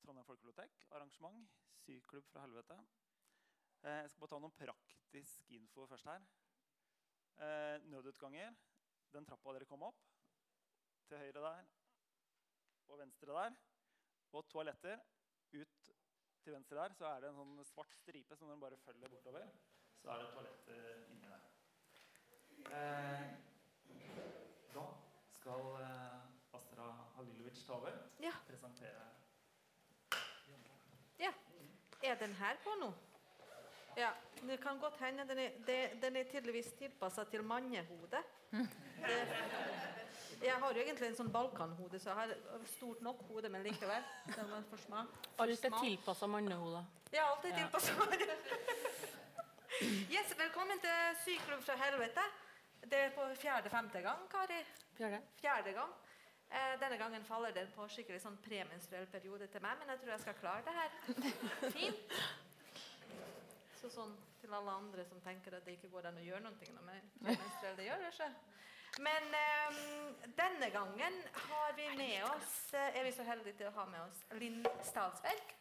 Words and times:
Trondheim 0.00 0.26
Folkebibliotek. 0.28 0.86
Arrangement. 0.90 1.50
Syklubb 1.84 2.26
fra 2.32 2.44
helvete. 2.44 2.78
Eh, 3.82 4.00
jeg 4.02 4.10
skal 4.10 4.20
bare 4.20 4.34
ta 4.34 4.40
noen 4.42 4.56
praktisk 4.58 5.52
info 5.56 5.86
først 5.90 6.08
her. 6.10 6.24
Eh, 7.40 7.76
nødutganger. 7.92 8.56
Den 9.12 9.26
trappa 9.26 9.54
dere 9.56 9.68
kom 9.68 9.82
opp. 9.82 10.02
Til 11.08 11.18
høyre 11.18 11.44
der 11.46 11.70
og 12.90 12.98
venstre 12.98 13.32
der. 13.32 13.56
Og 14.32 14.48
toaletter. 14.48 15.00
Ut 15.52 15.90
til 16.42 16.52
venstre 16.52 16.76
der 16.76 16.92
så 16.94 17.06
er 17.06 17.20
det 17.20 17.30
en 17.30 17.38
sånn 17.40 17.64
svart 17.72 17.94
stripe 17.98 18.36
som 18.38 18.50
dere 18.50 18.62
bare 18.64 18.78
følger 18.84 19.12
bortover. 19.12 19.46
Så 20.00 20.12
er 20.12 20.22
det 20.22 20.30
toaletter 20.34 21.06
inni 21.12 21.30
der. 21.30 21.48
Eh, 22.70 23.30
da 24.74 24.86
skal 25.34 25.66
eh, 25.80 26.19
Halilovic 27.20 27.66
ta 27.66 27.74
over. 27.74 27.92
Ja. 28.18 28.32
Presentere 28.48 29.06
Ja. 31.18 31.32
Er 32.02 32.14
den 32.14 32.34
her 32.34 32.56
på 32.64 32.74
nå? 32.80 32.92
Ja. 33.96 34.10
Det 34.40 34.56
kan 34.60 34.78
godt 34.80 34.96
hende. 35.00 35.26
Den 35.28 35.38
er, 35.38 35.50
det, 35.66 36.02
den 36.02 36.16
er 36.16 36.24
tydeligvis 36.24 36.72
tilpassa 36.78 37.24
til 37.24 37.44
mannehodet. 37.44 38.24
Jeg 40.42 40.54
har 40.60 40.72
jo 40.72 40.80
egentlig 40.80 41.10
en 41.10 41.16
sånn 41.18 41.32
balkanhode, 41.32 42.00
så 42.00 42.14
jeg 42.14 42.16
har 42.16 42.64
stort 42.72 43.02
nok 43.04 43.20
hode, 43.28 43.50
men 43.52 43.66
likevel. 43.68 44.06
For 44.32 44.80
smak. 44.80 45.12
For 45.36 45.44
Alt 45.44 45.64
er 45.68 45.76
tilpassa 45.76 46.26
mannehodet. 46.26 46.84
Ja, 47.12 47.26
alt 47.28 47.44
er 47.44 47.58
tilpassa 47.58 47.92
Yes, 50.08 50.32
velkommen 50.38 50.80
til 50.80 51.16
Syklubb 51.24 51.62
fra 51.64 51.76
helvete. 51.84 52.24
Det 52.80 52.98
er 52.98 53.12
på 53.12 53.28
fjerde-femte 53.42 54.00
gang, 54.04 54.24
Kari. 54.32 54.64
Fjerde. 54.96 55.20
Fjerde 55.40 55.76
gang. 55.76 55.92
Eh, 56.50 56.80
denne 56.80 56.96
gangen 56.98 57.24
faller 57.24 57.54
den 57.54 57.68
på 57.76 57.86
skikkelig 57.86 58.24
sånn 58.24 58.38
premenstruell 58.42 59.06
periode 59.12 59.46
til 59.52 59.62
meg, 59.62 59.78
men 59.78 59.92
jeg 59.92 60.00
tror 60.02 60.14
jeg 60.16 60.22
skal 60.24 60.38
klare 60.40 60.64
det 60.66 60.74
her. 60.74 60.96
Fint. 61.76 62.16
Så 63.78 63.90
sånn 63.94 64.16
til 64.40 64.56
alle 64.56 64.72
andre 64.74 65.04
som 65.06 65.20
tenker 65.22 65.54
at 65.54 65.64
det 65.64 65.76
ikke 65.76 65.92
går 65.92 66.10
an 66.10 66.18
å 66.18 66.24
gjøre 66.24 66.42
noe 66.42 66.56
med 66.88 67.12
premenstruell, 67.20 67.78
det 67.78 67.86
gjør 67.86 68.02
det 68.02 68.10
ikke. 68.10 68.28
Men 69.06 69.38
eh, 69.38 69.78
denne 70.34 70.72
gangen 70.74 71.22
har 71.46 71.72
vi 71.78 71.86
med 71.94 72.24
oss, 72.32 72.74
eh, 72.74 72.98
er 72.98 73.06
vi 73.06 73.14
så 73.14 73.24
heldige 73.28 73.60
til 73.60 73.70
å 73.70 73.76
ha 73.78 73.86
med 73.92 74.02
oss 74.02 74.24
Linn 74.40 74.64
Stadsverk, 74.84 75.54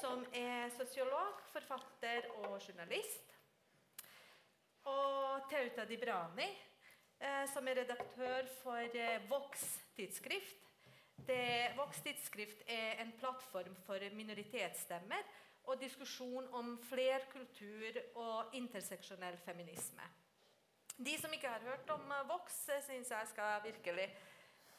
som 0.00 0.24
er 0.32 0.72
sosiolog, 0.78 1.42
forfatter 1.52 2.30
og 2.40 2.56
journalist. 2.56 3.36
Og 4.88 5.44
Tauta 5.50 5.84
Dibrani, 5.84 6.48
eh, 7.20 7.44
som 7.52 7.68
er 7.68 7.82
redaktør 7.82 8.48
for 8.62 8.96
eh, 8.96 9.20
Vox 9.28 9.66
tidsskrift. 9.96 10.62
Det, 11.26 11.72
Vox 11.76 12.02
tidsskrift 12.04 12.62
er 12.70 13.00
en 13.02 13.12
plattform 13.18 13.74
for 13.86 14.02
minoritetsstemmer 14.14 15.24
og 15.66 15.80
diskusjon 15.80 16.46
om 16.54 16.76
flerkultur 16.86 17.98
og 18.14 18.54
interseksjonell 18.54 19.38
feminisme. 19.44 20.06
De 20.96 21.16
som 21.20 21.32
ikke 21.32 21.50
har 21.50 21.64
hørt 21.66 21.90
om 21.92 22.12
eh, 22.12 22.28
Vox, 22.28 22.68
eh, 22.68 22.82
syns 22.86 23.10
jeg 23.12 23.28
skal 23.32 23.64
virkelig 23.64 24.06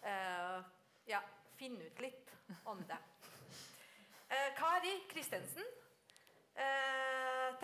uh, 0.02 0.64
ja, 1.10 1.20
finne 1.60 1.90
ut 1.90 2.00
litt 2.02 2.32
om 2.66 2.80
det. 2.90 2.98
Uh, 4.32 4.50
Kari 4.58 4.96
Christensen. 5.12 5.68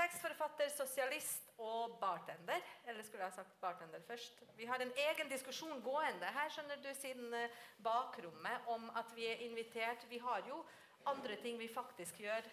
Tekstforfatter, 0.04 0.68
sosialist 0.74 1.54
og 1.64 1.98
bartender. 2.02 2.60
Eller 2.86 3.06
skulle 3.06 3.24
jeg 3.24 3.32
ha 3.32 3.36
sagt 3.38 3.60
bartender 3.62 4.02
først. 4.08 4.42
Vi 4.58 4.66
har 4.68 4.82
en 4.84 4.92
egen 5.06 5.30
diskusjon 5.32 5.80
gående 5.86 6.32
her 6.36 6.50
skjønner 6.52 6.82
du, 6.84 6.90
siden 6.98 7.32
eh, 7.38 7.62
bakrommet 7.86 8.68
om 8.74 8.90
at 9.00 9.14
vi 9.16 9.30
er 9.32 9.46
invitert. 9.46 10.04
Vi 10.10 10.20
har 10.20 10.44
jo 10.50 10.60
andre 11.08 11.38
ting 11.40 11.56
vi 11.60 11.70
faktisk 11.72 12.20
gjør 12.20 12.50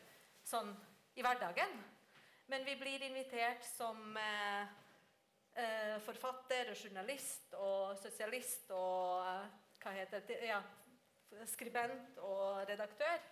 sånn 0.46 0.70
i 1.18 1.26
hverdagen. 1.26 1.74
Men 2.50 2.64
vi 2.66 2.76
blir 2.78 3.02
invitert 3.08 3.66
som 3.66 4.16
eh, 4.18 4.70
eh, 5.58 5.98
forfatter 6.06 6.70
og 6.70 6.78
journalist 6.78 7.58
og 7.58 7.98
sosialist 7.98 8.70
og 8.78 9.26
eh, 9.26 9.44
hva 9.82 9.98
heter 9.98 10.26
det? 10.28 10.38
Ja, 10.46 10.62
skribent 11.50 12.18
og 12.22 12.62
redaktør. 12.68 13.22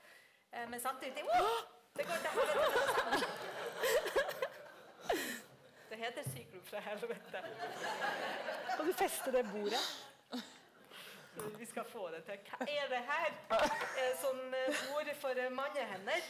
Men 0.71 0.81
samtidig 0.81 1.27
Åh! 1.29 1.78
Det 1.99 2.05
går 2.07 2.21
det, 2.25 2.31
helvete. 2.39 3.27
Det 5.91 5.97
heter 5.97 6.31
syklubb 6.31 6.67
fra 6.67 6.79
helvete. 6.81 7.43
Kan 8.77 8.87
du 8.87 8.93
feste 8.93 9.33
det 9.33 9.45
bordet? 9.53 9.85
Vi 11.59 11.67
skal 11.67 11.85
få 11.85 12.09
det 12.11 12.25
til. 12.25 12.39
Hva 12.51 12.67
er 12.67 12.89
det 12.91 13.03
her? 13.11 13.35
Eh, 13.99 14.15
Sånn 14.23 14.41
bord 14.51 15.11
for 15.21 15.39
eh, 15.39 15.51
mannehender? 15.51 16.21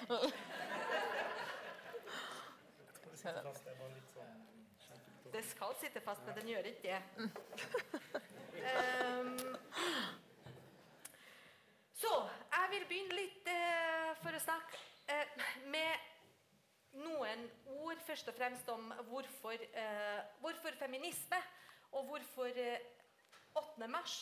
Det 5.33 5.45
skal 5.45 5.75
sitte 5.81 6.01
fast, 6.01 6.25
men 6.27 6.37
den 6.41 6.49
gjør 6.55 6.69
ikke 6.73 6.83
det. 6.89 7.03
Um, 8.59 9.57
så 11.95 12.13
jeg 12.53 12.71
vil 12.73 12.87
begynne 12.89 13.19
litt 13.19 13.51
uh, 13.53 14.15
for 14.23 14.35
å 14.35 14.41
snakke 14.43 14.77
eh, 14.77 14.98
med 15.73 16.09
noen 16.99 17.45
ord 17.79 18.01
først 18.07 18.29
og 18.31 18.37
fremst 18.37 18.69
om 18.73 18.93
hvorfor, 19.09 19.53
eh, 19.53 20.21
hvorfor 20.41 20.77
feminisme 20.79 21.41
og 21.93 22.05
hvorfor 22.05 22.51
eh, 22.57 22.79
8. 23.57 23.89
mars 23.89 24.17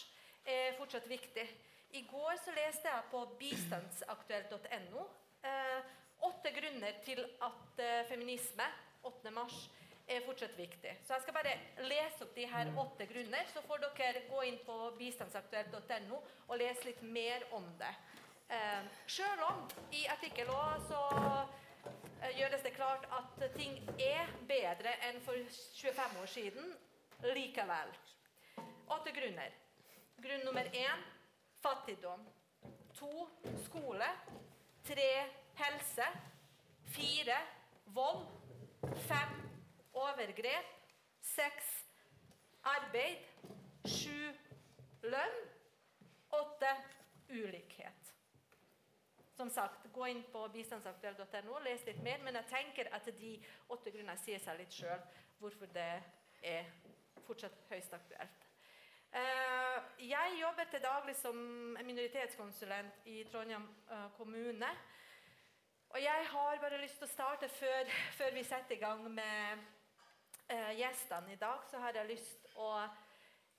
er 0.46 0.76
fortsatt 0.78 1.08
viktig. 1.08 1.46
I 1.90 2.02
går 2.10 2.36
så 2.44 2.54
leste 2.54 2.88
jeg 2.88 3.08
på 3.10 3.22
bistandsaktuelt.no 3.40 5.06
eh, 5.46 5.94
åtte 6.26 6.52
grunner 6.56 7.00
til 7.04 7.22
at 7.42 7.82
eh, 7.82 8.04
feminisme 8.08 8.66
8. 9.02 9.30
mars 9.30 9.70
er 10.06 10.22
fortsatt 10.26 10.54
viktig. 10.58 10.92
Så 11.06 11.14
jeg 11.14 11.24
skal 11.24 11.34
bare 11.34 11.54
lese 11.88 12.22
opp 12.22 12.34
de 12.36 12.46
her 12.46 12.70
åtte 12.78 13.08
grunner, 13.10 13.48
så 13.50 13.62
får 13.66 13.82
dere 13.98 14.22
gå 14.30 14.44
inn 14.46 14.60
på 14.66 14.76
bistandsaktuelt.no 15.00 16.20
og 16.46 16.60
lese 16.60 16.86
litt 16.90 17.02
mer 17.02 17.46
om 17.58 17.66
det. 17.80 17.90
Eh, 18.48 18.82
Sjøl 19.10 19.40
om 19.42 19.64
i 19.90 20.04
artikkel 20.06 20.50
også 20.54 20.84
så 20.86 21.00
eh, 22.22 22.36
gjøres 22.38 22.62
det 22.62 22.74
klart 22.76 23.06
at 23.18 23.46
ting 23.56 23.80
er 23.98 24.30
bedre 24.46 24.92
enn 25.08 25.18
for 25.24 25.34
25 25.80 26.20
år 26.22 26.30
siden 26.30 26.68
likevel. 27.34 27.90
Åtte 28.94 29.14
grunner. 29.16 29.50
Grunn 30.22 30.46
nummer 30.46 30.70
én 30.70 31.02
fattigdom. 31.62 32.22
To 33.00 33.26
skole. 33.64 34.10
Tre 34.86 35.10
helse. 35.58 36.06
Fire 36.94 37.40
vold. 37.98 38.26
Fem 39.08 39.34
overgrep. 39.92 40.70
Seks 41.34 41.72
arbeid. 42.62 43.26
Sju 43.90 44.30
lønn. 45.02 45.40
Åtte 46.30 46.76
ulikhet. 47.30 48.05
Som 49.36 49.50
sagt, 49.50 49.86
Gå 49.92 50.06
inn 50.08 50.22
på 50.32 50.46
bistandsaktuell.no 50.54 51.54
og 51.58 51.64
les 51.64 51.84
litt 51.84 52.02
mer. 52.02 52.22
Men 52.24 52.38
jeg 52.40 52.50
tenker 52.52 52.90
at 52.96 53.08
de 53.18 53.36
åtte 53.68 53.92
grunnene 53.92 54.16
sier 54.20 54.40
seg 54.42 54.60
litt 54.60 54.72
sjøl 54.72 55.00
hvorfor 55.40 55.68
det 55.74 55.90
er 56.42 56.68
fortsatt 57.26 57.64
høyst 57.70 57.92
aktuelt. 57.92 58.46
Eh, 59.16 59.78
jeg 60.08 60.38
jobber 60.40 60.68
til 60.70 60.82
daglig 60.82 61.14
som 61.16 61.36
minoritetskonsulent 61.84 63.06
i 63.12 63.22
Trondheim 63.30 63.68
eh, 63.90 64.06
kommune. 64.16 64.70
Og 65.94 66.02
jeg 66.02 66.26
har 66.32 66.60
bare 66.60 66.80
lyst 66.82 66.98
til 67.00 67.08
å 67.08 67.12
starte 67.12 67.48
før, 67.48 67.92
før 68.18 68.34
vi 68.34 68.44
setter 68.44 68.76
i 68.76 68.80
gang 68.80 69.04
med 69.08 69.62
uh, 70.50 70.72
gjestene 70.76 71.32
i 71.32 71.38
dag, 71.40 71.62
så 71.70 71.78
har 71.80 71.96
jeg 71.96 72.10
lyst 72.10 72.42
til 72.42 72.58
å 72.60 72.72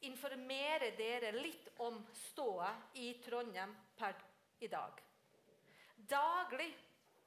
informere 0.06 0.92
dere 1.00 1.32
litt 1.40 1.72
om 1.82 1.98
ståa 2.28 2.70
i 3.02 3.14
Trondheim 3.26 3.74
per 3.98 4.20
i 4.62 4.70
dag. 4.70 5.07
Daglig 6.08 6.70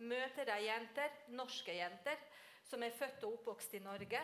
møter 0.09 0.49
jeg 0.55 0.69
jenter, 0.71 1.17
norske 1.37 1.75
jenter, 1.77 2.23
som 2.65 2.83
er 2.83 2.95
født 2.97 3.27
og 3.27 3.37
oppvokst 3.41 3.75
i 3.77 3.83
Norge, 3.85 4.21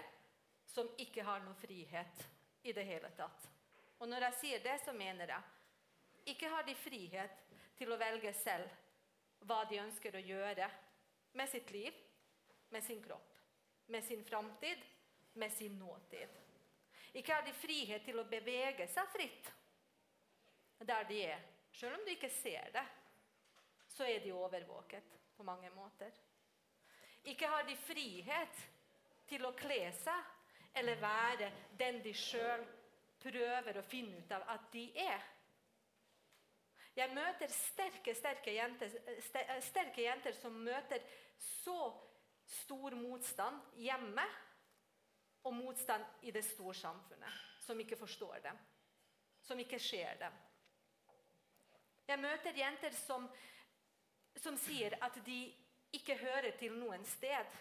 som 0.66 0.88
ikke 1.02 1.24
har 1.26 1.44
noe 1.44 1.56
frihet 1.60 2.24
i 2.66 2.72
det 2.76 2.84
hele 2.88 3.10
tatt. 3.16 3.46
Og 4.00 4.08
når 4.08 4.28
jeg 4.28 4.38
sier 4.40 4.64
det, 4.64 4.78
så 4.84 4.92
mener 4.96 5.32
jeg 5.32 6.32
ikke 6.32 6.50
har 6.50 6.66
de 6.66 6.74
frihet 6.74 7.44
til 7.78 7.92
å 7.92 8.00
velge 8.00 8.32
selv 8.34 9.46
hva 9.46 9.62
de 9.70 9.78
ønsker 9.82 10.16
å 10.16 10.24
gjøre 10.24 10.68
med 11.36 11.48
sitt 11.52 11.70
liv, 11.70 11.94
med 12.72 12.84
sin 12.84 13.02
kropp, 13.04 13.36
med 13.92 14.04
sin 14.04 14.24
framtid, 14.26 14.82
med 15.36 15.52
sin 15.52 15.76
nåtid. 15.78 16.32
Ikke 17.16 17.34
har 17.36 17.44
de 17.46 17.52
frihet 17.56 18.04
til 18.04 18.18
å 18.20 18.28
bevege 18.28 18.88
seg 18.92 19.12
fritt 19.12 19.52
der 20.86 21.06
de 21.08 21.20
er. 21.28 21.44
Selv 21.72 21.96
om 21.98 22.04
du 22.04 22.10
ikke 22.12 22.32
ser 22.32 22.72
det, 22.74 22.84
så 23.96 24.04
er 24.04 24.20
de 24.24 24.32
overvåket 24.36 25.14
på 25.36 25.44
mange 25.46 25.70
måter. 25.74 26.12
Ikke 27.24 27.48
har 27.48 27.64
de 27.66 27.76
frihet 27.76 28.64
til 29.28 29.44
å 29.48 29.54
kle 29.58 29.88
seg 29.96 30.76
eller 30.76 31.00
være 31.00 31.48
den 31.78 32.02
de 32.04 32.12
sjøl 32.14 32.64
prøver 33.22 33.80
å 33.80 33.86
finne 33.86 34.20
ut 34.20 34.34
av 34.36 34.44
at 34.52 34.68
de 34.72 34.84
er. 35.00 35.24
Jeg 36.96 37.12
møter 37.12 37.52
sterke, 37.52 38.14
sterke 38.16 38.54
jenter, 38.54 38.92
sterke 39.64 40.04
jenter 40.04 40.36
som 40.36 40.54
møter 40.64 41.02
så 41.36 41.90
stor 42.46 42.94
motstand 42.96 43.80
hjemme 43.82 44.24
og 45.46 45.54
motstand 45.54 46.24
i 46.26 46.32
det 46.32 46.44
store 46.44 46.74
samfunnet, 46.74 47.42
som 47.66 47.80
ikke 47.80 47.98
forstår 48.00 48.40
dem, 48.46 48.58
som 49.42 49.60
ikke 49.60 49.80
ser 49.82 50.16
dem. 50.20 50.38
Jeg 52.06 52.22
møter 52.22 52.56
jenter 52.56 52.94
som, 52.94 53.26
som 54.42 54.58
sier 54.60 54.96
at 55.02 55.16
de 55.26 55.40
ikke 55.96 56.16
hører 56.20 56.52
til 56.60 56.76
noen 56.76 57.04
sted. 57.08 57.56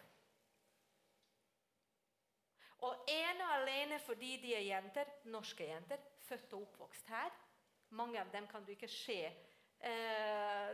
Og 2.86 3.07
ene 3.10 3.45
og 3.48 3.54
alene 3.62 4.00
fordi 4.04 4.36
de 4.44 4.54
er 4.57 4.68
jenter, 4.68 5.10
norske 5.31 5.66
jenter, 5.66 6.01
født 6.27 6.54
og 6.54 6.68
oppvokst 6.68 7.10
her. 7.10 7.31
Mange 7.95 8.19
av 8.22 8.31
dem 8.33 8.48
kan 8.51 8.66
du 8.66 8.74
ikke 8.74 8.89
se 8.92 9.19
eh, 9.25 10.72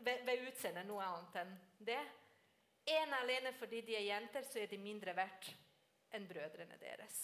ved, 0.00 0.24
ved 0.26 0.46
utseendet 0.48 0.86
noe 0.88 1.04
annet 1.04 1.40
enn 1.42 1.52
det. 1.90 2.00
Ene 2.94 3.20
alene 3.22 3.52
fordi 3.56 3.80
de 3.86 3.96
er 3.96 4.08
jenter, 4.08 4.44
så 4.44 4.60
er 4.62 4.70
de 4.70 4.80
mindre 4.80 5.14
verdt 5.16 5.50
enn 6.14 6.26
brødrene 6.28 6.78
deres. 6.80 7.20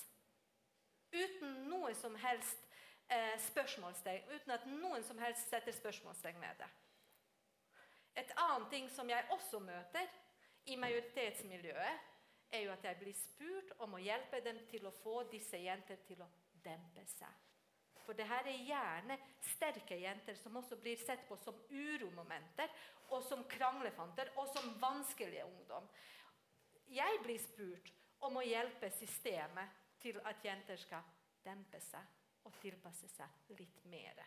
Uten 1.10 1.64
noe 1.70 1.92
som 1.98 2.14
helst 2.22 2.68
eh, 3.10 3.34
spørsmålstegn, 3.48 4.30
uten 4.30 4.54
at 4.54 4.68
noen 4.70 5.04
som 5.06 5.18
helst 5.22 5.50
setter 5.50 5.74
spørsmålstegn 5.74 6.38
med 6.40 6.62
det. 6.62 6.70
Et 8.20 8.32
annet 8.36 8.70
ting 8.72 8.88
som 8.92 9.08
jeg 9.08 9.28
også 9.32 9.60
møter 9.64 10.08
i 10.68 10.76
majoritetsmiljøet, 10.76 12.08
er 12.50 12.64
jo 12.66 12.72
at 12.74 12.84
jeg 12.84 12.98
blir 12.98 13.14
spurt 13.16 13.70
om 13.84 13.94
å 13.94 14.02
hjelpe 14.02 14.40
dem 14.44 14.58
til 14.68 14.88
å 14.88 14.96
få 15.02 15.22
disse 15.30 15.60
jenter 15.62 16.02
til 16.06 16.20
å 16.20 16.28
dempe 16.64 17.04
seg. 17.08 17.46
For 18.04 18.16
det 18.18 18.26
her 18.26 18.48
er 18.48 18.64
gjerne 18.66 19.16
sterke 19.52 19.96
jenter 20.00 20.34
som 20.34 20.56
også 20.58 20.80
blir 20.82 20.98
sett 20.98 21.22
på 21.28 21.36
som 21.38 21.56
uromomenter, 21.70 22.72
og 23.14 23.22
som 23.26 23.44
kranglefanter, 23.50 24.32
og 24.38 24.50
som 24.50 24.74
vanskelige 24.82 25.46
ungdom. 25.46 25.86
Jeg 26.90 27.22
blir 27.22 27.38
spurt 27.42 27.92
om 28.26 28.40
å 28.40 28.44
hjelpe 28.44 28.90
systemet 28.98 29.78
til 30.02 30.18
at 30.26 30.44
jenter 30.44 30.80
skal 30.80 31.06
dempe 31.44 31.80
seg 31.82 32.46
og 32.48 32.56
tilpasse 32.60 33.08
seg 33.12 33.54
litt 33.58 33.84
mer 33.92 34.20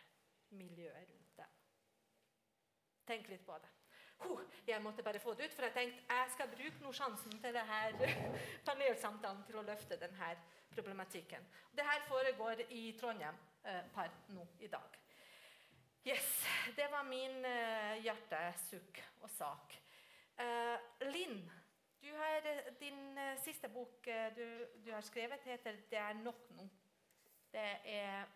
miljøet 0.56 1.10
rundt 1.10 1.36
dem. 1.38 1.56
Tenk 3.04 3.28
litt 3.28 3.44
på 3.44 3.56
det. 3.60 3.72
Jeg 4.66 4.80
måtte 4.82 5.02
bare 5.02 5.20
få 5.20 5.34
det 5.34 5.44
ut, 5.44 5.54
for 5.54 5.66
jeg 5.66 5.74
tenkte 5.74 6.14
jeg 6.16 6.30
skal 6.32 6.48
bruke 6.48 6.82
noe 6.82 6.96
sjansen 6.96 7.34
til 7.42 7.52
det 7.54 7.64
her 7.68 7.96
panelsamtalen 8.68 9.42
til 9.44 9.60
å 9.60 9.64
løfte 9.66 9.98
denne 10.00 10.30
problematikken. 10.74 11.44
Det 11.76 11.84
her 11.84 12.06
foregår 12.08 12.64
i 12.72 12.84
Trondheim 12.98 13.36
eh, 13.64 13.98
nå 14.32 14.46
i 14.64 14.70
dag. 14.72 15.00
Yes, 16.04 16.46
Det 16.76 16.88
var 16.90 17.04
min 17.08 17.44
eh, 17.48 18.00
hjertesukk 18.04 18.98
og 19.24 19.30
sak. 19.30 19.76
Eh, 20.36 21.08
Linn, 21.12 21.50
har, 22.02 22.46
eh, 22.50 22.72
din 22.80 23.18
eh, 23.18 23.38
siste 23.40 23.68
bok 23.68 24.08
du, 24.36 24.66
du 24.84 24.90
har 24.92 25.00
skrevet, 25.00 25.40
heter 25.44 25.76
'Det 25.90 25.98
er 25.98 26.12
nok 26.12 26.50
nå'. 26.50 26.68
Det 27.52 27.70
er 27.84 28.26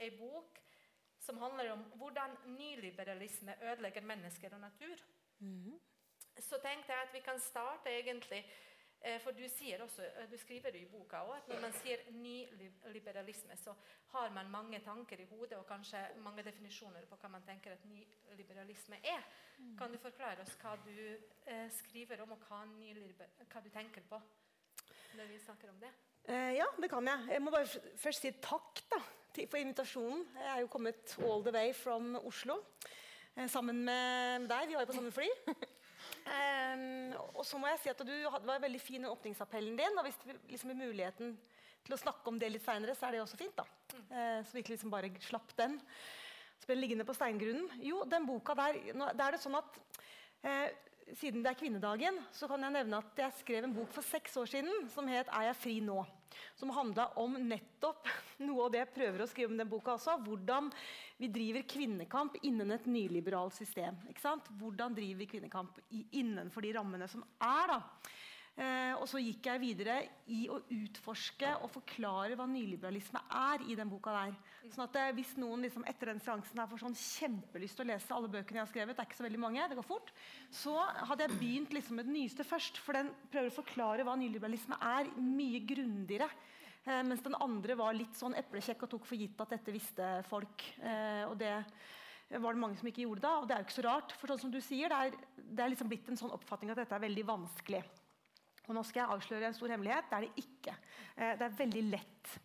ei 0.00 0.10
bok 0.18 0.58
som 1.22 1.38
handler 1.38 1.72
om 1.72 1.82
hvordan 2.00 2.36
nyliberalisme 2.58 3.54
ødelegger 3.62 4.04
mennesker 4.10 4.54
og 4.54 4.60
natur. 4.60 4.96
Så 6.38 6.58
tenkte 6.62 6.92
jeg 6.92 7.02
at 7.02 7.14
vi 7.14 7.20
kan 7.20 7.40
starte 7.40 7.90
egentlig 7.90 8.40
eh, 9.04 9.20
For 9.20 9.30
du, 9.30 9.42
også, 9.82 10.02
eh, 10.02 10.30
du 10.30 10.36
skriver 10.38 10.74
i 10.74 10.84
boka 10.86 11.16
også, 11.16 11.42
at 11.42 11.48
når 11.48 11.60
man 11.60 11.72
sier 11.72 11.98
nyliberalisme, 12.10 13.56
så 13.56 13.74
har 14.12 14.30
man 14.30 14.50
mange 14.50 14.80
tanker 14.80 15.20
i 15.20 15.24
hodet 15.24 15.58
og 15.58 15.66
kanskje 15.66 15.98
mange 16.16 16.42
definisjoner 16.42 17.06
på 17.06 17.16
hva 17.16 17.28
man 17.28 17.42
tenker 17.46 17.72
at 17.72 17.84
nyliberalisme 17.84 18.96
er. 19.04 19.26
Kan 19.78 19.92
du 19.92 19.98
forklare 19.98 20.42
oss 20.42 20.56
hva 20.62 20.76
du 20.86 20.94
eh, 21.46 21.68
skriver 21.70 22.22
om, 22.22 22.32
og 22.32 22.38
hva, 22.48 22.64
hva 23.52 23.60
du 23.60 23.70
tenker 23.70 24.02
på 24.08 24.22
når 25.14 25.28
vi 25.28 25.38
snakker 25.38 25.70
om 25.70 25.80
det? 25.80 25.90
Eh, 26.24 26.52
ja, 26.54 26.66
det 26.78 26.90
kan 26.90 27.06
jeg. 27.06 27.26
Jeg 27.34 27.42
må 27.42 27.50
bare 27.50 27.66
først 27.98 28.22
si 28.22 28.30
takk 28.42 28.82
da, 28.92 29.00
for 29.32 29.60
invitasjonen. 29.60 30.24
Jeg 30.36 30.50
er 30.52 30.60
jo 30.60 30.70
kommet 30.72 31.14
all 31.24 31.44
the 31.44 31.52
way 31.54 31.72
from 31.72 32.16
Oslo 32.20 32.58
eh, 33.34 33.48
sammen 33.48 33.78
med 33.86 34.44
deg. 34.50 34.68
Vi 34.68 34.76
var 34.76 34.84
jo 34.84 34.90
på 34.90 34.96
samme 34.98 35.12
fly. 35.14 35.28
Um, 36.28 37.14
og 37.38 37.46
så 37.48 37.60
må 37.60 37.70
jeg 37.72 37.80
si 37.80 37.92
at 37.92 38.04
du 38.04 38.12
hadde, 38.12 38.44
var 38.48 38.60
veldig 38.60 38.82
fin 38.82 39.06
i 39.06 39.10
åpningsappellen 39.10 39.78
din. 39.78 39.96
Og 39.96 40.04
hvis 40.04 40.20
du 40.20 40.34
liksom 40.52 40.74
er 40.74 40.80
muligheten 40.82 41.32
til 41.82 41.96
å 41.96 42.00
snakke 42.04 42.28
om 42.28 42.38
det 42.38 42.52
litt 42.52 42.66
seinere, 42.66 42.94
så 42.98 43.08
er 43.08 43.16
det 43.16 43.24
også 43.24 43.40
fint. 43.40 43.56
da. 43.56 43.64
Uh, 44.12 44.38
så 44.44 44.52
vi 44.52 44.66
ikke 44.66 44.76
liksom 44.76 44.92
bare 44.92 45.12
slapp 45.24 45.56
den. 45.56 45.80
Så 46.60 46.68
ble 46.68 46.76
den 46.76 46.84
liggende 46.84 47.08
på 47.08 47.16
steingrunnen. 47.16 47.72
Jo, 47.82 48.04
den 48.04 48.28
boka 48.28 48.56
der, 48.58 48.82
nå, 48.92 49.14
der 49.16 49.30
er 49.30 49.38
det 49.38 49.44
sånn 49.44 49.56
at 49.58 49.80
uh, 50.44 50.68
siden 51.16 51.40
det 51.40 51.54
er 51.54 51.58
kvinnedagen, 51.58 52.20
så 52.36 52.46
kan 52.50 52.62
jeg 52.68 52.76
nevne 52.76 53.00
at 53.00 53.24
jeg 53.24 53.40
skrev 53.40 53.66
en 53.66 53.78
bok 53.80 53.96
for 53.96 54.04
seks 54.06 54.36
år 54.38 54.58
siden 54.58 54.90
som 54.92 55.08
het 55.08 55.32
'Er 55.32 55.48
jeg 55.50 55.56
fri 55.56 55.80
nå?' 55.80 56.04
Som 56.58 56.72
handla 56.74 57.08
om 57.20 57.36
nettopp 57.48 58.08
noe 58.46 58.66
av 58.66 58.72
det 58.74 58.82
jeg 58.82 58.94
prøver 58.96 59.24
å 59.24 59.28
skrive 59.30 59.52
om 59.52 59.60
den 59.60 59.70
boka 59.70 59.96
også. 59.96 60.18
Hvordan 60.24 60.70
vi 61.20 61.30
driver 61.32 61.66
kvinnekamp 61.68 62.40
innen 62.42 62.74
et 62.74 62.88
nyliberalt 62.90 63.56
system. 63.56 63.98
Hvordan 64.60 64.96
driver 64.96 65.22
vi 65.22 65.30
kvinnekamp 65.36 65.78
innenfor 66.10 66.64
de 66.64 66.74
rammene 66.78 67.08
som 67.10 67.24
er. 67.38 67.76
da. 67.76 67.80
Eh, 68.52 68.92
og 69.00 69.06
så 69.08 69.16
gikk 69.16 69.46
jeg 69.48 69.60
videre 69.62 69.94
i 70.28 70.42
å 70.52 70.58
utforske 70.60 71.54
og 71.64 71.70
forklare 71.72 72.36
hva 72.36 72.44
nyliberalisme 72.44 73.22
er 73.32 73.62
i 73.64 73.76
den 73.78 73.88
boka 73.88 74.12
der. 74.12 74.34
Sånn 74.74 74.84
at 74.84 74.98
eh, 75.00 75.12
Hvis 75.16 75.30
noen 75.40 75.64
liksom, 75.64 75.86
etter 75.88 76.10
den 76.12 76.20
seansen 76.20 76.60
her 76.60 76.68
får 76.68 76.82
sånn 76.82 76.98
kjempelyst 76.98 77.80
til 77.80 77.86
å 77.86 77.90
lese 77.94 78.12
alle 78.12 78.28
bøkene 78.34 78.60
jeg 78.60 78.66
har 78.66 78.72
skrevet, 78.74 78.98
det 78.98 79.04
er 79.04 79.08
ikke 79.08 79.20
så 79.22 79.26
veldig 79.26 79.40
mange, 79.40 79.68
det 79.70 79.78
går 79.78 79.88
fort, 79.88 80.12
så 80.52 80.74
hadde 81.08 81.24
jeg 81.24 81.38
begynt 81.38 81.72
liksom, 81.78 81.96
med 81.96 82.10
den 82.10 82.18
nyeste 82.18 82.44
først. 82.44 82.82
For 82.84 82.98
den 82.98 83.08
prøver 83.32 83.48
å 83.48 83.56
forklare 83.56 84.04
hva 84.04 84.18
nyliberalisme 84.20 84.76
er, 84.90 85.08
mye 85.16 85.62
grundigere. 85.72 86.28
Eh, 86.84 87.00
mens 87.08 87.24
den 87.24 87.38
andre 87.40 87.78
var 87.80 87.96
litt 87.96 88.20
sånn 88.20 88.36
eplekjekk 88.36 88.84
og 88.84 88.92
tok 88.98 89.08
for 89.08 89.22
gitt 89.22 89.40
at 89.40 89.56
dette 89.56 89.72
visste 89.72 90.12
folk. 90.28 90.68
Og 91.30 91.34
det 91.40 91.56
var 92.36 92.52
det 92.52 92.60
mange 92.60 92.76
som 92.80 92.88
ikke 92.88 93.06
gjorde 93.06 93.24
da, 93.24 93.32
og 93.40 93.48
det 93.48 93.56
er 93.56 93.64
jo 93.64 93.70
ikke 93.70 93.80
så 93.80 93.88
rart. 93.88 94.12
For 94.20 94.28
sånn 94.28 94.44
som 94.44 94.52
du 94.52 94.60
sier, 94.60 94.92
det 94.92 95.00
er, 95.08 95.18
det 95.40 95.64
er 95.64 95.72
liksom 95.72 95.88
blitt 95.88 96.12
en 96.12 96.20
sånn 96.20 96.36
oppfatning 96.36 96.72
at 96.72 96.84
dette 96.84 96.96
er 96.96 97.08
veldig 97.08 97.28
vanskelig. 97.32 97.82
Og 98.68 98.76
nå 98.76 98.84
skal 98.86 99.02
jeg 99.02 99.16
avsløre 99.16 99.48
en 99.48 99.56
stor 99.56 99.74
hemmelighet. 99.74 100.10
Det 100.10 100.18
er 100.18 100.26
det 100.26 100.44
ikke. 100.44 100.76
Eh, 101.16 101.34
det 101.38 101.48
er 101.48 101.58
veldig 101.58 101.82
lett. 101.90 102.36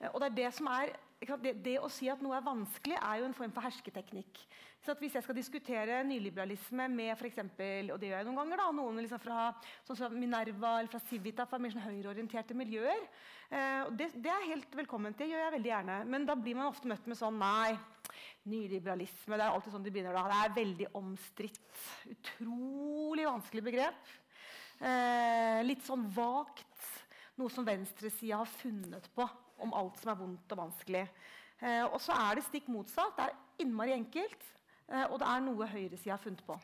Eh, 0.00 0.10
og 0.10 0.18
det 0.20 0.30
er 0.30 0.38
det 0.40 0.50
som 0.56 0.70
er 0.72 0.96
det, 1.20 1.52
det 1.60 1.76
å 1.76 1.90
si 1.92 2.08
at 2.08 2.22
noe 2.24 2.38
er 2.38 2.44
vanskelig, 2.46 2.96
er 2.96 3.20
jo 3.20 3.26
en 3.28 3.36
form 3.36 3.52
for 3.52 3.66
hersketeknikk. 3.66 4.38
Så 4.80 4.94
hvis 4.96 5.12
jeg 5.18 5.24
skal 5.26 5.36
diskutere 5.36 5.98
nyliberalisme 6.08 6.86
med 6.88 7.12
for 7.20 7.28
eksempel, 7.28 7.90
og 7.92 8.00
det 8.00 8.08
gjør 8.08 8.22
jeg 8.22 8.28
noen 8.30 8.38
ganger, 8.40 8.62
da, 8.62 8.68
noen 8.72 9.02
liksom 9.02 9.20
fra, 9.20 9.50
sånn 9.84 9.98
som 9.98 10.16
Minerva 10.16 10.78
eller 10.78 10.88
fra 10.88 11.02
Civita, 11.10 11.44
fra 11.44 11.60
mer 11.60 11.74
sånn 11.74 11.84
høyreorienterte 11.84 12.56
miljøer 12.56 12.96
eh, 12.96 13.90
det, 13.92 14.08
det 14.16 14.32
er 14.32 14.48
helt 14.54 14.78
velkomment. 14.80 15.18
Det 15.20 15.28
gjør 15.28 15.44
jeg 15.44 15.56
veldig 15.58 15.72
gjerne. 15.74 15.98
Men 16.08 16.24
da 16.28 16.38
blir 16.40 16.56
man 16.56 16.70
ofte 16.72 16.88
møtt 16.88 17.10
med 17.10 17.20
sånn 17.20 17.36
Nei, 17.40 17.76
nyliberalisme 18.48 19.36
Det 19.36 19.44
er 19.44 19.52
alltid 19.52 19.74
sånn 19.74 19.84
de 19.84 19.92
begynner 19.92 20.16
da. 20.16 20.24
Det 20.32 20.40
er 20.40 20.56
veldig 20.56 20.88
omstridt. 21.02 21.84
Utrolig 22.16 23.28
vanskelig 23.28 23.66
begrep. 23.68 24.10
Eh, 24.80 25.60
litt 25.66 25.84
sånn 25.84 26.06
vagt. 26.14 26.66
Noe 27.40 27.52
som 27.52 27.64
venstresida 27.64 28.40
har 28.40 28.48
funnet 28.60 29.06
på 29.16 29.26
om 29.60 29.74
alt 29.76 30.00
som 30.00 30.12
er 30.12 30.18
vondt 30.18 30.52
og 30.54 30.62
vanskelig. 30.62 31.04
Eh, 31.60 31.84
og 31.84 31.98
så 32.00 32.16
er 32.16 32.38
det 32.38 32.46
stikk 32.48 32.68
motsatt. 32.72 33.16
Det 33.16 33.28
er 33.28 33.64
innmari 33.64 33.94
enkelt. 33.96 34.44
Eh, 34.88 35.06
og 35.06 35.18
det 35.20 35.28
er 35.28 35.42
noe 35.44 35.68
høyresida 35.68 36.16
har 36.16 36.22
funnet 36.22 36.44
på. 36.46 36.56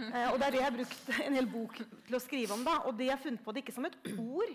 Eh, 0.00 0.28
og 0.32 0.38
det 0.40 0.46
er 0.46 0.54
det 0.54 0.60
jeg 0.60 0.66
har 0.66 0.76
brukt 0.78 1.10
en 1.26 1.36
hel 1.36 1.48
bok 1.50 1.80
til 2.06 2.16
å 2.16 2.22
skrive 2.22 2.56
om. 2.56 2.64
da, 2.64 2.78
Og 2.88 2.96
det 2.96 3.10
jeg 3.10 3.16
har 3.16 3.24
funnet 3.24 3.44
på 3.44 3.52
det 3.52 3.64
ikke 3.64 3.76
som 3.76 3.88
et 3.88 3.98
ord. 4.16 4.54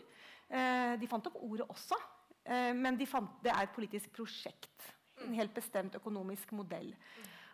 Eh, 0.49 0.93
de 0.97 1.09
fant 1.09 1.27
opp 1.29 1.37
ordet 1.45 1.67
også, 1.69 1.97
eh, 2.45 2.71
men 2.73 2.97
de 2.97 3.05
fant, 3.05 3.35
det 3.43 3.51
er 3.53 3.67
et 3.67 3.75
politisk 3.75 4.09
prosjekt. 4.15 4.87
En 5.21 5.35
helt 5.37 5.53
bestemt 5.53 5.93
økonomisk 5.99 6.51
modell. 6.57 6.95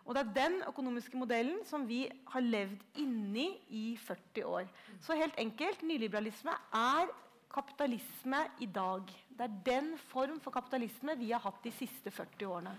Og 0.05 0.13
det 0.13 0.21
er 0.21 0.33
den 0.35 0.59
økonomiske 0.69 1.17
modellen 1.17 1.63
som 1.65 1.87
vi 1.89 2.03
har 2.29 2.43
levd 2.45 2.81
inni 3.01 3.47
i 3.73 3.85
40 3.97 4.45
år. 4.45 4.67
Så 5.01 5.17
helt 5.17 5.37
enkelt, 5.41 5.81
nyliberalisme 5.81 6.53
er 6.77 7.09
kapitalisme 7.55 8.43
i 8.61 8.67
dag. 8.69 9.09
Det 9.29 9.47
er 9.47 9.59
den 9.65 9.93
form 10.11 10.37
for 10.43 10.53
kapitalisme 10.53 11.15
vi 11.17 11.31
har 11.31 11.41
hatt 11.41 11.63
de 11.63 11.73
siste 11.73 12.11
40 12.13 12.45
årene. 12.51 12.75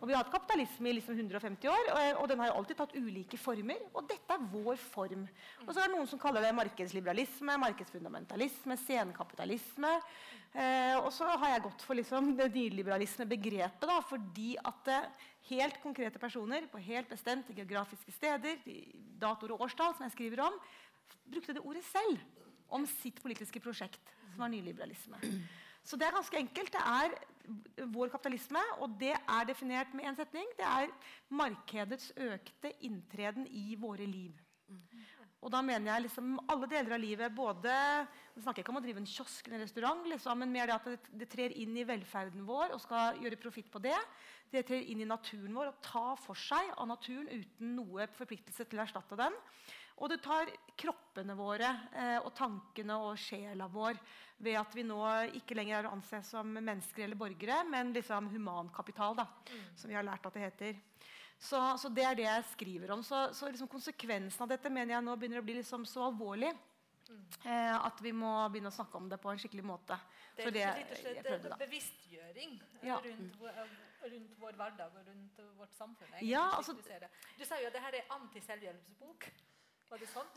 Og 0.00 0.08
Vi 0.08 0.14
har 0.14 0.22
hatt 0.22 0.32
kapitalisme 0.32 0.88
i 0.88 0.94
liksom 0.96 1.18
150 1.18 1.68
år, 1.68 1.88
og, 1.92 2.20
og 2.22 2.28
den 2.30 2.40
har 2.40 2.48
jo 2.48 2.56
alltid 2.56 2.78
tatt 2.78 2.94
ulike 2.96 3.36
former. 3.40 3.82
Og 3.92 4.06
dette 4.08 4.32
er 4.32 4.46
vår 4.48 4.78
form. 4.80 5.26
Og 5.66 5.72
så 5.74 5.82
er 5.82 5.90
det 5.90 5.92
noen 5.92 6.08
som 6.08 6.20
kaller 6.22 6.46
det 6.46 6.54
markedsliberalisme, 6.56 7.58
markedsfundamentalisme, 7.66 8.78
senkapitalisme. 8.80 9.92
Eh, 10.56 10.96
og 10.96 11.12
så 11.12 11.28
har 11.28 11.52
jeg 11.52 11.64
gått 11.68 11.84
for 11.84 12.00
liksom 12.00 12.32
det 12.38 12.48
nyliberalisme-begrepet, 12.56 13.92
fordi 14.08 14.54
at 14.72 14.88
eh, 14.90 15.28
helt 15.52 15.76
konkrete 15.84 16.22
personer 16.22 16.64
på 16.72 16.80
helt 16.88 17.12
bestemte 17.12 17.54
geografiske 17.54 18.16
steder, 18.16 18.56
datoer 19.20 19.52
og 19.54 19.66
årstall, 19.68 19.92
som 19.94 20.08
jeg 20.08 20.16
skriver 20.16 20.46
om, 20.48 20.56
brukte 21.28 21.54
det 21.54 21.62
ordet 21.62 21.84
selv 21.86 22.16
om 22.72 22.88
sitt 22.88 23.20
politiske 23.20 23.60
prosjekt, 23.60 24.14
som 24.32 24.46
var 24.46 24.50
nyliberalisme. 24.52 25.20
Så 25.84 25.98
det 25.98 26.06
er 26.06 26.16
ganske 26.16 26.40
enkelt. 26.40 26.72
Det 26.72 26.82
er 26.86 27.14
vår 27.94 28.12
kapitalisme, 28.12 28.62
og 28.80 28.94
det 29.00 29.14
er 29.16 29.48
definert 29.48 29.94
med 29.96 30.10
én 30.10 30.18
setning. 30.18 30.46
Det 30.58 30.66
er 30.66 30.92
markedets 31.28 32.12
økte 32.16 32.72
inntreden 32.86 33.46
i 33.46 33.74
våre 33.80 34.06
liv. 34.06 34.36
Og 35.40 35.48
da 35.48 35.62
mener 35.64 35.88
jeg 35.88 36.04
liksom 36.04 36.34
alle 36.52 36.68
deler 36.68 36.94
av 36.94 37.00
livet. 37.00 37.32
både, 37.32 37.72
Jeg 38.34 38.42
snakker 38.44 38.62
ikke 38.62 38.72
om 38.74 38.80
å 38.80 38.84
drive 38.84 39.00
en 39.00 39.08
kiosk 39.08 39.46
eller 39.46 39.58
en 39.58 39.64
restaurant, 39.64 40.02
liksom, 40.06 40.38
men 40.38 40.52
mer 40.52 40.68
det 40.68 40.74
at 40.74 40.88
det, 40.90 40.98
det, 41.22 41.28
trer 41.32 41.54
inn 41.56 41.76
i 41.76 41.86
velferden 41.88 42.44
vår 42.44 42.74
og 42.76 42.82
skal 42.84 43.16
gjøre 43.24 43.40
profitt 43.40 43.70
på 43.72 43.80
det. 43.80 43.96
Det 44.52 44.66
trer 44.68 44.84
inn 44.84 45.00
i 45.00 45.08
naturen 45.08 45.56
vår 45.56 45.72
og 45.72 45.80
tar 45.80 46.20
for 46.20 46.36
seg 46.36 46.74
av 46.76 46.90
naturen 46.90 47.30
uten 47.32 47.72
noe 47.78 48.08
forpliktelse 48.18 48.68
til 48.68 48.80
å 48.80 48.84
erstatte 48.84 49.16
den. 49.16 49.32
Og 50.00 50.08
det 50.08 50.20
tar 50.24 50.48
kroppene 50.80 51.36
våre 51.36 51.70
eh, 51.92 52.18
og 52.22 52.32
tankene 52.36 52.96
og 53.04 53.18
sjela 53.20 53.68
vår 53.68 53.98
ved 54.40 54.56
at 54.56 54.72
vi 54.76 54.84
nå 54.88 55.00
ikke 55.36 55.56
lenger 55.58 55.82
er 55.82 55.88
å 55.88 55.92
anse 55.92 56.22
som 56.24 56.48
mennesker 56.56 57.04
eller 57.04 57.18
borgere, 57.20 57.58
men 57.68 57.92
liksom 57.92 58.30
humankapital, 58.32 59.18
da, 59.18 59.26
mm. 59.50 59.66
som 59.76 59.92
vi 59.92 59.98
har 59.98 60.06
lært 60.06 60.24
at 60.24 60.38
det 60.38 60.46
heter. 60.46 60.78
Så, 61.40 61.60
så, 61.80 61.88
det 61.92 62.04
er 62.04 62.16
det 62.16 62.24
jeg 62.26 62.48
skriver 62.54 62.94
om. 62.96 63.04
Så, 63.04 63.20
så 63.36 63.48
liksom 63.48 63.68
konsekvensen 63.68 64.44
av 64.44 64.50
dette 64.52 64.72
mener 64.72 64.96
jeg 64.96 65.04
nå 65.04 65.16
begynner 65.20 65.40
å 65.40 65.44
bli 65.44 65.58
liksom 65.60 65.84
så 65.88 66.06
alvorlig 66.08 66.50
mm. 66.52 67.20
eh, 67.44 67.76
at 67.76 68.00
vi 68.04 68.12
må 68.16 68.32
begynne 68.52 68.72
å 68.72 68.76
snakke 68.76 69.00
om 69.00 69.08
det 69.12 69.20
på 69.20 69.32
en 69.32 69.40
skikkelig 69.40 69.64
måte. 69.68 70.00
Det 70.36 70.48
er 70.48 70.80
rett 70.80 70.96
og 70.96 71.44
slett 71.44 71.60
bevisstgjøring 71.60 72.56
ja. 72.88 72.96
rundt, 73.04 73.38
rundt, 74.04 74.34
vår 74.40 74.60
hverdag 74.60 74.96
og 74.96 75.12
rundt 75.12 75.44
vårt 75.60 75.76
samfunn. 75.76 76.16
Ja, 76.24 76.46
altså, 76.56 76.76
du 76.76 77.44
sa 77.44 77.60
jo 77.60 77.68
at 77.68 77.76
dette 77.76 78.00
er 78.00 78.12
anti-selvhjelpsbok. 78.16 79.28
Var 79.90 79.98
det 79.98 80.06
sånn? 80.06 80.28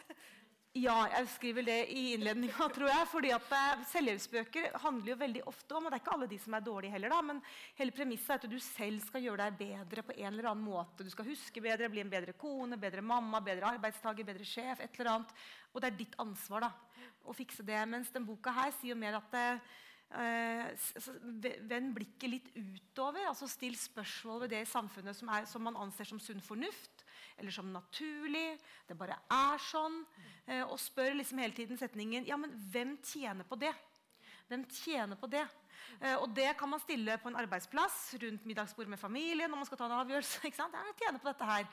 Ja, 0.82 1.04
jeg 1.06 1.28
skriver 1.30 1.66
det 1.68 1.76
i 1.94 2.16
innledninga, 2.16 2.66
tror 2.74 2.90
jeg. 2.90 3.06
fordi 3.12 3.30
at 3.36 3.52
eh, 3.54 3.82
Selvhjelpsbøker 3.92 4.80
handler 4.82 5.12
jo 5.12 5.18
veldig 5.20 5.44
ofte 5.52 5.76
om 5.78 5.86
og 5.86 5.94
Det 5.94 6.00
er 6.00 6.02
ikke 6.02 6.14
alle 6.16 6.30
de 6.32 6.40
som 6.42 6.56
er 6.58 6.64
dårlige 6.66 6.96
heller, 6.96 7.14
da, 7.14 7.20
men 7.28 7.42
hele 7.78 7.94
premisset 7.94 8.32
er 8.34 8.42
at 8.42 8.48
du 8.50 8.58
selv 8.58 9.04
skal 9.06 9.22
gjøre 9.28 9.44
deg 9.44 9.60
bedre 9.60 10.06
på 10.08 10.16
en 10.16 10.32
eller 10.32 10.50
annen 10.50 10.66
måte. 10.66 11.06
Du 11.06 11.14
skal 11.14 11.30
huske 11.30 11.62
bedre, 11.62 11.92
bli 11.94 12.02
en 12.02 12.10
bedre 12.10 12.34
kone, 12.34 12.82
bedre 12.82 13.06
mamma, 13.06 13.44
bedre 13.46 13.76
arbeidstaker, 13.76 14.26
bedre 14.26 14.50
sjef. 14.50 14.82
et 14.82 14.98
eller 14.98 15.12
annet. 15.12 15.38
Og 15.76 15.78
det 15.84 15.92
er 15.92 16.02
ditt 16.02 16.18
ansvar 16.26 16.66
da, 16.66 16.74
å 17.30 17.38
fikse 17.38 17.62
det. 17.70 17.78
Mens 17.94 18.10
den 18.16 18.26
boka 18.26 18.56
her 18.58 18.74
sier 18.80 18.96
jo 18.96 19.02
mer 19.04 19.22
at 19.22 19.38
eh, 19.38 19.70
Vend 21.70 21.94
blikket 21.94 22.30
litt 22.34 22.50
utover. 22.58 23.28
altså 23.30 23.46
Still 23.46 23.78
spørsmål 23.78 24.48
ved 24.48 24.58
det 24.58 24.66
i 24.66 24.74
samfunnet 24.74 25.22
som, 25.22 25.30
er, 25.30 25.46
som 25.46 25.70
man 25.70 25.78
anser 25.86 26.10
som 26.10 26.22
sunn 26.22 26.42
fornuft 26.42 27.03
eller 27.38 27.52
som 27.56 27.72
naturlig. 27.74 28.60
Det 28.88 28.98
bare 29.00 29.18
er 29.32 29.64
sånn. 29.64 30.02
Eh, 30.46 30.64
og 30.64 30.80
spør 30.82 31.18
liksom 31.18 31.42
hele 31.44 31.56
tiden 31.56 31.80
setningen 31.80 32.28
ja, 32.28 32.38
men 32.40 32.54
hvem 32.74 32.98
tjener 33.06 33.48
på 33.48 33.60
det? 33.60 33.74
Hvem 34.50 34.66
tjener 34.70 35.20
på 35.20 35.30
det? 35.32 35.46
Eh, 36.00 36.16
og 36.18 36.30
det 36.36 36.52
kan 36.60 36.70
man 36.70 36.82
stille 36.84 37.18
på 37.22 37.32
en 37.32 37.40
arbeidsplass 37.40 38.16
rundt 38.22 38.46
middagsbordet 38.50 38.92
med 38.92 39.00
familien. 39.02 39.50
når 39.50 39.62
man 39.62 39.70
skal 39.70 39.80
ta 39.80 39.90
en 39.90 40.00
avgjørelse. 40.02 40.44
ikke 40.48 40.60
sant? 40.60 40.76
Jeg 40.76 41.00
tjener 41.02 41.24
på 41.24 41.32
dette 41.32 41.50
her. 41.50 41.68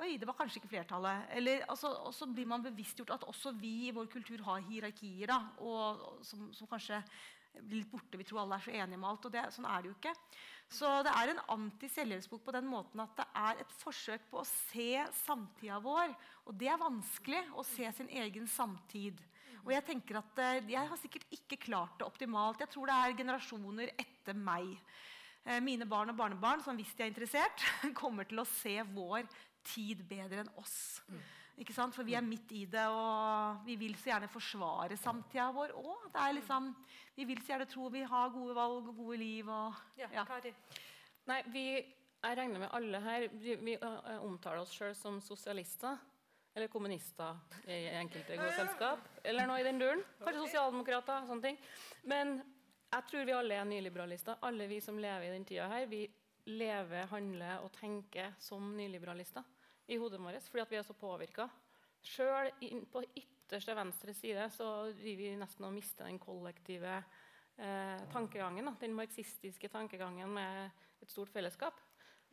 Oi, 0.00 0.14
det 0.22 0.28
var 0.28 0.36
kanskje 0.38 0.60
ikke 0.60 0.70
flertallet. 0.70 1.26
Eller, 1.34 1.64
altså, 1.68 1.90
og 2.06 2.14
så 2.14 2.28
blir 2.30 2.46
man 2.46 2.62
bevisstgjort 2.62 3.16
at 3.16 3.26
også 3.26 3.52
vi 3.58 3.88
i 3.88 3.94
vår 3.94 4.06
kultur 4.12 4.44
har 4.46 4.62
hierarkier. 4.68 5.26
Da, 5.32 5.40
og, 5.58 6.04
og 6.06 6.24
som, 6.26 6.46
som, 6.54 6.70
kanskje 6.70 7.00
blir 7.58 7.80
litt 7.80 7.90
borte. 7.90 8.20
Vi 8.20 8.26
tror 8.28 8.44
alle 8.44 8.60
er 8.60 8.66
så 8.68 8.74
enige 8.76 9.00
om 9.00 9.08
alt. 9.10 9.26
og 9.26 9.34
det, 9.34 9.48
Sånn 9.54 9.66
er 9.66 9.82
det 9.82 9.90
jo 9.90 9.96
ikke. 9.98 10.14
Så 10.70 10.88
det 11.02 11.10
er 11.10 11.32
en 11.32 11.42
anti-selvhjelpsbok 11.56 12.44
på 12.46 12.54
den 12.54 12.68
måten 12.70 13.02
at 13.02 13.16
det 13.18 13.26
er 13.40 13.62
et 13.62 13.72
forsøk 13.80 14.28
på 14.30 14.38
å 14.38 14.46
se 14.46 15.02
samtida 15.24 15.80
vår. 15.82 16.14
Og 16.46 16.54
det 16.60 16.70
er 16.70 16.78
vanskelig 16.78 17.40
å 17.58 17.64
se 17.66 17.90
sin 17.96 18.10
egen 18.22 18.46
samtid. 18.50 19.18
Og 19.64 19.74
Jeg 19.74 19.84
tenker 19.88 20.20
at 20.20 20.38
eh, 20.40 20.70
jeg 20.72 20.88
har 20.92 21.00
sikkert 21.00 21.26
ikke 21.34 21.58
klart 21.66 21.98
det 21.98 22.06
optimalt. 22.06 22.62
Jeg 22.62 22.70
tror 22.72 22.88
det 22.88 22.96
er 22.96 23.18
generasjoner 23.18 23.92
etter 23.98 24.38
meg. 24.38 24.70
Eh, 25.44 25.58
mine 25.64 25.88
barn 25.90 26.14
og 26.14 26.18
barnebarn 26.22 26.62
som 26.64 26.78
hvis 26.78 26.94
de 26.94 27.04
er 27.04 27.12
interessert, 27.12 27.66
kommer 28.00 28.28
til 28.30 28.40
å 28.40 28.48
se 28.48 28.78
vår 28.94 29.26
tid 29.74 30.06
bedre 30.08 30.44
enn 30.44 30.54
oss. 30.62 30.78
Ikke 31.60 31.74
sant? 31.76 31.92
For 31.92 32.06
vi 32.08 32.14
er 32.16 32.24
midt 32.24 32.52
i 32.56 32.64
det, 32.70 32.86
og 32.88 33.64
vi 33.66 33.76
vil 33.80 33.96
så 34.00 34.14
gjerne 34.14 34.30
forsvare 34.32 34.96
samtida 34.96 35.50
vår 35.52 35.74
òg. 35.76 36.06
Liksom, 36.38 36.70
vi 37.18 37.26
vil 37.28 37.42
så 37.42 37.54
gjerne 37.54 37.68
tro 37.68 37.90
vi 37.92 38.04
har 38.08 38.32
gode 38.32 38.56
valg 38.56 38.88
og 38.88 38.94
gode 38.96 39.18
liv. 39.20 39.50
Og, 39.52 39.82
ja, 40.00 40.08
ja. 40.14 40.24
Nei, 41.28 41.42
vi, 41.52 41.64
jeg 41.76 42.38
regner 42.38 42.64
med 42.64 42.72
alle 42.76 43.02
her 43.04 43.26
vi, 43.34 43.58
vi 43.60 43.76
omtaler 44.22 44.62
oss 44.62 44.72
sjøl 44.72 44.96
som 44.96 45.20
sosialister. 45.24 46.00
Eller 46.50 46.66
kommunister 46.66 47.36
i 47.70 47.84
enkelte 47.94 48.34
gode 48.40 48.56
selskap. 48.56 49.04
Eller 49.22 49.46
noe 49.46 49.60
i 49.60 49.66
den 49.68 49.78
duren. 49.78 50.00
Kanskje 50.18 50.48
sosialdemokrater. 50.48 51.28
sånne 51.28 51.44
ting. 51.44 51.60
Men 52.10 52.40
jeg 52.90 53.06
tror 53.06 53.28
vi 53.28 53.36
alle 53.36 53.60
er 53.60 53.68
nyliberalister. 53.68 54.40
Alle 54.48 54.66
vi 54.66 54.80
som 54.82 54.98
lever 54.98 55.28
i 55.28 55.32
den 55.36 55.46
tida 55.46 55.68
her, 55.70 55.86
vi 55.86 56.08
lever, 56.50 57.06
handler 57.12 57.60
og 57.62 57.70
tenker 57.76 58.32
som 58.42 58.72
nyliberalister 58.74 59.44
i 59.90 59.98
hodet 59.98 60.20
vårt 60.22 60.48
fordi 60.50 60.66
vi 60.70 60.78
er 60.78 60.86
så 60.86 60.96
påvirka. 60.96 61.48
Sjøl 62.00 62.52
på 62.92 63.02
ytterste 63.18 63.74
venstre 63.76 64.14
side 64.16 64.46
så 64.54 64.68
driver 64.96 65.24
vi 65.24 65.36
nesten 65.40 65.66
og 65.66 65.74
mister 65.74 66.06
den 66.08 66.20
kollektive 66.22 66.96
eh, 67.58 68.02
tankegangen. 68.12 68.70
Da. 68.70 68.74
Den 68.80 68.96
marxistiske 68.96 69.68
tankegangen 69.68 70.32
med 70.32 70.70
et 71.02 71.10
stort 71.10 71.32
fellesskap. 71.32 71.80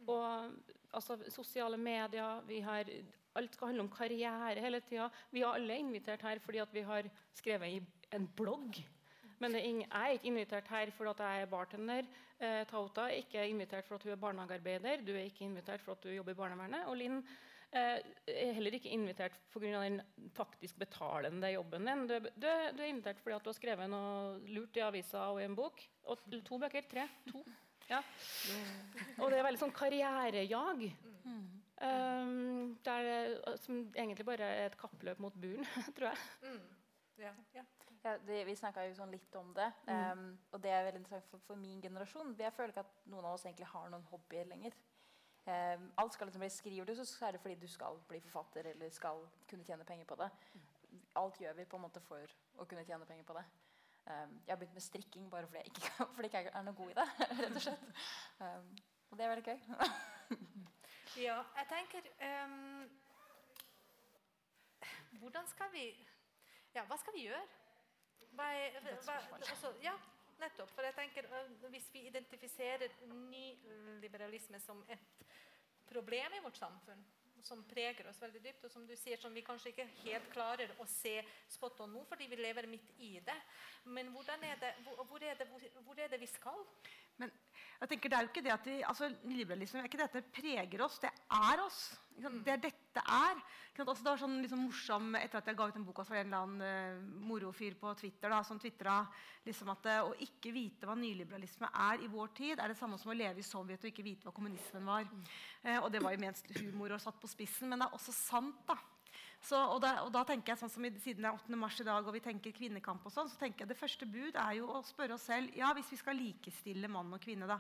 Og 0.08 0.52
altså, 0.94 1.18
sosiale 1.34 1.78
medier 1.78 2.44
vi 2.48 2.60
har, 2.62 2.90
Alt 3.38 3.54
skal 3.54 3.70
handle 3.70 3.84
om 3.86 3.90
karriere 3.94 4.62
hele 4.62 4.80
tida. 4.82 5.10
Vi 5.30 5.44
er 5.44 5.54
alle 5.54 5.76
invitert 5.78 6.24
her 6.26 6.40
fordi 6.42 6.62
vi 6.74 6.82
har 6.82 7.10
skrevet 7.38 7.70
i 7.70 7.82
en 8.18 8.26
blogg. 8.38 8.80
Men 9.40 9.56
ingen, 9.56 9.84
jeg 9.86 10.02
er 10.02 10.16
ikke 10.16 10.32
invitert 10.32 10.70
her 10.74 10.92
fordi 10.92 11.24
jeg 11.24 11.42
er 11.42 11.52
bartender. 11.52 12.08
Eh, 12.40 12.64
Tauta 12.70 13.02
er 13.02 13.20
ikke 13.22 13.46
invitert 13.50 13.86
fordi 13.86 14.10
hun 14.10 14.16
er 14.16 14.22
barnehagearbeider. 14.22 15.04
Du 15.06 15.12
er 15.14 15.28
ikke 15.28 15.46
invitert 15.46 15.82
fordi 15.82 16.10
du 16.10 16.16
jobber 16.16 16.32
i 16.32 16.40
barnevernet. 16.40 16.88
Og 16.88 16.98
Linn 16.98 17.22
er 17.76 18.54
heller 18.56 18.78
ikke 18.78 18.92
invitert 18.96 19.36
pga. 19.52 19.82
den 19.84 20.02
faktisk 20.36 20.78
betalende 20.80 21.52
jobben 21.52 21.86
din. 21.86 22.08
Du, 22.08 22.20
du, 22.20 22.48
du, 22.48 22.82
er 22.82 22.90
invitert 22.90 23.20
fordi 23.20 23.40
du 23.44 23.50
har 23.50 23.58
skrevet 23.58 23.92
noe 23.92 24.38
lurt 24.48 24.78
i 24.78 24.86
avisa 24.86 25.28
og 25.34 25.42
i 25.42 25.48
en 25.48 25.58
bok. 25.58 25.84
Og 26.08 26.28
to 26.46 26.60
bøker. 26.62 26.88
Tre. 26.90 27.08
To. 27.32 27.44
Ja. 27.88 28.02
Og 29.22 29.32
det 29.32 29.40
er 29.40 29.48
veldig 29.48 29.62
sånn 29.62 29.76
karrierejag. 29.76 30.88
Um, 31.78 32.78
der, 32.84 33.38
som 33.62 33.84
egentlig 33.94 34.26
bare 34.26 34.48
er 34.64 34.72
et 34.72 34.78
kappløp 34.80 35.20
mot 35.22 35.36
buren, 35.38 35.68
tror 35.96 36.10
jeg. 36.10 36.24
Mm. 36.48 36.64
Ja. 37.22 37.34
Ja. 37.56 37.66
Ja, 38.06 38.14
det, 38.24 38.44
vi 38.48 38.54
snakka 38.56 38.86
jo 38.88 38.94
sånn 38.96 39.12
litt 39.12 39.34
om 39.36 39.50
det. 39.58 39.68
Um, 39.90 40.30
og 40.54 40.62
det 40.64 40.72
er 40.72 40.86
veldig 40.86 41.02
interessant 41.02 41.28
for, 41.32 41.42
for, 41.48 41.60
min 41.60 41.82
generasjon. 41.84 42.36
Jeg 42.40 42.54
føler 42.56 42.72
ikke 42.72 42.86
at 42.86 43.08
noen 43.12 43.26
av 43.26 43.36
oss 43.36 43.44
egentlig 43.48 43.68
har 43.72 43.90
noen 43.92 44.06
hobbyer 44.12 44.48
lenger. 44.48 44.78
Um, 45.48 45.92
alt 45.98 46.13
skal 46.13 46.27
liksom 46.27 46.39
bli 46.39 46.50
Skriver 46.50 46.86
du, 46.86 47.06
så 47.06 47.25
er 47.25 47.32
det 47.32 47.42
fordi 47.42 47.56
du 47.56 47.68
skal 47.68 48.00
bli 48.08 48.20
forfatter 48.20 48.68
eller 48.68 48.89
skal 48.89 49.22
kunne 49.50 49.63
tjene 49.63 49.86
penger 49.88 50.06
på 50.06 50.16
det. 50.20 50.30
Alt 51.16 51.39
gjør 51.42 51.54
vi 51.54 51.66
på 51.66 51.77
en 51.77 51.82
måte 51.82 52.01
for 52.04 52.34
å 52.60 52.66
kunne 52.66 52.84
tjene 52.84 53.06
penger 53.08 53.24
på 53.24 53.38
det. 53.38 53.46
Um, 54.08 54.34
jeg 54.48 54.51
har 54.51 54.60
begynt 54.60 54.74
med 54.74 54.84
strikking 54.84 55.32
bare 55.32 55.48
fordi 55.48 55.58
jeg 55.58 55.72
ikke, 55.72 56.06
fordi 56.16 56.30
jeg 56.34 56.46
ikke 56.46 56.58
er 56.60 56.68
noe 56.68 56.75
god 56.75 56.92
i 56.92 56.98
det. 57.00 57.08
rett 57.39 57.56
og 57.56 57.63
slett. 57.63 57.88
Um, 58.39 58.75
og 59.10 59.18
det 59.18 59.25
er 59.25 59.30
veldig 59.30 59.46
gøy. 59.48 59.60
ja, 61.27 61.38
jeg 61.58 61.68
tenker 61.72 62.12
Hvordan 65.20 65.48
skal 65.48 65.72
vi 65.74 65.86
Ja, 66.75 66.84
hva 66.84 66.98
skal 67.00 67.16
vi 67.16 67.24
gjøre? 67.30 67.42
Hva 68.36 68.51
er, 68.54 68.75
hva, 69.06 69.16
også, 69.39 69.72
ja, 69.82 69.96
nettopp. 70.39 70.70
For 70.75 70.86
jeg 70.86 70.96
tenker 70.96 71.30
Hvis 71.70 71.88
vi 71.94 72.04
identifiserer 72.12 73.00
nyliberalisme 73.08 74.60
som 74.60 74.84
et 74.89 75.24
problem 75.89 76.36
i 76.38 76.44
vårt 76.44 76.60
samfunn 76.60 77.06
som 77.48 77.63
preger 77.70 78.08
oss 78.10 78.20
veldig 78.22 78.41
dypt, 78.44 78.65
og 78.67 78.72
som 78.74 78.86
du 78.88 78.94
sier, 78.98 79.20
som 79.22 79.34
vi 79.36 79.44
kanskje 79.46 79.72
ikke 79.72 79.86
helt 80.01 80.29
klarer 80.34 80.74
å 80.82 80.88
se 80.89 81.15
spot 81.51 81.79
on 81.86 81.94
nå, 81.96 82.03
fordi 82.10 82.27
vi 82.32 82.39
lever 82.39 82.67
midt 82.70 82.89
i 83.03 83.13
det. 83.24 83.38
Men 83.86 84.10
er 84.12 84.60
det, 84.62 84.74
hvor, 84.84 85.24
er 85.24 85.38
det, 85.39 85.48
hvor, 85.51 85.63
hvor, 85.86 86.00
er 86.00 86.12
det, 86.12 86.20
vi 86.20 86.29
skal? 86.32 86.65
Men 87.22 87.32
jeg 87.79 87.91
tenker 87.94 88.12
det 88.12 88.17
er 88.17 88.25
jo 88.25 88.32
ikke 88.34 88.46
det 88.46 88.53
at 88.53 88.67
vi, 88.67 88.75
altså, 88.84 89.10
Liberalisme 89.29 89.79
er 89.82 89.89
ikke 89.89 90.01
det 90.01 90.10
at 90.10 90.20
det 90.20 90.25
preger 90.34 90.84
oss, 90.86 91.00
det 91.03 91.13
er 91.39 91.63
oss. 91.63 91.82
Det 92.17 92.53
er 92.53 92.63
dette 92.67 92.87
er. 93.01 93.42
Altså, 93.77 94.01
det 94.01 94.10
var 94.10 94.22
sånn 94.22 94.39
liksom, 94.42 94.63
morsom, 94.66 95.12
Etter 95.20 95.38
at 95.38 95.50
jeg 95.51 95.58
ga 95.60 95.68
ut 95.70 95.75
en 95.77 95.86
bok, 95.86 96.01
så 96.01 96.13
var 96.13 96.18
det 96.18 96.24
en 96.25 96.32
eller 96.32 96.48
annen 96.48 97.04
uh, 97.06 97.22
morofyr 97.30 97.75
på 97.77 97.94
Twitter 98.00 98.34
da, 98.34 98.42
som 98.46 98.58
tvitra 98.58 98.98
liksom 99.46 99.70
at 99.75 99.89
uh, 99.92 100.10
å 100.10 100.16
ikke 100.25 100.54
vite 100.56 100.89
hva 100.89 100.96
nyliberalisme 100.98 101.70
er 101.86 102.01
i 102.01 102.10
vår 102.10 102.34
tid, 102.39 102.58
er 102.58 102.74
det 102.74 102.80
samme 102.80 102.98
som 102.98 103.13
å 103.13 103.18
leve 103.18 103.44
i 103.44 103.46
Sovjet 103.46 103.86
og 103.86 103.92
ikke 103.92 104.06
vite 104.08 104.25
hva 104.25 104.34
kommunismen 104.34 104.88
var. 104.89 105.06
Uh, 105.62 105.77
og 105.84 105.92
det 105.94 106.01
var 106.01 106.16
jo 106.16 106.24
ment 106.25 106.42
humor 106.58 106.98
og 106.98 107.04
satt 107.04 107.22
på 107.22 107.30
spissen, 107.30 107.70
men 107.70 107.84
det 107.84 107.89
er 107.89 108.00
også 108.00 108.16
sant. 108.18 108.63
da. 108.66 108.80
Så, 109.48 109.56
og, 109.56 109.77
da, 109.80 109.94
og, 110.04 110.10
da, 110.12 110.25
tenker 110.27 110.51
jeg 110.51 110.60
sånn 110.60 110.72
som 110.74 110.86
Siden 111.00 111.24
det 111.24 111.30
er 111.30 111.38
8. 111.38 111.58
mars 111.60 111.77
i 111.80 111.86
dag, 111.88 112.04
og 112.04 112.16
vi 112.16 112.24
tenker 112.24 112.56
kvinnekamp, 112.56 113.06
og 113.08 113.13
sånn, 113.13 113.30
så 113.32 113.39
tenker 113.39 113.63
jeg 113.63 113.72
det 113.72 113.80
første 113.80 114.08
bud 114.10 114.36
er 114.36 114.58
jo 114.60 114.68
å 114.75 114.82
spørre 114.84 115.16
oss 115.16 115.27
selv 115.30 115.56
ja, 115.56 115.70
hvis 115.77 115.92
vi 115.94 116.00
skal 116.01 116.20
likestille 116.20 116.89
mann 116.92 117.13
og 117.16 117.22
kvinne. 117.24 117.48
da, 117.48 117.60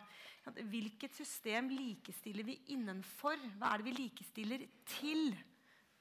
Hvilket 0.57 1.15
system 1.15 1.71
likestiller 1.71 2.47
vi 2.47 2.57
innenfor? 2.75 3.39
Hva 3.59 3.71
er 3.71 3.83
det 3.83 3.87
vi 3.87 3.95
likestiller 4.01 4.65
til? 4.97 5.31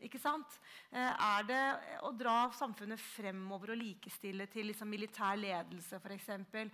Ikke 0.05 0.19
sant? 0.21 0.59
Eh, 0.93 1.01
Er 1.27 1.47
det 1.49 1.61
å 2.05 2.11
dra 2.13 2.51
samfunnet 2.53 3.01
fremover 3.01 3.73
og 3.73 3.81
likestille 3.81 4.45
til 4.53 4.69
liksom 4.69 4.91
militær 4.93 5.39
ledelse 5.41 5.97
f.eks.? 5.97 6.29
Er, 6.37 6.69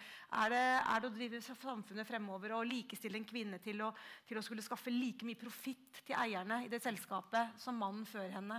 det, 0.51 0.63
er 0.83 1.05
det 1.05 1.09
å 1.09 1.15
drive 1.15 1.43
samfunnet 1.45 2.09
fremover 2.09 2.57
og 2.57 2.67
likestille 2.67 3.21
en 3.21 3.29
kvinne 3.29 3.61
til 3.63 3.85
å, 3.87 3.93
til 4.27 4.41
å 4.41 4.43
skulle 4.43 4.65
skaffe 4.65 4.91
like 4.91 5.27
mye 5.29 5.39
profitt 5.39 6.03
til 6.03 6.19
eierne 6.19 6.65
i 6.67 6.73
det 6.73 6.83
selskapet 6.83 7.63
som 7.63 7.79
mannen 7.79 8.05
før 8.11 8.27
henne? 8.35 8.59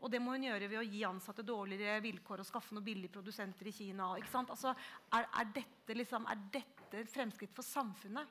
Og 0.00 0.10
det 0.10 0.20
må 0.22 0.34
hun 0.34 0.48
gjøre 0.48 0.68
ved 0.72 0.80
å 0.80 0.86
gi 0.88 1.06
ansatte 1.06 1.46
dårligere 1.46 2.02
vilkår 2.02 2.42
og 2.42 2.50
skaffe 2.50 2.74
noen 2.74 2.86
billige 2.86 3.14
produsenter 3.14 3.70
i 3.70 3.76
Kina. 3.76 4.14
Ikke 4.18 4.32
sant? 4.32 4.50
Altså, 4.50 4.74
er, 5.14 5.28
er, 5.28 5.54
dette 5.60 5.96
liksom, 5.96 6.26
er 6.26 6.46
dette 6.50 6.79
et 6.98 7.08
fremskritt 7.12 7.54
for 7.54 7.62
samfunnet? 7.62 8.26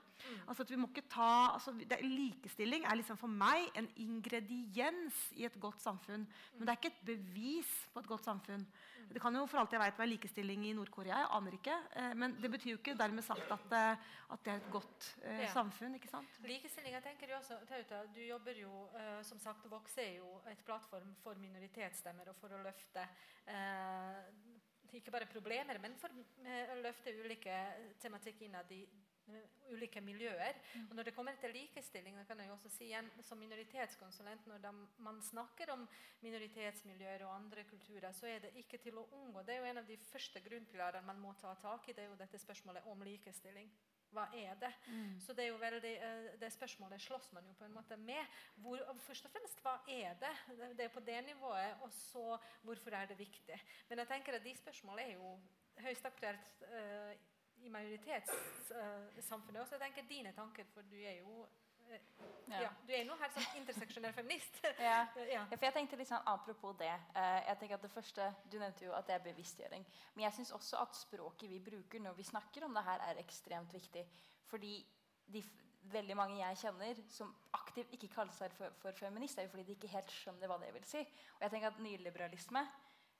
Altså 0.47 0.63
at 0.65 0.69
vi 0.69 0.75
må 0.75 0.87
ikke 0.91 1.05
ta, 1.07 1.53
altså, 1.55 1.71
det, 1.79 2.01
likestilling 2.03 2.83
er 2.85 2.95
liksom 2.99 3.17
for 3.17 3.27
meg 3.31 3.69
en 3.79 3.87
ingrediens 3.95 5.15
i 5.39 5.45
et 5.47 5.55
godt 5.61 5.79
samfunn. 5.81 6.25
Men 6.57 6.65
det 6.67 6.73
er 6.73 6.79
ikke 6.81 6.91
et 6.91 7.05
bevis 7.07 7.71
på 7.93 7.99
et 8.03 8.07
godt 8.07 8.25
samfunn. 8.27 8.65
Det 9.09 9.21
kan 9.23 9.33
jo 9.33 9.45
for 9.49 9.57
alt 9.57 9.71
jeg 9.73 9.79
vet 9.81 9.97
være 9.97 10.11
likestilling 10.11 10.65
i 10.67 10.73
Nord-Korea. 10.77 11.17
Jeg 11.23 11.29
aner 11.33 11.55
ikke. 11.57 11.77
Eh, 11.97 12.11
men 12.13 12.35
det 12.41 12.51
betyr 12.51 12.71
jo 12.75 12.77
ikke 12.77 12.93
dermed 12.99 13.23
sagt 13.25 13.49
at, 13.55 13.71
eh, 13.73 14.03
at 14.35 14.43
det 14.45 14.51
er 14.53 14.57
et 14.61 14.69
godt 14.71 15.07
eh, 15.23 15.39
Ja. 15.45 15.53
samfunn. 15.53 15.95
ikke 15.95 16.09
sant? 16.11 16.37
Likestilling, 16.43 16.93
jeg 16.93 17.03
tenker 17.03 17.29
jo 17.31 17.37
også, 17.39 17.57
Tauta, 17.65 18.03
Du 18.13 18.19
jobber 18.21 18.53
jo, 18.61 18.89
eh, 18.99 19.23
som 19.23 19.39
sagt, 19.39 19.65
Vox 19.71 19.97
er 19.97 20.17
jo 20.19 20.41
et 20.51 20.61
plattform 20.65 21.15
for 21.23 21.33
minoritetsstemmer 21.41 22.29
og 22.29 22.35
for 22.35 22.49
å 22.53 22.61
løfte 22.63 23.07
eh, 23.47 24.21
ikke 24.97 25.13
bare 25.13 25.29
problemer, 25.29 25.77
men 25.81 25.95
for 25.99 26.13
eh, 26.45 26.71
å 26.73 26.79
løfte 26.81 27.13
ulike 27.21 27.55
tematikk 28.01 28.41
innad 28.47 28.71
i 28.73 28.79
eh, 28.85 29.45
ulike 29.73 30.01
miljøer. 30.01 30.57
Og 30.87 30.95
Når 30.97 31.09
det 31.09 31.13
kommer 31.15 31.37
til 31.41 31.53
likestilling, 31.53 32.17
da 32.17 32.25
kan 32.27 32.41
jeg 32.41 32.51
også 32.53 32.71
si 32.73 32.87
igjen, 32.89 33.11
som 33.25 33.41
minoritetskonsulent, 33.41 34.49
når 34.49 34.81
man 35.05 35.21
snakker 35.25 35.73
om 35.75 35.85
minoritetsmiljøer 36.25 37.27
og 37.27 37.35
andre 37.35 37.67
kulturer, 37.69 38.11
så 38.15 38.31
er 38.31 38.43
det 38.47 38.55
ikke 38.63 38.81
til 38.81 38.97
å 38.97 39.07
unngå. 39.21 39.45
Det 39.45 39.55
er 39.55 39.63
jo 39.63 39.69
en 39.71 39.83
av 39.83 39.87
de 39.89 39.99
første 40.09 40.41
grunnpilarene 40.45 41.05
man 41.05 41.21
må 41.21 41.35
ta 41.41 41.53
tak 41.61 41.89
i. 41.89 41.93
Det 41.93 42.07
er 42.07 42.11
jo 42.13 42.19
dette 42.19 42.41
spørsmålet 42.41 42.89
om 42.89 43.05
likestilling. 43.05 43.71
Hva 44.11 44.25
er 44.33 44.55
det? 44.57 44.71
Så 45.21 45.33
det 45.33 45.43
er 45.43 45.47
jo 45.51 45.57
veldig, 45.61 45.91
eh, 46.01 46.29
det 46.41 46.49
spørsmålet 46.53 47.01
slåss 47.01 47.31
man 47.33 47.45
jo 47.45 47.53
på 47.53 47.65
en 47.65 47.73
måte 47.73 47.97
med. 47.97 48.25
Hvor, 48.55 48.77
først 49.05 49.25
og 49.25 49.31
fremst, 49.31 49.61
hva 49.61 49.75
er 49.87 50.13
det? 50.19 50.33
Det- 50.77 50.85
er 50.85 50.89
på 50.89 50.99
det 50.99 51.25
nivået. 51.25 51.75
Og 51.81 51.91
så 51.93 52.37
hvorfor 52.63 52.91
er 52.91 53.05
det 53.05 53.17
viktig? 53.19 53.59
Men 53.89 53.97
jeg 53.99 54.07
tenker 54.07 54.33
at 54.35 54.43
de 54.43 54.55
spørsmålene 54.55 55.09
er 55.09 55.13
jo 55.13 55.39
høyst 55.79 56.05
aktuelt 56.05 56.61
uh, 56.61 57.13
i 57.63 57.69
majoritetssamfunnet 57.69 59.61
også. 59.61 59.75
Jeg 59.75 59.81
tenker 59.81 60.07
dine 60.09 60.31
tanker, 60.33 60.63
for 60.73 60.81
du 60.81 60.95
er 60.95 61.19
jo 61.19 61.43
eh, 61.43 61.68
Ja. 62.49 62.61
ja. 62.63 62.69
du 62.87 62.93
er 62.93 63.05
nå 63.05 63.15
her 63.19 63.29
som 63.33 63.57
interseksjonell 63.59 64.13
feminist. 64.13 64.59
Ja. 64.79 65.05
ja. 65.15 65.23
Ja, 65.37 65.43
for 65.51 65.67
jeg 65.67 65.75
tenkte 65.75 65.99
litt 65.99 66.09
sånn 66.09 66.27
Apropos 66.29 66.75
det. 66.79 66.91
eh, 67.13 67.39
jeg 67.47 67.59
tenker 67.61 67.77
at 67.77 67.85
det 67.85 67.93
første, 67.93 68.29
Du 68.51 68.57
nevnte 68.57 68.85
jo 68.87 68.93
at 68.97 69.07
det 69.07 69.17
er 69.17 69.25
bevisstgjøring. 69.27 69.85
Men 70.15 70.25
jeg 70.25 70.37
syns 70.39 70.53
også 70.57 70.81
at 70.81 70.97
språket 70.97 71.49
vi 71.51 71.61
bruker 71.63 72.01
når 72.03 72.17
vi 72.17 72.27
snakker 72.29 72.65
om 72.65 72.73
det 72.77 72.85
her, 72.85 73.05
er 73.09 73.21
ekstremt 73.21 73.73
viktig. 73.73 74.05
Fordi 74.49 74.75
de, 75.29 75.43
veldig 75.93 76.17
mange 76.17 76.39
jeg 76.39 76.61
kjenner 76.63 77.01
som 77.13 77.31
aktivt 77.55 77.93
ikke 77.95 78.11
kaller 78.13 78.33
seg 78.35 78.53
for, 78.57 78.73
for 78.81 78.97
feminist, 78.97 79.37
er 79.37 79.47
jo 79.47 79.53
fordi 79.53 79.67
de 79.69 79.77
ikke 79.77 79.93
helt 79.93 80.11
skjønner 80.11 80.49
hva 80.49 80.57
det 80.61 80.73
vil 80.75 80.87
si. 80.89 81.03
Og 81.37 81.45
jeg 81.45 81.53
tenker 81.53 81.71
at 81.71 81.83
nyliberalisme 81.83 82.65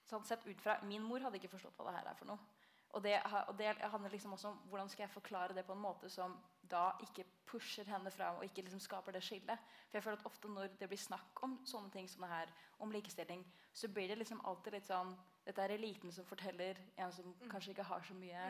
sånn 0.10 0.26
sett 0.26 0.46
ut 0.48 0.62
fra, 0.64 0.80
Min 0.90 1.06
mor 1.06 1.22
hadde 1.22 1.38
ikke 1.38 1.54
forstått 1.54 1.78
hva 1.78 1.92
det 1.92 2.00
her 2.00 2.10
er 2.12 2.18
for 2.18 2.32
noe. 2.32 2.58
Og 2.98 3.04
det, 3.06 3.20
og 3.22 3.54
det 3.60 3.76
handler 3.78 4.10
liksom 4.10 4.34
også 4.34 4.50
om 4.50 4.62
hvordan 4.72 4.90
skal 4.90 5.04
jeg 5.04 5.14
forklare 5.14 5.54
det 5.54 5.62
på 5.68 5.76
en 5.76 5.84
måte 5.84 6.10
som 6.10 6.34
da 6.72 6.92
ikke 7.04 7.26
pusher 7.50 7.88
henne 7.90 8.12
fram 8.14 8.38
og 8.40 8.46
ikke 8.46 8.62
liksom 8.66 8.82
skaper 8.84 9.16
det 9.16 9.24
skillet. 9.26 9.66
For 9.90 9.98
jeg 9.98 10.06
føler 10.06 10.20
at 10.20 10.30
ofte 10.30 10.52
når 10.52 10.76
det 10.80 10.90
blir 10.92 11.02
snakk 11.02 11.44
om 11.46 11.58
sånne 11.68 11.92
ting 11.94 12.10
som 12.10 12.26
det 12.26 12.32
her, 12.32 12.54
om 12.80 12.92
likestilling, 12.94 13.44
så 13.74 13.90
blir 13.94 14.08
det 14.08 14.20
liksom 14.20 14.42
alltid 14.46 14.78
litt 14.78 14.90
sånn 14.90 15.16
Dette 15.50 15.64
er 15.66 15.72
eliten 15.74 16.12
som 16.14 16.28
forteller 16.30 16.78
en 17.02 17.14
som 17.16 17.32
kanskje 17.50 17.72
ikke 17.72 17.88
har 17.88 18.04
så 18.06 18.14
mye 18.14 18.42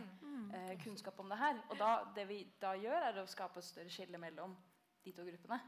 eh, 0.57 0.73
kunnskap 0.83 1.19
om 1.23 1.29
det 1.31 1.37
her. 1.39 1.61
Og 1.69 1.77
da, 1.79 1.91
det 2.15 2.25
vi 2.27 2.41
da 2.59 2.73
gjør, 2.75 3.05
er 3.07 3.21
å 3.21 3.29
skape 3.29 3.61
et 3.61 3.67
større 3.69 3.93
skille 3.93 4.19
mellom 4.19 4.57
de 5.05 5.13
to 5.15 5.23
gruppene. 5.23 5.61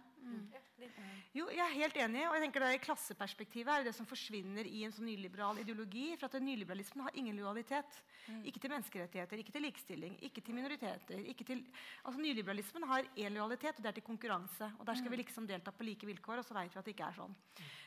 Litt. 0.81 0.97
Jo, 1.31 1.45
jeg 1.53 1.61
er 1.61 1.75
helt 1.77 1.97
enig, 2.03 2.21
og 2.27 2.35
jeg 2.35 2.43
tenker 2.43 2.63
det 2.65 2.69
i 2.75 2.79
klasseperspektivet 2.83 3.71
er 3.71 3.81
jo 3.81 3.87
det 3.87 3.93
som 3.95 4.07
forsvinner 4.09 4.67
i 4.67 4.81
en 4.83 4.93
sånn 4.93 5.07
nyliberal 5.07 5.61
ideologi. 5.61 6.09
For 6.19 6.27
at 6.27 6.43
nyliberalismen 6.43 7.05
har 7.05 7.17
ingen 7.19 7.37
lojalitet. 7.39 7.99
Ikke 8.47 8.61
til 8.61 8.73
menneskerettigheter, 8.73 9.41
ikke 9.41 9.53
til 9.55 9.65
likestilling, 9.65 10.17
ikke 10.27 10.43
til 10.45 10.57
minoriteter. 10.57 11.21
Ikke 11.31 11.45
til, 11.47 11.63
altså 12.03 12.21
Nyliberalismen 12.21 12.87
har 12.89 13.07
én 13.15 13.35
lojalitet, 13.37 13.77
og 13.77 13.85
det 13.85 13.91
er 13.91 13.97
til 13.99 14.07
konkurranse. 14.07 14.71
Og 14.79 14.87
der 14.87 14.99
skal 14.99 15.13
vi 15.13 15.21
liksom 15.21 15.47
delta 15.49 15.73
på 15.75 15.87
like 15.87 16.09
vilkår, 16.09 16.41
og 16.41 16.47
så 16.47 16.57
vet 16.57 16.73
vi 16.73 16.81
at 16.81 16.89
det 16.89 16.95
ikke 16.95 17.09
er 17.09 17.19
sånn. 17.21 17.37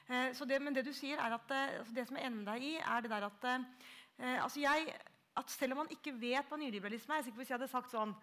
Eh, 0.09 0.31
så 0.37 0.49
det, 0.49 0.61
men 0.63 0.77
det 0.77 0.87
du 0.87 0.93
sier, 0.97 1.21
er 1.21 1.37
at 1.37 1.55
eh, 1.55 1.81
altså 1.81 1.97
det 1.97 2.07
som 2.09 2.21
jeg 2.21 2.31
ender 2.31 2.41
med 2.41 2.51
deg 2.53 2.69
i, 2.71 2.75
er 2.81 3.05
det 3.05 3.13
der 3.13 3.29
at 3.29 3.51
eh, 3.51 4.39
altså 4.43 4.63
jeg, 4.63 4.95
at 5.37 5.51
selv 5.51 5.77
om 5.77 5.85
man 5.85 5.93
ikke 5.93 6.15
vet 6.17 6.49
hva 6.49 6.61
nyliberalisme 6.61 7.13
er 7.13 7.21
jeg 7.21 7.27
er 7.27 7.29
sikker 7.29 7.41
på 7.41 7.45
Hvis 7.45 7.53
jeg 7.53 7.59
hadde 7.59 7.73
sagt 7.73 7.93
sånn 7.93 8.15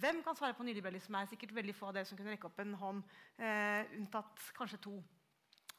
Hvem 0.00 0.22
kan 0.24 0.36
svare 0.38 0.56
på 0.56 0.64
nyliberalisme? 0.66 1.20
er 1.20 1.30
sikkert 1.30 1.54
veldig 1.56 1.74
få 1.76 1.90
av 1.90 1.98
dere 1.98 2.08
som 2.08 2.18
kunne 2.18 2.32
rekke 2.32 2.48
opp 2.48 2.58
en 2.62 2.74
hånd, 2.80 3.04
eh, 3.38 3.96
unntatt 3.98 4.50
kanskje 4.56 4.80
to 4.88 4.96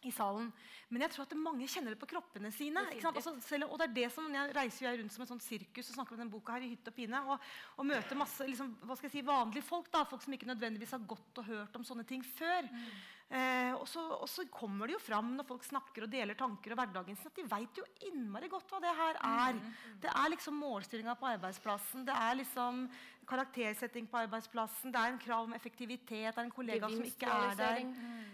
i 0.05 0.11
salen. 0.13 0.51
Men 0.93 1.03
jeg 1.03 1.13
tror 1.13 1.25
at 1.25 1.35
mange 1.41 1.67
kjenner 1.69 1.93
det 1.93 1.99
på 2.01 2.09
kroppene 2.09 2.51
sine. 2.53 2.83
Sant? 3.01 3.17
Altså, 3.17 3.33
selv, 3.43 3.71
og 3.71 3.81
det 3.81 3.89
er 3.89 3.95
det 3.95 4.11
som, 4.13 4.29
Jeg 4.33 4.53
reiser 4.55 4.85
jeg 4.85 5.01
rundt 5.01 5.15
som 5.15 5.25
et 5.25 5.33
sånt 5.33 5.45
sirkus 5.45 5.89
og 5.89 5.97
snakker 5.97 6.15
om 6.15 6.21
denne 6.21 6.33
boka 6.33 6.53
her 6.55 6.67
i 6.67 6.71
hytt 6.75 6.87
og 6.87 6.95
pine. 6.95 7.21
Og, 7.25 7.51
og 7.77 7.89
møter 7.89 8.19
masse 8.19 8.45
liksom, 8.45 8.75
hva 8.83 8.97
skal 8.97 9.09
jeg 9.09 9.17
si, 9.17 9.27
vanlige 9.27 9.65
folk. 9.65 9.91
da, 9.91 10.05
Folk 10.05 10.23
som 10.23 10.37
ikke 10.37 10.49
nødvendigvis 10.51 10.93
har 10.95 11.05
gått 11.09 11.41
og 11.41 11.49
hørt 11.49 11.79
om 11.79 11.85
sånne 11.87 12.05
ting 12.07 12.21
før. 12.25 12.69
Eh, 13.27 13.73
og, 13.75 13.83
så, 13.91 13.99
og 14.21 14.29
så 14.31 14.45
kommer 14.47 14.87
det 14.87 14.95
jo 14.95 15.03
fram 15.03 15.33
når 15.35 15.47
folk 15.49 15.65
snakker 15.67 16.05
og 16.05 16.11
deler 16.13 16.37
tanker 16.39 16.71
og 16.71 16.79
hverdagen 16.79 17.17
sin, 17.17 17.27
at 17.27 17.35
de 17.35 17.43
veit 17.49 17.81
jo 17.81 17.83
innmari 18.07 18.47
godt 18.47 18.71
hva 18.71 18.79
det 18.85 18.93
her 19.01 19.19
er. 19.19 19.59
Det 19.99 20.13
er 20.13 20.31
liksom 20.31 20.61
målstyringa 20.61 21.17
på 21.19 21.27
arbeidsplassen. 21.33 22.05
Det 22.07 22.15
er 22.15 22.39
liksom 22.39 22.85
karaktersetting 23.27 24.07
på 24.09 24.19
arbeidsplassen. 24.23 24.91
Det 24.93 24.99
er 24.99 25.13
en 25.13 25.19
krav 25.21 25.47
om 25.47 25.55
effektivitet. 25.57 26.29
Det 26.31 26.37
er 26.37 26.45
en 26.45 26.53
kollega 26.53 26.89
som 26.91 27.03
ikke 27.03 27.31
er 27.31 27.55
der. 27.59 27.81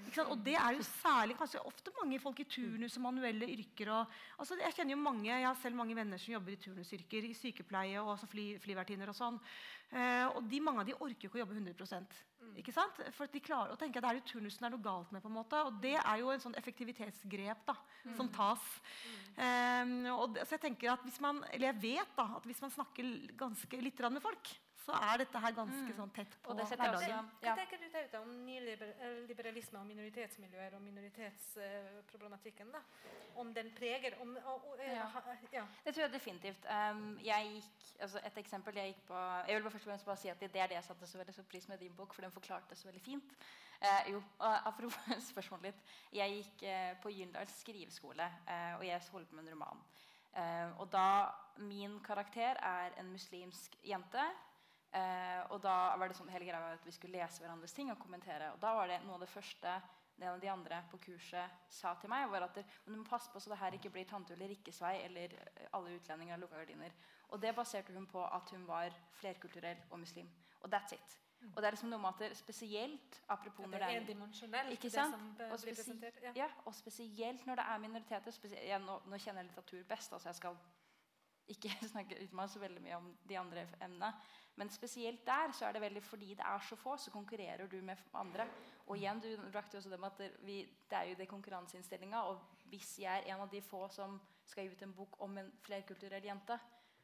Ikke 0.05 0.17
sant? 0.19 0.33
Og 0.33 0.43
det 0.45 0.55
er 0.59 0.77
jo 0.77 0.87
særlig 0.87 1.37
kanskje 1.39 1.63
ofte 1.65 1.93
mange 1.99 2.19
folk 2.21 2.43
i 2.43 2.47
turnus 2.57 2.97
og 2.99 3.05
manuelle 3.07 3.49
yrker. 3.55 3.93
Og, 3.95 4.19
altså 4.37 4.59
jeg 4.61 4.77
kjenner 4.77 4.95
jo 4.95 5.01
mange, 5.03 5.31
jeg 5.31 5.47
har 5.47 5.57
selv 5.61 5.79
mange 5.79 5.97
venner 5.97 6.21
som 6.21 6.35
jobber 6.35 6.53
i 6.53 6.61
turnusyrker, 6.67 7.29
i 7.29 7.37
sykepleie 7.37 8.01
og 8.01 8.13
også 8.15 8.29
fly, 8.33 8.45
flyvertinner 8.63 9.09
og 9.09 9.17
sånn. 9.17 9.41
Uh, 9.93 10.27
og 10.37 10.45
de, 10.49 10.61
mange 10.63 10.81
av 10.81 10.87
de 10.89 10.95
orker 10.97 11.27
jo 11.27 11.31
ikke 11.31 11.41
å 11.41 11.43
jobbe 11.43 11.59
100% 11.59 12.21
ikke 12.59 12.73
sant? 12.75 12.99
For 13.15 13.29
de 13.31 13.41
klarer 13.43 13.73
å 13.73 13.79
tenke 13.79 13.99
at 13.99 14.05
det 14.05 14.11
er 14.11 14.19
jo 14.19 14.25
turnusen 14.27 14.63
det 14.63 14.67
er 14.67 14.73
noe 14.75 14.83
galt 14.83 15.13
med. 15.13 15.23
på 15.23 15.29
en 15.29 15.37
måte, 15.37 15.61
Og 15.63 15.79
det 15.83 15.95
er 15.95 16.19
jo 16.21 16.31
en 16.33 16.43
sånn 16.43 16.57
effektivitetsgrep 16.59 17.63
da, 17.69 17.75
som 18.17 18.29
tas. 18.33 18.65
Um, 19.37 19.95
og 20.13 20.35
det, 20.35 20.45
så 20.45 20.57
jeg 20.57 20.65
tenker 20.67 20.93
at 20.93 21.05
hvis 21.07 21.19
man, 21.23 21.41
eller 21.51 21.71
jeg 21.71 21.81
vet 21.87 22.13
da, 22.17 22.27
at 22.37 22.45
hvis 22.49 22.61
man 22.61 22.73
snakker 22.73 23.09
ganske 23.39 23.81
litt 23.81 24.03
med 24.09 24.23
folk, 24.23 24.53
så 24.83 24.91
er 24.97 25.17
dette 25.21 25.39
her 25.39 25.53
ganske 25.55 25.93
sånn 25.95 26.11
tett 26.15 26.33
på 26.43 26.53
hverdagen. 26.57 27.29
Hva 27.41 27.53
tenker 27.55 27.79
du 27.79 27.85
Tauta, 27.93 28.19
om 28.21 28.33
nyliberalisme 28.45 29.79
og 29.79 29.85
minoritetsmiljøer 29.87 30.75
og 30.75 30.81
minoritetsproblematikken? 30.83 32.71
da? 32.73 32.81
Om 33.39 33.53
den 33.55 33.71
preger 33.77 34.17
om, 34.21 34.35
og, 34.45 34.67
og, 34.73 34.79
Ja. 34.83 35.05
ha- 35.13 35.37
ja. 35.51 35.65
Det 35.85 35.93
tror 35.95 36.03
jeg 36.03 36.11
definitivt. 36.11 36.65
Um, 36.69 37.17
jeg 37.23 37.49
gikk, 37.55 38.01
altså 38.01 38.19
et 38.25 38.37
eksempel 38.37 38.75
jeg 38.75 38.93
gikk 38.93 39.05
på 39.07 39.15
Jeg 39.47 39.55
vil 39.55 39.63
bare 39.63 39.71
først 39.71 39.87
og 39.87 39.91
fremst 39.91 40.05
bare 40.05 40.17
si 40.17 40.29
at 40.29 40.39
det 40.39 40.55
er 40.55 40.67
det 40.67 40.75
jeg 40.75 40.83
satte 40.83 41.07
så 41.07 41.17
veldig 41.17 41.33
stor 41.33 41.43
pris 41.43 41.67
med 41.67 41.77
din 41.79 41.95
bok, 41.95 42.13
for 42.13 42.21
den 42.21 42.31
forklarte 42.31 42.69
det 42.69 42.77
så 42.77 42.87
veldig 42.87 43.01
fint. 43.01 43.35
Uh, 43.81 44.11
jo, 44.11 44.23
apropos 44.69 44.95
spørsmålet 45.31 45.63
litt. 45.63 45.81
Jeg 46.13 46.29
gikk 46.43 46.63
uh, 46.69 47.01
på 47.01 47.09
Gyldendals 47.09 47.59
skriveskole, 47.63 48.29
uh, 48.47 48.77
og 48.79 48.85
jeg 48.85 49.01
holdt 49.11 49.29
på 49.29 49.35
med 49.35 49.43
en 49.47 49.53
roman. 49.55 49.83
Eh, 50.35 50.79
og 50.81 50.87
da 50.91 51.29
Min 51.61 51.99
karakter 52.01 52.57
er 52.65 52.95
en 52.97 53.11
muslimsk 53.11 53.75
jente. 53.85 54.23
Eh, 54.93 55.41
og 55.49 55.61
da 55.63 55.95
var 55.97 56.09
det 56.09 56.17
sånn 56.17 56.29
hele 56.29 56.45
greia 56.45 56.61
var 56.61 56.77
at 56.77 56.85
vi 56.85 56.93
skulle 56.93 57.17
lese 57.17 57.41
hverandres 57.41 57.73
ting 57.73 57.89
og 57.93 57.99
kommentere. 58.01 58.51
Og 58.53 58.61
da 58.61 58.75
var 58.77 58.91
det 58.91 59.01
noe 59.07 59.17
av 59.17 59.25
det 59.25 59.31
første 59.33 59.75
en 60.21 60.27
av 60.29 60.39
de 60.39 60.47
andre 60.47 60.83
på 60.91 60.99
kurset 61.07 61.71
sa 61.73 61.95
til 61.99 62.11
meg, 62.11 62.27
var 62.29 62.45
at 62.45 62.59
det, 62.59 62.63
men 62.85 62.93
du 62.93 62.99
må 63.01 63.07
passe 63.07 63.31
på 63.33 63.41
så 63.41 63.49
det 63.51 63.57
her 63.59 63.75
ikke 63.75 63.89
blir 63.95 64.05
tante 64.07 64.35
Ulrikkes 64.37 64.79
vei 64.83 64.93
eller 65.07 65.33
eh, 65.39 65.65
alle 65.73 65.97
utlendinger 65.97 66.35
har 66.35 66.43
lukka 66.43 66.61
gardiner. 66.61 66.93
Og 67.33 67.41
det 67.41 67.55
baserte 67.57 67.95
hun 67.95 68.05
på 68.07 68.21
at 68.21 68.53
hun 68.53 68.67
var 68.69 68.93
flerkulturell 69.19 69.81
og 69.89 69.99
muslim. 70.03 70.29
Og 70.61 70.69
that's 70.71 70.93
it. 70.93 71.17
Og 71.43 71.57
det 71.57 71.67
er 71.67 71.75
liksom 71.75 71.89
noe 71.91 71.99
med 71.99 72.13
at 72.13 72.21
det 72.23 72.37
spesielt 72.39 73.17
apropos 73.33 73.67
når 73.67 73.81
det 73.83 73.87
er 73.89 73.97
endimensjonelt, 73.99 74.77
det 74.81 74.91
som 74.93 75.25
Og 75.49 75.57
blir 75.63 75.75
presentert. 75.75 76.21
Ja. 76.23 76.31
ja, 76.35 76.47
og 76.65 76.75
spesielt 76.75 77.45
når 77.45 77.59
det 77.59 77.65
er 77.73 77.81
minoriteter. 77.83 78.37
ja, 78.67 78.77
nå, 78.79 79.01
nå 79.05 79.17
kjenner 79.17 79.43
jeg 79.43 79.49
litteratur 79.49 79.83
best, 79.89 80.13
altså 80.13 80.29
jeg 80.29 80.39
skal 80.39 80.55
ikke 81.51 81.73
snakke 81.93 82.21
ut 82.23 82.37
meg 82.37 82.49
så 82.49 82.63
veldig 82.63 82.85
mye 82.85 83.01
om 83.01 83.11
de 83.27 83.39
andre 83.39 83.67
emnene. 83.81 84.13
Men 84.55 84.69
spesielt 84.69 85.25
der 85.25 85.51
så 85.51 85.65
er 85.65 85.73
det 85.73 85.81
veldig 85.81 86.03
fordi 86.03 86.33
det 86.37 86.45
er 86.45 86.59
så 86.61 86.75
få, 86.77 86.97
så 86.97 87.11
konkurrerer 87.11 87.67
du 87.67 87.79
med 87.81 87.97
andre. 88.13 88.45
Og 88.85 88.97
igjen, 88.97 89.19
du 89.19 89.51
brakte 89.51 89.75
jo 89.75 89.79
også 89.79 89.89
det 89.89 89.99
med 89.99 90.11
at 90.11 90.45
vi, 90.45 90.59
det 90.89 90.97
er 90.97 91.09
jo 91.09 91.15
det 91.17 91.27
konkurranseinnstillinga. 91.27 92.21
Og 92.21 92.39
hvis 92.69 92.99
jeg 92.99 93.23
er 93.23 93.33
en 93.33 93.41
av 93.41 93.49
de 93.49 93.61
få 93.61 93.87
som 93.89 94.19
skal 94.45 94.67
gi 94.67 94.75
ut 94.75 94.85
en 94.85 94.93
bok 94.93 95.17
om 95.25 95.37
en 95.37 95.51
flerkulturell 95.65 96.25
jente, 96.25 96.59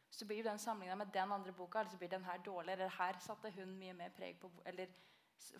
så 0.09 0.25
blir 0.25 0.41
jo 0.41 0.49
den 0.49 0.61
sammenligna 0.61 0.95
med 0.95 1.13
den 1.13 1.31
andre 1.31 1.53
boka 1.53 1.79
eller 1.79 1.91
så 1.91 1.97
blir 1.97 2.09
den 2.09 2.25
her 2.25 2.37
dårlig. 2.45 2.73
Eller 2.73 2.97
her 2.99 3.19
satte 3.21 3.51
hun 3.57 3.77
mye 3.77 3.93
mer 3.93 4.09
preg 4.09 4.39
på 4.41 4.51
Eller 4.65 4.87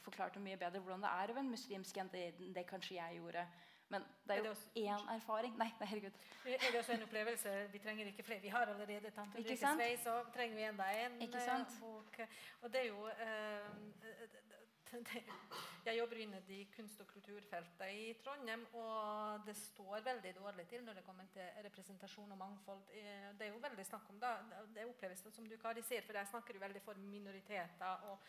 forklarte 0.03 0.39
mye 0.43 0.57
bedre 0.57 0.81
hvordan 0.83 1.01
det 1.05 1.09
er 1.09 1.31
å 1.31 1.35
være 1.37 1.45
en 1.45 1.53
muslimsk 1.53 1.97
jente 1.97 2.19
enn 2.19 2.53
det 2.53 2.65
kanskje 2.67 2.97
jeg 2.97 3.19
gjorde. 3.21 3.45
Men 3.89 4.03
det 4.27 4.35
Er 4.37 4.43
jo 4.45 4.53
én 4.75 5.07
erfaring. 5.15 5.57
Nei, 5.57 5.71
nei, 5.79 5.87
herregud. 5.89 6.17
Er 6.45 6.71
det 6.71 6.79
også 6.79 6.93
en 6.93 7.03
opplevelse? 7.03 7.53
Vi 7.71 7.79
trenger 7.79 8.05
ikke 8.05 8.23
flere. 8.23 8.41
Vi 8.41 8.47
har 8.47 8.65
allerede 8.65 9.11
Tante 9.15 9.37
Ikke 9.37 9.49
Ulrikkes 9.49 9.77
vei, 9.77 9.97
så 10.03 10.19
trenger 10.35 10.55
vi 10.55 10.63
enda 10.63 10.89
en 11.05 11.21
Ikke 11.21 11.37
eh, 11.37 11.45
sant? 11.45 11.79
Og, 11.81 12.19
Og 12.61 12.73
det 12.73 12.81
er 12.81 12.87
jo 12.87 13.07
eh, 13.07 13.69
det, 14.01 14.58
Jeg 14.89 15.97
jobber 15.97 16.17
inne 16.17 16.39
i 16.49 16.63
kunst- 16.75 17.01
og 17.01 17.07
kulturfeltet 17.07 17.91
i 17.93 18.13
Trondheim, 18.23 18.65
og 18.73 19.45
det 19.45 19.55
står 19.57 20.01
veldig 20.05 20.31
dårlig 20.35 20.65
til 20.67 20.83
når 20.83 20.97
det 20.97 21.03
kommer 21.05 21.27
til 21.33 21.45
representasjon 21.65 22.31
og 22.31 22.37
mangfold. 22.37 22.81
Eh, 22.93 23.29
Det 23.37 23.47
er 23.47 23.51
jo 23.53 23.61
veldig 23.61 23.85
snakk 23.85 24.09
om 24.09 24.19
da, 24.19 24.35
det 24.75 24.85
oppleves 24.89 25.23
som 25.31 25.49
du 25.49 25.57
Kari 25.57 25.81
sier, 25.81 26.01
for 26.01 26.17
jeg 26.17 26.27
snakker 26.27 26.53
jo 26.57 26.63
veldig 26.65 26.81
for 26.81 26.93
minoriteter 26.93 28.07
og 28.09 28.19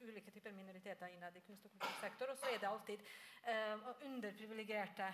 ulike 0.00 0.30
typer 0.30 0.52
minoriteter 0.52 1.06
innad 1.08 1.36
i 1.36 1.40
kunst- 1.40 1.64
og 1.64 1.70
kultursektor, 1.76 2.30
og 2.30 2.38
så 2.38 2.46
er 2.46 2.58
det 2.58 2.68
alltid 2.68 3.04
uh, 3.48 4.06
underprivilegerte 4.08 5.12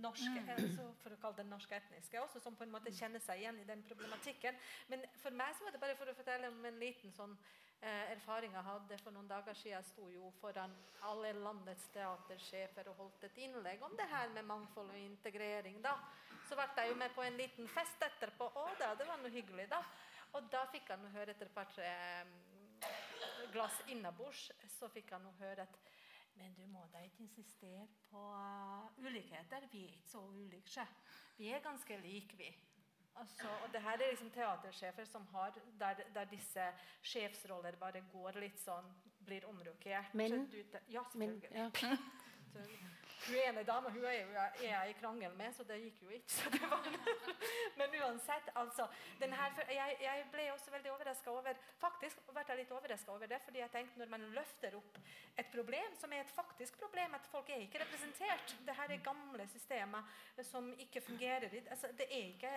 norske, 0.00 0.42
altså 0.48 0.92
for 1.02 1.12
å 1.12 1.20
kalle 1.20 1.36
det 1.40 1.46
norske 1.50 1.76
etniske, 1.76 2.20
også, 2.22 2.40
som 2.40 2.56
på 2.56 2.64
en 2.64 2.70
måte 2.70 2.92
kjenner 2.94 3.18
seg 3.22 3.40
igjen 3.42 3.58
i 3.58 3.64
den 3.66 3.82
problematikken. 3.82 4.54
Men 4.88 5.02
for 5.22 5.30
meg 5.34 5.54
så 5.56 5.64
var 5.64 5.74
det 5.74 5.80
bare 5.82 5.96
for 5.98 6.10
å 6.10 6.14
fortelle 6.14 6.48
om 6.52 6.64
en 6.64 6.78
liten 6.78 7.12
sånn 7.12 7.34
eh, 7.80 8.12
erfaring 8.12 8.54
jeg 8.56 8.66
hadde 8.68 8.98
for 9.02 9.14
noen 9.14 9.28
dager 9.30 9.54
siden. 9.54 9.76
Jeg 9.76 9.88
sto 9.90 10.08
jo 10.12 10.30
foran 10.40 10.74
alle 11.08 11.32
landets 11.38 11.88
teatersjefer 11.94 12.90
og 12.92 13.02
holdt 13.02 13.28
et 13.28 13.40
innlegg 13.46 13.82
om 13.82 13.96
det 13.98 14.08
her 14.10 14.32
med 14.34 14.48
mangfold 14.48 14.90
og 14.94 15.00
integrering. 15.00 15.82
da. 15.84 15.96
Så 16.48 16.58
ble 16.58 16.68
jeg 16.76 16.92
jo 16.92 17.00
med 17.00 17.14
på 17.14 17.24
en 17.26 17.38
liten 17.40 17.68
fest 17.68 18.02
etterpå. 18.06 18.50
Å 18.54 18.66
da, 18.78 18.94
det 18.94 19.08
var 19.08 19.20
noe 19.22 19.34
hyggelig, 19.34 19.68
da. 19.72 19.82
Og 20.36 20.50
da 20.52 20.66
fikk 20.70 20.90
nå 21.00 21.10
høre 21.14 21.32
etter 21.32 21.48
et 21.48 21.54
par-tre 21.54 21.92
mm, 22.28 22.90
glass 23.54 23.80
innabords, 23.88 24.50
så 24.78 24.88
fikk 24.92 25.14
jeg 25.14 25.38
høre 25.40 25.64
at 25.66 25.78
men 26.36 26.52
du 26.52 26.66
må 26.68 26.82
da 26.92 27.00
ikke 27.00 27.24
insistere 27.24 27.86
på 28.10 28.20
uh, 28.20 28.84
ulikheter. 29.00 29.64
Vi 29.72 29.86
er 29.86 29.94
ikke 29.94 30.10
så 30.10 30.20
ulike. 30.20 30.84
Vi 31.38 31.48
er 31.48 31.64
ganske 31.64 31.96
like, 32.02 32.36
vi. 32.36 32.50
Altså, 33.18 33.48
og 33.64 33.72
det 33.72 33.80
her 33.82 33.92
er 33.92 34.10
liksom 34.10 34.30
teatersjefer 34.30 35.04
som 35.04 35.26
har, 35.32 35.54
der, 35.80 35.94
der 36.14 36.24
disse 36.24 36.66
sjefsroller 37.02 37.76
bare 37.80 38.02
går 38.12 38.40
litt 38.40 38.58
sånn, 38.60 38.84
blir 39.26 39.46
omrokert. 39.48 40.14
Men- 40.14 40.46
du- 40.50 40.62
Ja, 40.88 41.02
Men, 41.14 41.40
selvfølgelig. 41.40 41.72
ja. 41.82 41.96
Hun 43.26 43.38
ene 43.42 43.62
dama 43.66 43.90
hun 43.90 44.04
er, 44.06 44.28
jeg 44.62 44.90
i 44.90 44.96
krangel 45.00 45.32
med, 45.38 45.54
så 45.56 45.64
det 45.66 45.80
gikk 45.82 46.02
jo 46.04 46.12
ikke. 46.14 46.60
Men 47.78 47.96
uansett, 48.02 48.50
altså. 48.54 48.86
Her, 49.20 49.56
jeg, 49.72 49.96
jeg 50.00 50.26
ble 50.32 50.44
også 50.52 50.70
veldig 50.70 50.92
overraska 50.92 51.32
over 51.32 51.58
Faktisk 51.80 52.22
ble 52.30 52.56
litt 52.60 52.72
over 52.72 53.26
det, 53.28 53.40
fordi 53.44 53.60
jeg 53.62 53.72
tenkte 53.72 54.00
når 54.00 54.12
man 54.12 54.26
løfter 54.36 54.76
opp 54.78 55.00
et 55.36 55.50
problem 55.52 55.96
som 56.00 56.12
er 56.12 56.22
et 56.22 56.32
faktisk 56.32 56.78
problem, 56.80 57.16
at 57.18 57.26
folk 57.30 57.50
er 57.50 57.64
ikke 57.64 57.82
representert 57.82 58.54
Det 58.66 58.76
her 58.78 58.94
er 58.94 59.04
gamle 59.04 59.48
systemer 59.52 60.06
som 60.46 60.70
ikke 60.78 61.02
fungerer. 61.04 61.50
Altså, 61.70 61.90
ikke, 62.06 62.50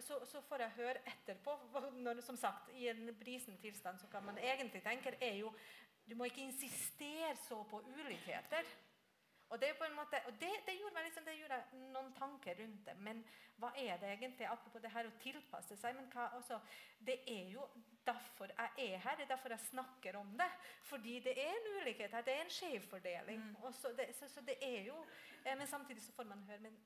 så, 0.00 0.20
så 0.28 0.42
får 0.48 0.66
jeg 0.66 0.76
høre 0.76 1.04
etterpå, 1.14 1.56
når, 2.04 2.20
som 2.20 2.36
sagt, 2.36 2.70
i 2.76 2.88
en 2.92 3.08
brisen 3.18 3.58
tilstand, 3.62 3.98
så 3.98 4.10
kan 4.12 4.24
man 4.24 4.38
egentlig 4.38 4.82
tenke 4.82 5.16
er 5.20 5.36
jo 5.40 5.52
Du 6.08 6.16
må 6.18 6.24
ikke 6.24 6.42
insistere 6.42 7.36
så 7.48 7.62
på 7.70 7.78
ulikheter. 7.78 8.66
Og 9.52 9.60
det, 9.60 9.68
måte, 9.92 10.16
og 10.26 10.32
det, 10.40 10.50
det, 10.66 10.74
gjorde 10.80 10.94
meg 10.96 11.04
liksom, 11.04 11.24
det 11.28 11.34
gjorde 11.36 11.58
noen 11.92 12.12
tanker 12.16 12.56
rundt 12.56 12.86
det. 12.86 12.94
Men 13.04 13.18
hva 13.60 13.68
er 13.76 13.98
det 14.00 14.14
egentlig, 14.14 14.46
apropos 14.48 14.80
det 14.80 14.92
her 14.94 15.08
å 15.08 15.12
tilpasse 15.20 15.76
seg? 15.76 15.96
men 15.98 16.08
hva, 16.14 16.30
også, 16.38 16.56
Det 17.04 17.18
er 17.28 17.50
jo 17.52 17.66
derfor 18.06 18.48
jeg 18.48 18.88
er 18.88 19.04
her, 19.04 19.16
det 19.18 19.26
er 19.26 19.34
derfor 19.34 19.52
jeg 19.52 19.66
snakker 19.68 20.16
om 20.16 20.32
det. 20.40 20.48
Fordi 20.88 21.18
det 21.20 21.36
er 21.36 21.52
en 21.52 21.70
ulikhet 21.76 22.16
her, 22.16 22.24
det 22.24 22.34
er 22.34 22.44
en 22.46 22.56
skjevfordeling. 22.56 23.44
Mm. 23.52 23.72
Så, 23.76 23.92
så, 24.18 24.28
så 24.28 24.44
det 24.46 24.56
er 24.62 24.88
jo 24.88 24.96
eh, 25.44 25.56
Men 25.58 25.66
samtidig 25.66 26.02
så 26.02 26.12
får 26.16 26.32
man 26.32 26.46
høre 26.48 26.64
Men 26.64 26.78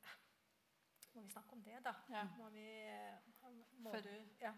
må 1.16 1.22
vi 1.24 1.33
snakke 1.33 1.52
om 1.57 1.62
det, 1.64 1.79
da? 1.85 1.92
Ja. 2.12 2.22
Må 2.38 2.48
vi 2.52 2.64
eh, 2.87 3.50
må 3.83 3.90
For- 3.92 4.05
du, 4.05 4.14
ja. 4.42 4.52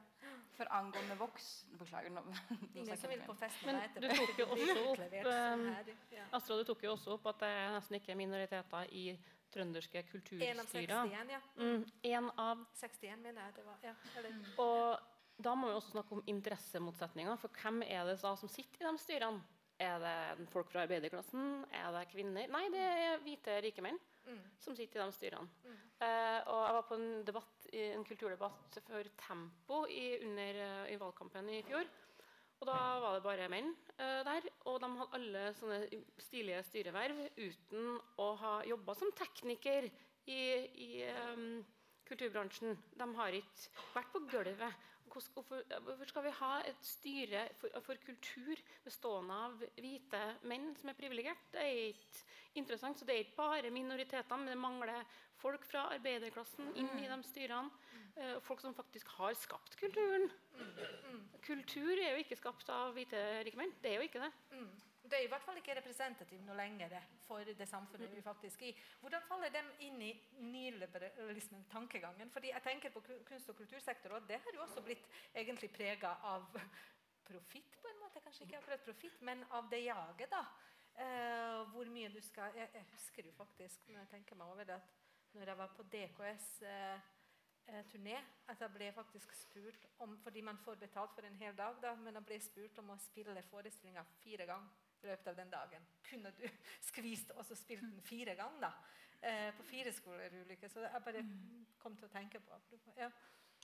For 0.57 0.71
angående 0.75 1.17
voks 1.21 1.49
Beklager. 1.79 2.11
nå. 2.11 2.23
Ingen 2.75 2.97
som 2.99 3.11
vil 3.13 3.21
på 3.27 3.35
fest 3.39 3.65
med 3.67 3.75
Men 3.75 3.83
meg 3.83 3.95
du 3.95 4.07
etterpå. 4.09 4.27
tok 4.27 4.39
jo 4.39 4.47
også 4.55 4.79
opp, 4.93 5.03
um. 5.27 5.67
Astrid, 6.39 6.63
du 6.65 6.65
tok 6.73 6.83
jo 6.89 6.93
også 6.97 7.13
opp 7.19 7.27
at 7.33 7.45
det 7.45 7.51
er 7.61 7.75
nesten 7.77 7.99
ikke 8.01 8.13
er 8.15 8.19
minoriteter 8.21 8.91
i 8.93 9.05
trønderske 9.55 10.03
En 10.05 10.61
av 10.61 10.67
61, 10.75 11.31
ja. 11.33 11.39
Mm, 11.57 11.85
en 12.11 12.31
av 12.37 12.65
61 12.77 13.23
mener 13.23 13.41
jeg 13.47 13.55
det 13.61 13.65
var. 13.69 13.79
Ja, 13.87 13.95
eller, 14.19 14.43
Og 14.59 15.43
da 15.43 15.55
må 15.55 15.69
vi 15.71 15.79
også 15.79 15.95
snakke 15.95 16.13
om 16.19 16.23
interessemotsetninger. 16.27 17.39
For 17.39 17.49
hvem 17.63 17.83
er 17.87 18.05
det 18.11 18.19
da 18.23 18.35
som 18.37 18.49
sitter 18.51 18.83
i 18.83 18.91
de 18.91 18.99
styrene? 19.05 19.41
Er 19.79 20.01
det 20.03 20.49
folk 20.51 20.73
fra 20.73 20.83
arbeiderklassen? 20.83 21.65
Er 21.71 21.93
det 21.95 22.09
kvinner? 22.11 22.49
Nei, 22.51 22.65
det 22.75 22.83
er 22.83 23.21
hvite, 23.23 23.61
rike 23.63 23.85
menn 23.87 23.99
Mm. 24.29 24.41
som 24.61 24.77
sitter 24.77 25.01
i 25.01 25.05
de 25.07 25.15
styrene. 25.17 25.49
Mm. 25.65 25.77
Eh, 26.05 26.41
og 26.53 26.59
jeg 26.61 26.75
var 26.77 26.85
på 26.89 26.99
en, 26.99 27.09
debatt, 27.25 27.69
en 27.73 28.05
kulturdebatt 28.05 28.79
for 28.85 29.09
Tempo 29.23 29.79
i, 29.89 30.19
under, 30.27 30.61
eh, 30.65 30.93
i 30.93 30.99
valgkampen 31.01 31.49
i 31.55 31.63
fjor. 31.65 31.89
Og 32.59 32.67
da 32.67 32.77
var 32.99 33.15
det 33.15 33.25
bare 33.25 33.49
menn 33.53 33.71
eh, 33.97 34.21
der. 34.27 34.49
Og 34.67 34.81
de 34.83 34.91
hadde 34.99 35.19
alle 35.19 35.45
sånne 35.57 35.81
stilige 36.27 36.61
styreverv 36.67 37.25
uten 37.39 37.97
å 38.21 38.29
ha 38.43 38.55
jobba 38.69 38.97
som 38.99 39.13
tekniker 39.17 39.89
i, 40.29 40.41
i 40.85 40.91
um, 41.33 41.63
kulturbransjen. 42.09 42.77
De 42.99 43.09
har 43.21 43.39
ikke 43.39 43.87
vært 43.95 44.13
på 44.13 44.25
gulvet. 44.35 44.85
Hvorfor, 45.09 45.63
hvorfor 45.85 46.11
skal 46.11 46.27
vi 46.27 46.35
ha 46.41 46.53
et 46.69 46.85
styre 46.87 47.45
for, 47.61 47.81
for 47.85 48.01
kultur 48.05 48.61
bestående 48.85 49.39
av 49.47 49.63
hvite 49.79 50.21
menn 50.51 50.71
som 50.79 50.93
er 50.93 50.99
privilegert? 50.99 51.49
Det 51.55 51.65
er 51.65 51.81
ikke 51.93 52.25
interessant. 52.61 52.99
Så 52.99 53.09
det 53.09 53.15
er 53.15 53.25
ikke 53.27 53.41
bare 53.41 53.73
minoriteter, 53.75 54.37
men 54.37 54.53
det 54.53 54.59
mangler 54.61 55.05
folk 55.39 55.65
fra 55.69 55.87
arbeiderklassen 55.95 56.73
inn 56.79 56.91
i 56.99 57.09
de 57.09 57.19
styrene. 57.27 57.71
Eh, 58.19 58.37
folk 58.43 58.61
som 58.61 58.75
faktisk 58.75 59.11
har 59.19 59.37
skapt 59.39 59.77
kulturen. 59.79 60.29
Kultur 61.47 61.95
er 61.95 62.17
jo 62.17 62.23
ikke 62.25 62.39
skapt 62.39 62.71
av 62.75 62.95
hvite 62.97 63.21
rike 63.47 63.61
menn. 63.61 63.75
Det 63.83 63.93
er 63.93 64.01
jo 64.01 64.09
ikke 64.09 64.25
det. 64.25 64.33
Det 65.09 65.17
er 65.17 65.25
i 65.25 65.29
hvert 65.33 65.45
fall 65.45 65.57
ikke 65.57 65.77
representativt 65.79 66.45
noe 66.45 66.57
lenger 66.59 66.93
for 67.25 67.49
det 67.57 67.67
samfunnet 67.69 68.13
vi 68.13 68.23
faktisk 68.25 68.63
er 68.63 68.73
i. 68.73 68.81
Hvordan 69.01 69.25
faller 69.25 69.53
de 69.55 69.63
inn 69.87 70.03
i 70.05 70.11
nyliberalismen, 70.45 71.65
tankegangen? 71.73 72.31
Fordi 72.31 72.51
jeg 72.53 72.63
tenker 72.63 72.93
på 72.93 73.01
kunst- 73.25 73.49
og 73.49 73.57
kultursektor, 73.57 74.19
og 74.19 74.29
det 74.29 74.41
har 74.45 74.55
jo 74.55 74.65
også 74.67 74.83
blitt 74.85 75.07
egentlig 75.35 75.71
prega 75.73 76.13
av 76.33 76.45
profitt, 77.25 77.79
på 77.81 77.89
en 77.89 78.01
måte. 78.03 78.21
Kanskje 78.21 78.45
ikke 78.45 78.59
akkurat 78.61 78.85
profitt, 78.85 79.21
men 79.23 79.45
av 79.51 79.71
det 79.71 79.85
jaget, 79.87 80.29
da. 80.33 80.45
Eh, 80.99 81.61
hvor 81.73 81.89
mye 81.95 82.09
du 82.11 82.21
skal 82.21 82.57
jeg, 82.59 82.69
jeg 82.75 82.85
husker 82.93 83.27
jo 83.27 83.33
faktisk, 83.33 83.89
når 83.89 84.01
jeg 84.01 84.11
tenker 84.17 84.37
meg 84.37 84.51
over 84.51 84.67
det, 84.67 84.75
at 84.75 85.37
når 85.39 85.53
jeg 85.53 85.59
var 85.59 85.73
på 85.77 85.85
DKS 85.93 86.49
eh, 86.67 87.09
eh, 87.69 87.85
turné 87.93 88.17
at 88.49 88.61
jeg 88.61 88.73
ble 88.75 88.89
faktisk 88.97 89.35
spurt 89.37 89.87
om 89.99 90.17
Fordi 90.25 90.41
man 90.41 90.59
får 90.59 90.75
betalt 90.75 91.15
for 91.15 91.29
en 91.29 91.37
hel 91.39 91.57
dag, 91.57 91.77
da, 91.83 91.95
men 91.95 92.15
jeg 92.15 92.25
ble 92.27 92.41
spurt 92.43 92.79
om 92.83 92.91
å 92.91 92.99
spille 92.99 93.43
forestillinga 93.47 94.03
fire 94.25 94.49
ganger 94.51 94.88
i 95.05 95.11
løpet 95.11 95.33
av 95.33 95.41
den 95.41 95.51
dagen. 95.53 95.89
Kunne 96.11 96.33
du 96.37 96.45
skvist 96.91 97.33
og 97.37 97.45
så 97.47 97.59
spilt 97.59 97.87
den 97.87 98.05
fire 98.07 98.37
ganger, 98.39 98.69
da? 98.69 98.73
Eh, 99.19 99.49
på 99.57 99.67
fire 99.67 99.93
skoler 99.93 100.35
ulykker? 100.45 100.71
Så 100.71 100.85
jeg 100.87 101.05
bare 101.05 101.25
kom 101.83 101.97
til 101.99 102.09
å 102.09 102.15
tenke 102.15 102.41
på. 102.45 102.61
Ja. 102.99 103.11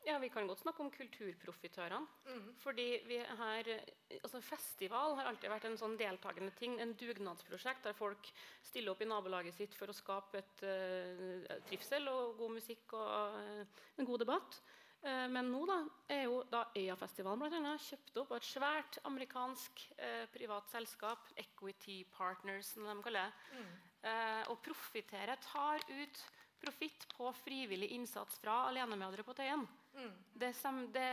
Ja, 0.04 0.18
Vi 0.18 0.28
kan 0.28 0.46
godt 0.46 0.60
snakke 0.60 0.82
om 0.84 0.90
kulturprofitørene. 0.92 2.06
Mm. 2.28 2.48
Fordi 2.60 2.86
vi 3.08 3.18
her, 3.38 3.70
altså 4.18 4.40
Festival 4.44 5.14
har 5.16 5.30
alltid 5.30 5.48
vært 5.48 5.64
en 5.70 5.78
sånn 5.80 5.96
deltakende 5.96 6.52
ting. 6.58 6.76
En 6.80 6.92
dugnadsprosjekt 7.00 7.86
der 7.88 7.96
folk 7.96 8.28
stiller 8.62 8.92
opp 8.92 9.00
i 9.00 9.08
nabolaget 9.08 9.56
sitt 9.56 9.76
for 9.78 9.88
å 9.88 9.96
skape 9.96 10.42
et 10.42 10.64
uh, 10.68 11.54
trivsel 11.70 12.10
og 12.12 12.36
god 12.42 12.56
musikk 12.58 12.92
og 12.98 13.38
uh, 13.38 13.86
en 13.96 14.10
god 14.10 14.26
debatt. 14.26 14.60
Eh, 15.04 15.26
men 15.28 15.50
nå 15.52 15.64
da, 15.68 15.78
er 16.08 16.22
jo 16.24 16.38
da 16.48 16.62
Øyafestivalen 16.72 17.42
blant 17.42 17.58
annet, 17.58 17.82
kjøpt 17.90 18.20
opp 18.22 18.30
av 18.32 18.38
et 18.40 18.48
svært 18.48 18.98
amerikansk 19.04 19.82
eh, 19.98 20.24
privat 20.32 20.70
selskap, 20.72 21.28
Equity 21.36 21.98
Partners, 22.14 22.72
som 22.72 22.88
de 22.88 22.96
kaller 23.04 23.28
det. 23.28 23.58
Mm. 23.58 23.74
Eh, 24.08 24.42
og 24.52 24.62
profitterer, 24.64 25.36
tar 25.44 25.84
ut 25.90 26.24
profitt 26.64 27.04
på 27.12 27.28
frivillig 27.42 27.90
innsats 27.92 28.40
fra 28.40 28.62
alenemødre 28.70 29.26
på 29.26 29.36
Tøyen. 29.36 29.66
Mm. 29.92 30.14
Det, 30.40 30.54
det, 30.94 31.08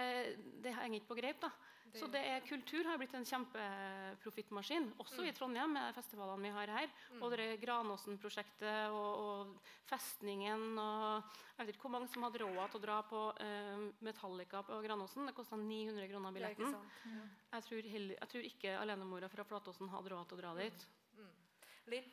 det 0.63 0.75
henger 0.77 1.01
ikke 1.01 1.12
på 1.12 1.19
greip. 1.19 1.43
da. 1.43 1.51
Så 1.97 2.08
det 2.12 2.21
er, 2.23 2.43
kultur 2.47 2.88
har 2.88 2.99
blitt 2.99 3.13
en 3.17 3.25
kjempeprofittmaskin, 3.27 4.88
også 5.01 5.25
i 5.27 5.34
Trondheim 5.36 5.73
med 5.75 5.95
festivalene 5.95 6.47
vi 6.47 6.54
har 6.56 6.71
her. 6.71 6.93
Og 7.19 7.34
det 7.36 7.47
Granåsen-prosjektet 7.63 8.95
og, 8.95 9.25
og 9.25 9.73
Festningen 9.89 10.80
og 10.80 11.34
Jeg 11.58 11.67
vet 11.67 11.75
ikke 11.75 11.86
hvor 11.89 11.95
mange 11.97 12.08
som 12.10 12.23
hadde 12.25 12.41
råd 12.41 12.62
til 12.71 12.80
å 12.80 12.84
dra 12.86 13.01
på 13.06 13.25
uh, 13.36 13.84
Metallica 14.08 14.63
på 14.65 14.80
Granåsen. 14.86 15.27
Det 15.30 15.36
kosta 15.38 15.60
900 15.60 16.08
kroner 16.10 16.32
er 16.32 16.38
billetten. 16.39 16.73
sant. 16.77 17.36
Jeg 17.51 17.67
tror, 17.67 17.91
heller, 17.95 18.15
jeg 18.17 18.34
tror 18.34 18.47
ikke 18.54 18.80
alenemora 18.80 19.30
fra 19.30 19.45
Flatåsen 19.45 19.91
hadde 19.91 20.15
råd 20.15 20.32
til 20.32 20.39
å 20.39 20.41
dra 20.41 20.56
dit. 20.62 20.88
Linn? 21.91 22.08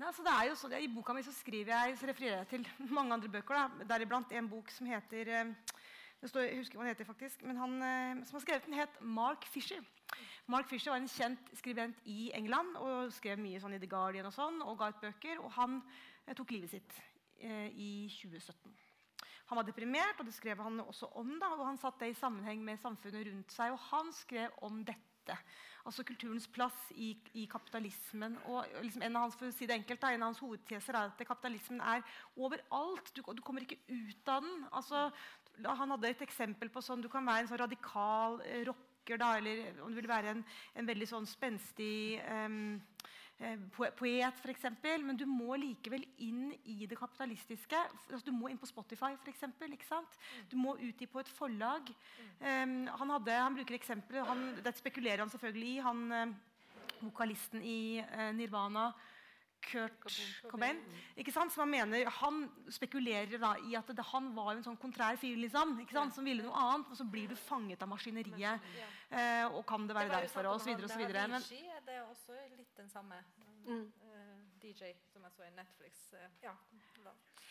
Nei, 0.00 0.08
altså 0.08 0.24
det 0.26 0.32
er 0.34 0.48
jo 0.48 0.54
så, 0.58 0.68
I 0.74 0.90
boka 0.90 1.14
mi 1.14 1.22
så 1.22 1.32
skriver 1.36 1.72
jeg, 1.76 1.96
så 2.00 2.08
refererer 2.10 2.42
jeg 2.42 2.50
til 2.50 2.68
mange 2.96 3.14
andre 3.14 3.30
bøker. 3.30 3.54
da, 3.54 3.88
Deriblant 3.94 4.32
en 4.34 4.50
bok 4.50 4.72
som 4.74 4.88
heter 4.90 5.30
det 5.30 5.42
står, 6.30 6.46
Jeg 6.46 6.60
husker 6.60 6.78
hva 6.78 6.84
han 6.84 6.92
heter, 6.94 7.08
faktisk. 7.08 7.42
men 7.42 7.56
han 7.56 7.82
eh, 7.82 8.24
som 8.26 8.38
har 8.38 8.44
skrevet 8.44 8.66
den, 8.66 8.78
het 8.78 9.00
Mark 9.00 9.46
Fisher. 9.50 9.82
Mark 10.46 10.68
Fisher 10.68 10.92
var 10.92 11.00
en 11.00 11.08
kjent 11.08 11.50
skribent 11.58 11.98
i 12.04 12.30
England 12.34 12.76
og 12.76 13.12
skrev 13.14 13.38
mye 13.38 13.60
sånn 13.62 13.74
i 13.74 13.80
The 13.82 13.90
Guardian 13.90 14.26
og 14.26 14.34
sånn, 14.34 14.62
og 14.62 14.78
ga 14.78 14.92
ut 14.92 15.02
bøker. 15.02 15.40
og 15.42 15.52
Han 15.58 15.80
eh, 16.26 16.34
tok 16.34 16.54
livet 16.54 16.70
sitt 16.70 16.98
eh, 17.40 17.68
i 17.70 17.92
2017. 18.10 18.72
Han 19.52 19.58
var 19.60 19.66
deprimert, 19.68 20.20
og 20.20 20.28
det 20.28 20.34
skrev 20.36 20.62
han 20.64 20.80
også 20.80 21.10
om. 21.20 21.34
da, 21.40 21.52
og 21.58 21.66
Han 21.66 21.80
satt 21.80 22.00
det 22.00 22.12
i 22.12 22.18
sammenheng 22.18 22.62
med 22.64 22.80
samfunnet 22.80 23.26
rundt 23.28 23.52
seg, 23.52 23.74
og 23.74 23.82
han 23.90 24.12
skrev 24.16 24.54
om 24.64 24.80
dette. 24.84 25.36
Altså 25.84 26.04
kulturens 26.06 26.46
plass 26.50 26.78
i, 26.94 27.10
i 27.34 27.44
kapitalismen. 27.50 28.38
og 28.46 28.66
liksom 28.82 29.02
En 29.02 29.16
av 29.16 29.26
hans 29.26 29.36
for 29.36 29.50
si 29.50 29.66
det 29.66 29.74
enkelt, 29.74 30.04
en 30.04 30.22
av 30.22 30.30
hans 30.30 30.40
hovedteser 30.42 30.94
er 30.94 31.10
at 31.10 31.26
kapitalismen 31.26 31.80
er 31.80 32.02
overalt. 32.36 33.12
Du, 33.14 33.22
du 33.22 33.42
kommer 33.42 33.66
ikke 33.66 33.80
ut 33.90 34.28
av 34.28 34.42
den. 34.42 34.64
altså 34.72 35.10
han 35.64 35.94
hadde 35.94 36.10
et 36.10 36.24
eksempel 36.24 36.70
på 36.72 36.82
sånn, 36.84 37.02
Du 37.02 37.10
kan 37.12 37.26
være 37.26 37.44
en 37.44 37.50
sånn 37.50 37.62
radikal 37.62 38.40
eh, 38.46 38.62
rocker, 38.68 39.18
da, 39.20 39.36
eller 39.38 39.82
om 39.82 39.90
du 39.90 39.98
vil 39.98 40.10
være 40.10 40.36
en, 40.36 40.44
en 40.78 40.88
veldig 40.88 41.08
sånn 41.10 41.26
spenstig 41.26 42.20
um, 42.30 42.78
poet, 43.74 44.38
f.eks. 44.38 44.68
Men 45.02 45.18
du 45.18 45.24
må 45.26 45.56
likevel 45.58 46.04
inn 46.22 46.52
i 46.70 46.86
det 46.86 46.98
kapitalistiske. 47.00 47.80
Altså, 48.06 48.22
du 48.28 48.30
må 48.36 48.52
inn 48.52 48.60
på 48.62 48.70
Spotify, 48.70 49.16
f.eks. 49.18 49.42
Du 50.52 50.54
må 50.60 50.76
ut 50.78 51.02
på 51.02 51.22
et 51.24 51.34
forlag. 51.34 51.90
Um, 52.38 52.86
han, 52.86 53.14
hadde, 53.16 53.40
han, 53.42 53.58
bruker 53.58 53.80
eksempler, 53.80 54.22
han, 54.28 54.46
Dette 54.60 54.78
spekulerer 54.78 55.24
han 55.24 55.34
selvfølgelig 55.34 55.74
i. 55.74 55.82
Han, 55.88 56.06
uh, 56.12 56.98
vokalisten 57.02 57.64
i 57.66 57.98
Nirvana 58.36 58.92
Kurt 59.62 60.06
Cobain. 60.50 60.80
ikke 61.16 61.32
sant? 61.34 61.52
Som 61.54 61.64
han 61.64 61.72
mener, 61.74 62.10
han 62.20 62.42
spekulerer 62.72 63.38
da 63.40 63.54
i 63.68 63.76
at 63.78 63.92
det, 63.94 64.04
han 64.12 64.30
var 64.36 64.54
en 64.54 64.64
sånn 64.66 64.78
kontrær 64.80 65.18
fyr 65.20 65.38
liksom, 65.40 65.76
ikke 65.84 65.96
sant? 65.96 66.16
som 66.16 66.26
ville 66.26 66.44
noe 66.46 66.64
annet. 66.66 66.92
Og 66.92 67.00
så 67.00 67.06
blir 67.08 67.30
du 67.30 67.36
fanget 67.38 67.82
av 67.82 67.90
maskineriet. 67.92 68.70
Eh, 69.10 69.44
og 69.48 69.64
kan 69.68 69.86
det 69.88 69.96
være 69.98 70.12
det 70.12 70.22
derfor? 70.26 70.50
Og 70.52 70.60
så 70.60 70.72
videre, 70.72 70.88
og 70.88 70.94
så 70.94 71.02
videre. 71.02 71.26
Men, 71.32 71.48
det 71.86 71.98
er 71.98 72.06
også 72.06 72.38
litt 72.56 72.76
den 72.78 72.90
samme. 72.92 73.22
Mm. 73.66 73.84
Uh, 74.02 74.38
DJ 74.62 74.94
som 75.12 75.22
jeg 75.22 75.36
så 75.36 75.46
i 75.46 75.52
Netflix. 75.54 76.08
Uh, 76.14 76.26
ja. 76.42 76.56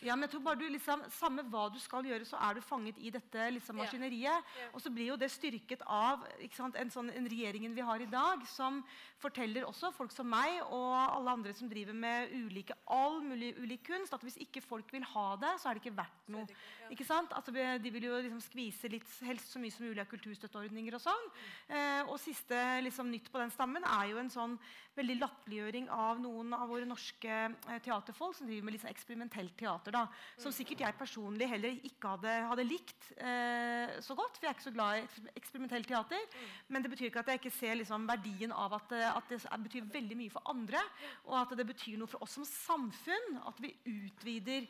Ja, 0.02 0.16
men 0.16 0.26
jeg 0.26 0.34
tror 0.34 0.44
bare 0.46 0.58
du 0.58 0.66
liksom, 0.72 1.04
Samme 1.14 1.44
hva 1.52 1.68
du 1.70 1.78
skal 1.82 2.06
gjøre, 2.08 2.26
så 2.26 2.40
er 2.42 2.58
du 2.58 2.64
fanget 2.66 2.98
i 2.98 3.12
dette 3.14 3.48
liksom, 3.54 3.78
maskineriet. 3.78 4.42
Ja. 4.42 4.66
Ja. 4.66 4.70
Og 4.74 4.82
så 4.84 4.92
blir 4.94 5.12
jo 5.12 5.18
det 5.20 5.30
styrket 5.34 5.84
av 5.86 6.26
sant, 6.56 6.78
en 6.80 6.94
sånn 6.94 7.12
en 7.14 7.30
regjeringen 7.30 7.76
vi 7.78 7.86
har 7.86 8.02
i 8.02 8.10
dag, 8.10 8.44
som 8.50 8.82
forteller 9.22 9.68
også 9.68 9.92
folk 9.94 10.14
som 10.14 10.30
meg 10.32 10.60
og 10.64 10.96
alle 10.98 11.36
andre 11.38 11.54
som 11.56 11.70
driver 11.70 11.96
med 11.98 12.34
ulike, 12.34 12.76
all 12.90 13.20
mulig 13.26 13.54
ulik 13.60 13.86
kunst, 13.92 14.14
at 14.16 14.24
hvis 14.26 14.40
ikke 14.42 14.64
folk 14.66 14.90
vil 14.94 15.06
ha 15.14 15.28
det, 15.42 15.54
så 15.62 15.70
er 15.70 15.78
det 15.78 15.84
ikke 15.84 15.98
verdt 16.00 16.32
noe. 16.34 16.48
Ja. 16.50 16.92
Ikke 16.96 17.08
sant? 17.08 17.34
Altså, 17.38 17.54
de 17.54 17.94
vil 17.94 18.08
jo 18.10 18.18
liksom 18.20 18.42
skvise 18.44 18.90
litt, 18.92 19.08
helst 19.28 19.54
så 19.54 19.62
mye 19.62 19.74
som 19.74 19.86
mulig 19.86 20.02
av 20.04 20.10
kulturstøtteordninger 20.12 20.98
og 20.98 21.04
sånn. 21.04 21.28
Mm. 21.32 21.76
Eh, 21.78 22.02
og 22.08 22.18
siste 22.22 22.62
liksom, 22.86 23.12
nytt 23.14 23.30
på 23.32 23.42
den 23.42 23.54
stammen 23.54 23.86
er 23.88 24.10
jo 24.12 24.20
en 24.22 24.34
sånn 24.34 24.58
veldig 24.98 25.18
latterliggjøring 25.22 25.88
av 25.94 26.20
noen 26.20 26.52
av 26.58 26.68
våre 26.72 26.88
norske 26.88 27.32
eh, 27.32 27.82
teaterfolk 27.84 28.36
som 28.38 28.50
driver 28.50 28.68
med 28.68 28.82
sånn 28.82 28.92
eksperimentelt 28.92 29.56
teater. 29.60 29.91
Da, 29.92 30.06
som 30.40 30.54
sikkert 30.56 30.84
jeg 30.86 30.98
personlig 31.00 31.48
heller 31.52 31.80
ikke 31.88 32.14
hadde, 32.16 32.36
hadde 32.52 32.68
likt 32.68 33.10
eh, 33.18 33.98
så 34.04 34.16
godt. 34.18 34.38
For 34.38 34.48
jeg 34.48 34.52
er 34.52 34.58
ikke 34.58 34.68
så 34.70 34.76
glad 34.76 35.00
i 35.02 35.34
eksperimentelt 35.42 35.90
teater. 35.92 36.38
Men 36.72 36.86
det 36.86 36.94
betyr 36.94 37.10
ikke 37.10 37.24
at 37.24 37.34
jeg 37.34 37.42
ikke 37.42 37.54
ser 37.56 37.76
liksom, 37.80 38.08
verdien 38.10 38.56
av 38.56 38.78
at, 38.80 38.96
eh, 38.98 39.10
at, 39.10 39.34
det 39.34 39.66
betyr 39.68 39.90
veldig 39.98 40.20
mye 40.22 40.34
for 40.34 40.54
andre. 40.54 40.84
Og 41.28 41.36
at 41.42 41.58
det 41.58 41.68
betyr 41.74 42.00
noe 42.02 42.12
for 42.12 42.24
oss 42.24 42.38
som 42.40 42.48
samfunn 42.48 43.42
at 43.48 43.60
vi 43.64 43.74
utvider 43.90 44.70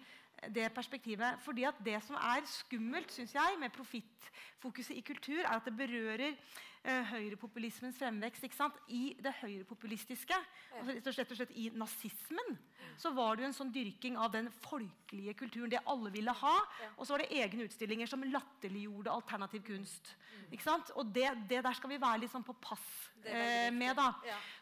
det 0.49 0.71
perspektivet. 0.73 1.39
Fordi 1.45 1.67
at 1.69 1.79
det 1.85 1.99
som 2.05 2.17
er 2.17 2.47
skummelt 2.49 3.13
syns 3.13 3.35
jeg, 3.37 3.59
med 3.61 3.73
profittfokuset 3.75 4.97
i 4.97 5.05
kultur, 5.05 5.43
er 5.43 5.55
at 5.57 5.67
det 5.67 5.77
berører 5.77 6.35
eh, 6.83 7.03
høyrepopulismens 7.11 7.99
fremvekst 7.99 8.45
i 8.89 9.01
det 9.21 9.33
høyrepopulistiske. 9.41 10.35
Ja. 10.35 10.81
Altså, 10.81 11.13
rett 11.19 11.33
og 11.33 11.39
slett 11.39 11.53
I 11.57 11.69
nazismen 11.75 12.57
så 12.99 13.11
var 13.15 13.35
det 13.35 13.45
jo 13.45 13.49
en 13.49 13.55
sånn 13.55 13.73
dyrking 13.73 14.17
av 14.19 14.31
den 14.33 14.49
folkelige 14.63 15.35
kulturen. 15.39 15.71
Det 15.71 15.81
alle 15.89 16.11
ville 16.13 16.33
ha. 16.41 16.55
Ja. 16.81 16.89
Og 16.97 17.05
så 17.05 17.15
var 17.15 17.23
det 17.23 17.41
egne 17.41 17.67
utstillinger 17.67 18.09
som 18.09 18.25
latterliggjorde 18.25 19.13
alternativ 19.13 19.63
kunst. 19.67 20.13
Mm. 20.51 20.57
Og 20.99 21.13
det, 21.15 21.27
det, 21.49 21.61
der 21.63 21.77
skal 21.77 21.93
vi 21.93 22.01
være 22.01 22.23
litt 22.23 22.33
sånn 22.33 22.45
på 22.45 22.57
pass 22.61 22.87
eh, 23.23 23.69
med. 23.73 23.95
da. 23.97 24.09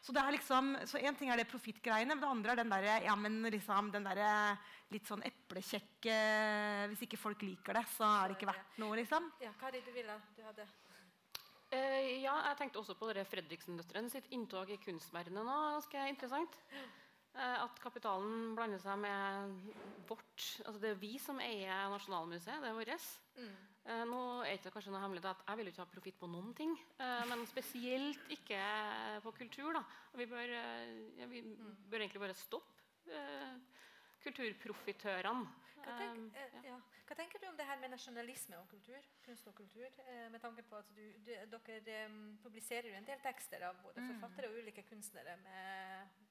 Så 0.04 0.14
det 0.16 0.22
er 0.22 0.36
liksom, 0.36 0.76
så 0.90 1.02
en 1.02 1.18
ting 1.18 1.32
er 1.32 1.42
det 1.42 1.50
profittgreiene, 1.50 2.14
men 2.14 2.24
det 2.24 2.34
andre 2.34 2.54
er 2.54 2.62
den 2.62 2.76
derre 2.76 3.00
ja, 3.08 3.16
liksom, 3.56 3.90
den 3.96 4.06
der, 4.06 4.22
litt 4.94 5.06
sånn 5.10 5.22
eplekjekke 5.26 6.20
Hvis 6.90 7.04
ikke 7.06 7.20
folk 7.22 7.44
liker 7.46 7.78
det, 7.78 7.86
så 7.94 8.08
er 8.10 8.30
det 8.30 8.40
ikke 8.40 8.52
verdt 8.52 8.80
noe, 8.82 8.98
liksom. 9.02 9.32
Ja, 9.44 9.54
det 9.74 9.84
du 9.86 9.92
ville 9.94 10.18
du 10.38 10.46
hadde 10.46 10.66
Uh, 11.70 12.24
ja, 12.24 12.34
jeg 12.50 12.58
tenkte 12.58 12.82
også 12.82 12.96
på 12.98 13.12
Fredriksen-døtrene 13.30 14.10
sitt 14.10 14.30
inntog 14.34 14.72
i 14.74 14.80
kunstverdenen. 14.82 15.46
nå. 15.46 15.58
Ganske 15.76 16.06
interessant. 16.10 16.60
Uh, 17.36 17.58
at 17.64 17.82
kapitalen 17.84 18.56
blander 18.58 18.82
seg 18.82 18.98
med 19.00 19.52
vårt 20.10 20.46
altså 20.66 20.80
Det 20.82 20.90
er 20.90 21.02
vi 21.02 21.12
som 21.22 21.40
eier 21.44 21.92
Nasjonalmuseet. 21.94 22.64
Det 22.64 22.72
er 22.72 22.78
vårt. 22.80 23.10
Mm. 23.38 23.52
Uh, 23.90 24.04
nå 24.10 24.22
er 24.50 24.58
det 24.64 24.74
kanskje 24.74 24.94
noe 24.94 25.04
hemmelig 25.04 25.24
at 25.30 25.46
Jeg 25.48 25.62
vil 25.62 25.72
ikke 25.72 25.86
ha 25.86 25.94
profitt 25.94 26.20
på 26.20 26.30
noen 26.30 26.54
ting. 26.58 26.74
men 27.00 27.46
spesielt 27.48 28.34
ikke 28.34 28.60
på 29.24 29.32
kultur. 29.38 29.74
Da. 29.78 29.84
Vi 30.18 30.26
bør, 30.26 30.56
ja, 31.22 31.30
vi 31.30 31.42
mm. 31.46 31.76
bør 31.90 32.06
egentlig 32.06 32.26
bare 32.26 32.38
stoppe 32.38 32.66
kulturprofitørene. 34.24 35.48
Hva, 35.80 35.96
tenk, 35.98 36.36
eh, 36.36 36.56
ja. 36.68 36.78
Hva, 37.10 37.16
tenker 37.18 37.42
du 37.42 37.48
om 37.50 37.56
det 37.58 37.66
her 37.66 37.80
med 37.82 37.90
nasjonalisme 37.90 38.58
og 38.60 38.68
kultur? 38.70 39.06
kunst 39.26 39.48
og 39.50 39.56
kultur, 39.58 39.88
eh, 40.06 40.28
med 40.30 40.40
tanke 40.40 40.62
på 40.62 40.78
at 40.78 40.92
du, 40.94 41.02
du, 41.26 41.32
Dere 41.66 42.06
um, 42.06 42.38
publiserer 42.44 42.90
jo 42.90 42.98
en 42.98 43.08
del 43.08 43.20
tekster 43.24 43.66
av 43.66 43.80
både 43.82 44.02
mm. 44.02 44.12
forfattere 44.12 44.50
og 44.50 44.60
ulike 44.62 44.84
kunstnere. 44.86 45.36
Med, 45.42 46.22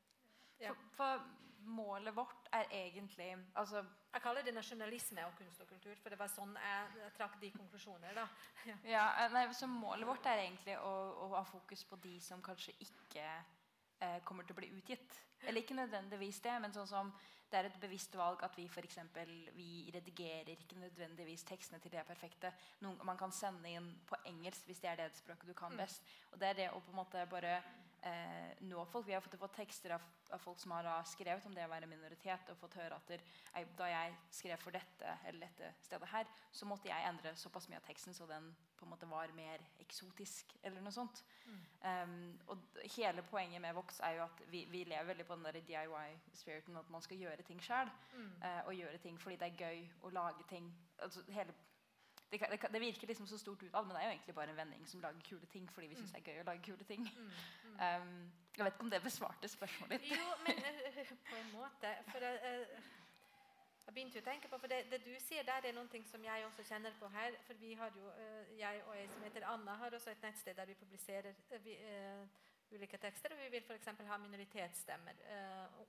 ja. 0.61 0.71
for, 0.71 0.95
for, 0.95 1.29
målet 1.69 2.15
vårt 2.15 2.47
er 2.55 2.69
egentlig 2.71 3.37
altså, 3.55 3.83
Jeg 4.13 4.23
kaller 4.23 4.43
det 4.43 4.55
nasjonalisme 4.55 5.25
og 5.27 5.35
kunst 5.37 5.61
og 5.61 5.67
kultur, 5.69 5.97
for 6.03 6.15
det 6.15 6.19
var 6.19 6.31
sånn 6.31 6.55
jeg, 6.55 6.85
jeg 7.03 7.15
trakk 7.17 7.41
de 7.43 7.51
konklusjoner. 7.57 8.15
da. 8.15 8.27
Ja. 8.67 8.77
ja 8.95 9.07
eh, 9.25 9.33
nei, 9.35 9.45
så 9.53 9.67
Målet 9.67 10.07
vårt 10.07 10.31
er 10.31 10.45
egentlig 10.47 10.79
å, 10.79 10.93
å, 11.27 11.33
ha 11.35 11.43
fokus 11.45 11.83
på 11.85 11.99
de 12.07 12.21
som 12.23 12.43
kanskje 12.43 12.77
ikke 12.87 13.27
eh, 13.27 14.21
kommer 14.25 14.47
til 14.47 14.55
å 14.55 14.61
bli 14.63 14.71
utgitt. 14.79 15.19
Eller 15.43 15.63
ikke 15.63 15.79
nødvendigvis 15.79 16.41
det, 16.47 16.55
men 16.63 16.75
sånn 16.75 16.89
som 16.91 17.13
det 17.51 17.59
er 17.59 17.69
et 17.69 17.81
bevisst 17.81 18.17
valg 18.17 18.43
at 18.45 18.57
vi 18.57 18.67
for 18.69 18.85
eksempel, 18.85 19.29
vi 19.57 19.91
redigerer 19.95 20.53
ikke 20.53 20.81
nødvendigvis 20.81 21.45
tekstene 21.49 21.81
til 21.81 21.93
det 21.93 22.05
perfekte. 22.07 22.53
Noen, 22.85 22.99
man 23.05 23.19
kan 23.19 23.33
sende 23.33 23.73
inn 23.73 23.89
på 24.07 24.19
engelsk 24.29 24.69
hvis 24.69 24.83
det 24.85 24.91
er 24.91 25.01
det 25.03 25.17
språket 25.17 25.49
du 25.49 25.57
kan 25.57 25.73
mm. 25.73 25.81
best. 25.81 26.03
Og 26.33 26.41
det 26.41 26.49
er 26.49 26.59
det 26.63 26.71
å 26.73 26.81
på 26.81 26.93
en 26.93 27.01
måte 27.01 27.25
bare 27.31 27.59
eh, 28.07 28.55
nå 28.61 28.85
folk. 28.91 29.07
Vi 29.07 29.15
har 29.15 29.23
fått, 29.25 29.39
fått 29.41 29.57
tekster 29.57 29.95
av, 29.97 30.05
av, 30.31 30.39
folk 30.43 30.61
som 30.61 30.75
har 30.77 30.89
skrevet 31.09 31.47
om 31.47 31.55
det 31.55 31.67
å 31.67 31.73
være 31.73 31.89
minoritet, 31.91 32.51
og 32.53 32.61
fått 32.61 32.79
høre 32.81 32.99
at 32.99 33.13
der, 33.13 33.25
da 33.79 33.91
jeg 33.91 34.17
skrev 34.41 34.63
for 34.63 34.75
dette 34.75 35.19
eller 35.29 35.47
dette 35.47 35.73
stedet 35.85 36.11
her, 36.13 36.29
så 36.53 36.69
måtte 36.69 36.91
jeg 36.91 37.09
endre 37.09 37.35
såpass 37.39 37.69
mye 37.71 37.81
av 37.81 37.87
teksten 37.89 38.17
så 38.17 38.29
den 38.31 38.51
på 38.79 38.87
en 38.87 38.93
måte 38.93 39.09
var 39.11 39.33
mer 39.35 39.63
eksotisk. 39.83 40.55
eller 40.63 40.83
noe 40.83 40.95
sånt. 40.95 41.25
Mm. 41.47 41.63
Um, 41.83 42.41
og 42.53 42.83
hele 42.97 43.23
poenget 43.27 43.63
med 43.63 43.75
Vox 43.75 44.01
er 44.05 44.19
jo 44.19 44.27
at 44.27 44.43
vi, 44.53 44.65
vi 44.71 44.85
lever 44.85 45.09
veldig 45.11 45.27
på 45.27 45.35
den 45.35 45.49
der 45.49 45.61
DIY-spiriten 45.67 46.77
at 46.77 46.91
man 46.91 47.03
skal 47.03 47.19
gjøre 47.19 47.47
ting 47.47 47.63
sjøl. 47.63 47.91
Mm. 48.15 48.29
Uh, 48.43 48.61
og 48.67 48.75
gjøre 48.75 48.99
ting 49.03 49.19
fordi 49.21 49.41
det 49.41 49.51
er 49.51 49.65
gøy 49.67 49.83
å 50.07 50.13
lage 50.15 50.47
ting. 50.51 50.71
Altså, 51.03 51.25
hele 51.35 51.55
det, 52.33 52.41
det, 52.51 52.69
det, 52.73 52.81
virker 52.81 53.07
liksom 53.07 53.27
så 53.27 53.39
stort 53.39 53.63
utad, 53.63 53.85
men 53.85 53.97
det 53.97 54.03
er 54.03 54.05
jo 54.05 54.11
egentlig 54.11 54.35
bare 54.35 54.51
en 54.51 54.57
vending 54.57 54.89
som 54.89 55.01
lager 55.01 55.21
kule 55.29 55.47
ting 55.47 55.71
fordi 55.73 55.87
vi 55.87 55.95
syns 55.97 56.13
det 56.13 56.21
er 56.21 56.33
gøy 56.33 56.41
å 56.43 56.47
lage 56.51 56.63
kule 56.65 56.85
ting. 56.85 57.09
Mm, 57.17 57.25
mm. 57.25 57.75
Um, 57.79 58.15
jeg 58.57 58.65
vet 58.65 58.75
ikke 58.75 58.85
om 58.85 58.91
det 58.91 58.99
besvarte 59.03 59.49
spørsmålet 59.49 60.01
ditt. 60.03 60.17
Jo, 60.19 60.31
men 60.43 60.57
uh, 60.59 61.11
på 61.31 61.37
en 61.39 61.53
måte. 61.53 61.93
For 62.09 62.25
uh, 62.27 62.81
jeg 63.87 63.95
begynte 63.95 64.19
jo 64.19 64.23
å 64.25 64.27
tenke 64.27 64.51
på, 64.51 64.59
for 64.59 64.73
det, 64.73 64.81
det, 64.91 64.99
du 65.05 65.13
sier 65.23 65.47
der, 65.47 65.69
er 65.69 65.77
noe 65.77 66.01
som 66.11 66.25
jeg 66.27 66.47
også 66.49 66.65
kjenner 66.67 66.97
på 66.99 67.09
her. 67.15 67.39
For 67.47 67.61
vi 67.63 67.71
har 67.79 67.95
jo, 67.95 68.11
jeg 68.59 68.83
og 68.83 68.97
jeg 68.99 69.13
som 69.15 69.23
heter 69.29 69.47
Anna, 69.47 69.77
har 69.79 69.95
også 69.95 70.11
et 70.11 70.27
nettsted 70.27 70.59
der 70.59 70.67
vi 70.67 70.75
publiserer 70.75 71.39
vi, 71.63 71.79
ulike 72.75 72.99
tekster. 72.99 73.33
Og 73.33 73.45
vi 73.45 73.49
vil 73.55 73.63
f.eks. 73.63 73.89
ha 74.11 74.19
minoritetsstemmer, 74.27 75.23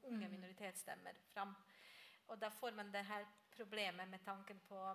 unge 0.03 0.27
mm. 0.27 0.31
minoritetsstemmer 0.37 1.19
fram. 1.33 1.57
Og 2.29 2.37
da 2.37 2.53
får 2.53 2.77
man 2.77 2.93
det 2.93 3.03
her 3.09 3.25
problemet 3.57 4.13
med 4.13 4.21
tanken 4.23 4.61
på 4.69 4.85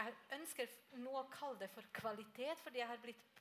jeg 0.00 0.38
ønsker 0.38 0.72
nå 1.02 1.12
å 1.20 1.26
kalle 1.32 1.58
det 1.62 1.70
for 1.74 1.86
kvalitet, 1.96 2.60
fordi 2.64 2.82
jeg 2.82 2.88
har 2.90 3.02
blitt 3.02 3.40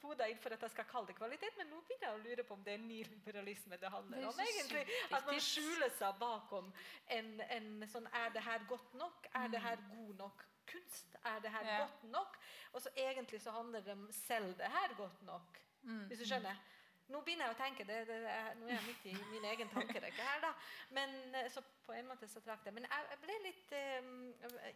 poda 0.00 0.28
inn 0.30 0.38
for 0.40 0.54
at 0.54 0.62
jeg 0.64 0.72
skal 0.72 0.86
kalle 0.88 1.10
det 1.10 1.16
kvalitet, 1.18 1.56
men 1.58 1.68
nå 1.72 1.80
begynner 1.86 2.08
jeg 2.08 2.18
å 2.18 2.22
lure 2.22 2.44
på 2.48 2.56
om 2.56 2.62
det 2.64 2.74
er 2.74 2.84
nyliberalisme 2.84 3.78
det 3.80 3.90
handler 3.92 4.28
om. 4.30 4.40
egentlig. 4.44 4.84
At 5.10 5.26
man 5.28 5.40
skjuler 5.44 5.92
seg 5.98 6.18
bakom 6.20 6.70
en, 7.16 7.34
en, 7.56 7.68
sånn 7.90 8.08
Er 8.22 8.32
det 8.34 8.44
her 8.46 8.64
godt 8.70 8.94
nok? 8.98 9.28
Er 9.38 9.52
det 9.52 9.62
her 9.62 9.80
mm. 9.80 9.90
god 9.96 10.14
nok 10.24 10.44
kunst? 10.72 11.16
Er 11.28 11.40
det 11.44 11.52
her 11.52 11.68
ja. 11.68 11.78
godt 11.84 12.06
nok? 12.14 12.38
Og 12.72 12.84
så 12.84 12.92
egentlig 12.96 13.42
så 13.44 13.54
handler 13.56 13.84
det 13.84 13.96
om 13.96 14.06
selv 14.22 14.56
det 14.58 14.70
her 14.72 14.96
godt 14.96 15.22
nok. 15.28 15.60
Mm. 15.82 16.06
Hvis 16.08 16.22
du 16.22 16.28
skjønner? 16.30 16.62
Nå 17.10 17.20
begynner 17.26 17.48
jeg 17.48 17.54
å 17.56 17.58
tenke 17.58 17.86
det, 17.88 17.96
det 18.08 18.18
er, 18.30 18.52
Nå 18.58 18.68
er 18.68 18.76
jeg 18.76 18.84
midt 18.86 19.06
i 19.10 19.14
min 19.32 19.46
egen 19.50 19.72
tankerekke 19.72 20.26
her, 20.28 20.44
da. 20.44 20.52
Men, 20.96 21.16
eh, 21.34 21.48
så 21.50 21.64
på 21.86 21.96
en 21.96 22.06
måte 22.08 22.28
så 22.30 22.40
trakk 22.44 22.62
det. 22.64 22.74
Men 22.76 22.86
jeg, 22.86 23.18
ble 23.24 23.38
litt 23.46 23.74
um, 24.04 24.12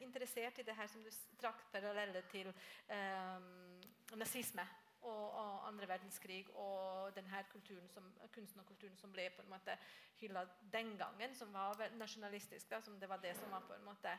interessert 0.08 0.58
i 0.58 0.66
det 0.66 0.74
her 0.76 0.90
som 0.90 1.04
du 1.04 1.12
trakk 1.40 1.62
paralleller 1.72 2.26
til 2.32 2.50
um, 2.90 3.78
nazisme. 4.18 4.66
og, 5.06 5.34
og 5.38 5.68
andre 5.68 5.86
verdenskrig 5.88 6.48
og 6.58 7.12
denne 7.14 7.44
kulturen 7.52 7.88
som, 7.88 8.08
kunsten 8.34 8.60
og 8.60 8.66
kulturen 8.66 8.96
som 8.98 9.12
ble 9.12 9.28
på 9.30 9.44
en 9.44 9.52
måte 9.52 9.76
hylla 10.18 10.42
den 10.72 10.96
gangen, 10.98 11.34
som 11.34 11.52
var 11.54 11.78
nasjonalistisk. 11.94 12.70
Da, 12.70 12.80
som 12.82 12.98
det 13.00 13.08
var 13.08 13.22
det 13.22 13.36
som 13.36 13.52
var 13.54 13.62
på 13.68 13.76
en 13.76 13.84
måte 13.86 14.16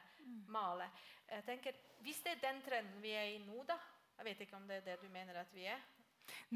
malet. 0.47 1.03
Jeg 1.29 1.43
tenker, 1.43 1.75
Hvis 1.99 2.21
det 2.23 2.31
er 2.31 2.51
den 2.51 2.61
trenden 2.61 3.01
vi 3.01 3.11
er 3.11 3.33
i 3.35 3.37
nå, 3.43 3.63
da 3.67 3.77
Jeg 4.17 4.25
vet 4.25 4.39
ikke 4.41 4.55
om 4.55 4.67
det 4.67 4.75
er 4.77 4.85
det 4.85 5.01
du 5.01 5.09
mener 5.13 5.35
at 5.39 5.53
vi 5.53 5.65
er. 5.69 5.81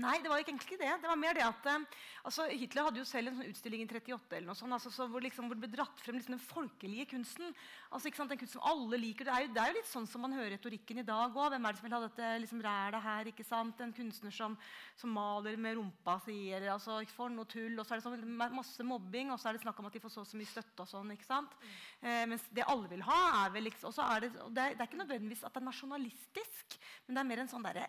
Nei, 0.02 0.18
det 0.24 0.32
var 0.32 0.40
egentlig 0.40 0.70
ikke 0.70 0.80
det. 0.82 0.92
Det 1.04 1.10
var 1.10 1.20
mer 1.20 1.38
det 1.38 1.44
at 1.46 1.68
eh, 1.72 1.86
altså, 2.28 2.48
Hitler 2.52 2.88
hadde 2.88 3.02
jo 3.02 3.08
selv 3.08 3.32
en 3.32 3.40
sånn 3.40 3.52
utstilling 3.52 3.84
i 3.84 3.88
38 3.90 4.38
eller 4.38 4.50
noe 4.50 4.60
sånt, 4.60 4.76
altså, 4.76 4.92
så 4.94 5.08
hvor, 5.12 5.24
liksom, 5.24 5.50
hvor 5.50 5.60
det 5.60 5.66
ble 5.66 5.72
dratt 5.74 6.04
frem 6.04 6.18
liksom, 6.20 6.38
den 6.38 6.44
folkelige 6.44 7.08
kunsten. 7.14 7.54
Altså, 7.90 8.10
ikke 8.10 8.28
Den 8.32 8.42
kunsten 8.42 8.60
som 8.60 8.68
alle 8.72 9.00
liker. 9.02 9.28
Det 9.28 9.34
er, 9.36 9.46
jo, 9.46 9.54
det 9.56 9.64
er 9.64 9.72
jo 9.72 9.78
litt 9.80 9.92
sånn 9.92 10.08
som 10.10 10.26
man 10.26 10.36
hører 10.38 10.56
retorikken 10.56 11.02
i 11.02 11.08
dag 11.08 11.36
òg. 11.36 11.52
Hvem 11.56 11.68
er 11.68 11.76
det 11.76 11.82
som 11.82 11.90
vil 11.90 11.98
ha 11.98 12.02
dette 12.06 12.32
liksom, 12.46 12.64
rælet 12.66 13.06
her? 13.08 13.32
ikke 13.32 13.48
sant? 13.48 13.84
En 13.84 13.96
kunstner 13.96 14.36
som, 14.36 14.58
som 15.00 15.14
maler 15.16 15.60
med 15.60 15.78
rumpa 15.80 16.18
si, 16.26 16.38
eller 16.52 16.74
altså, 16.76 17.02
for 17.12 17.34
noe 17.34 17.50
tull. 17.52 17.76
Og 17.76 17.86
så 17.86 17.96
er 17.96 18.02
det 18.02 18.08
sånn, 18.08 18.38
masse 18.56 18.86
mobbing, 18.88 19.34
og 19.34 19.42
så 19.42 19.52
er 19.52 19.58
det 19.58 19.66
snakk 19.66 19.80
om 19.82 19.90
at 19.92 19.98
de 19.98 20.04
får 20.04 20.16
så, 20.16 20.26
så 20.28 20.40
mye 20.40 20.52
støtte 20.52 20.86
og 20.86 20.92
sånn. 20.92 21.16
ikke 21.16 21.28
sant? 21.28 21.58
Eh, 22.02 22.24
mens 22.30 22.48
det 22.56 22.66
alle 22.68 22.90
vil 22.92 23.04
ha, 23.06 23.20
er 23.44 23.54
vel 23.54 23.68
liksom, 23.70 23.94
er 24.06 24.26
det, 24.26 24.32
det, 24.34 24.64
er, 24.64 24.76
det 24.76 24.84
er 24.84 24.90
ikke 24.90 25.04
nødvendigvis 25.04 25.44
at 25.46 25.54
det 25.54 25.62
er 25.62 25.68
nasjonalistisk, 25.68 26.80
men 27.06 27.18
det 27.18 27.22
er 27.22 27.30
mer 27.30 27.44
en 27.44 27.52
sånn 27.52 27.66
derre 27.66 27.88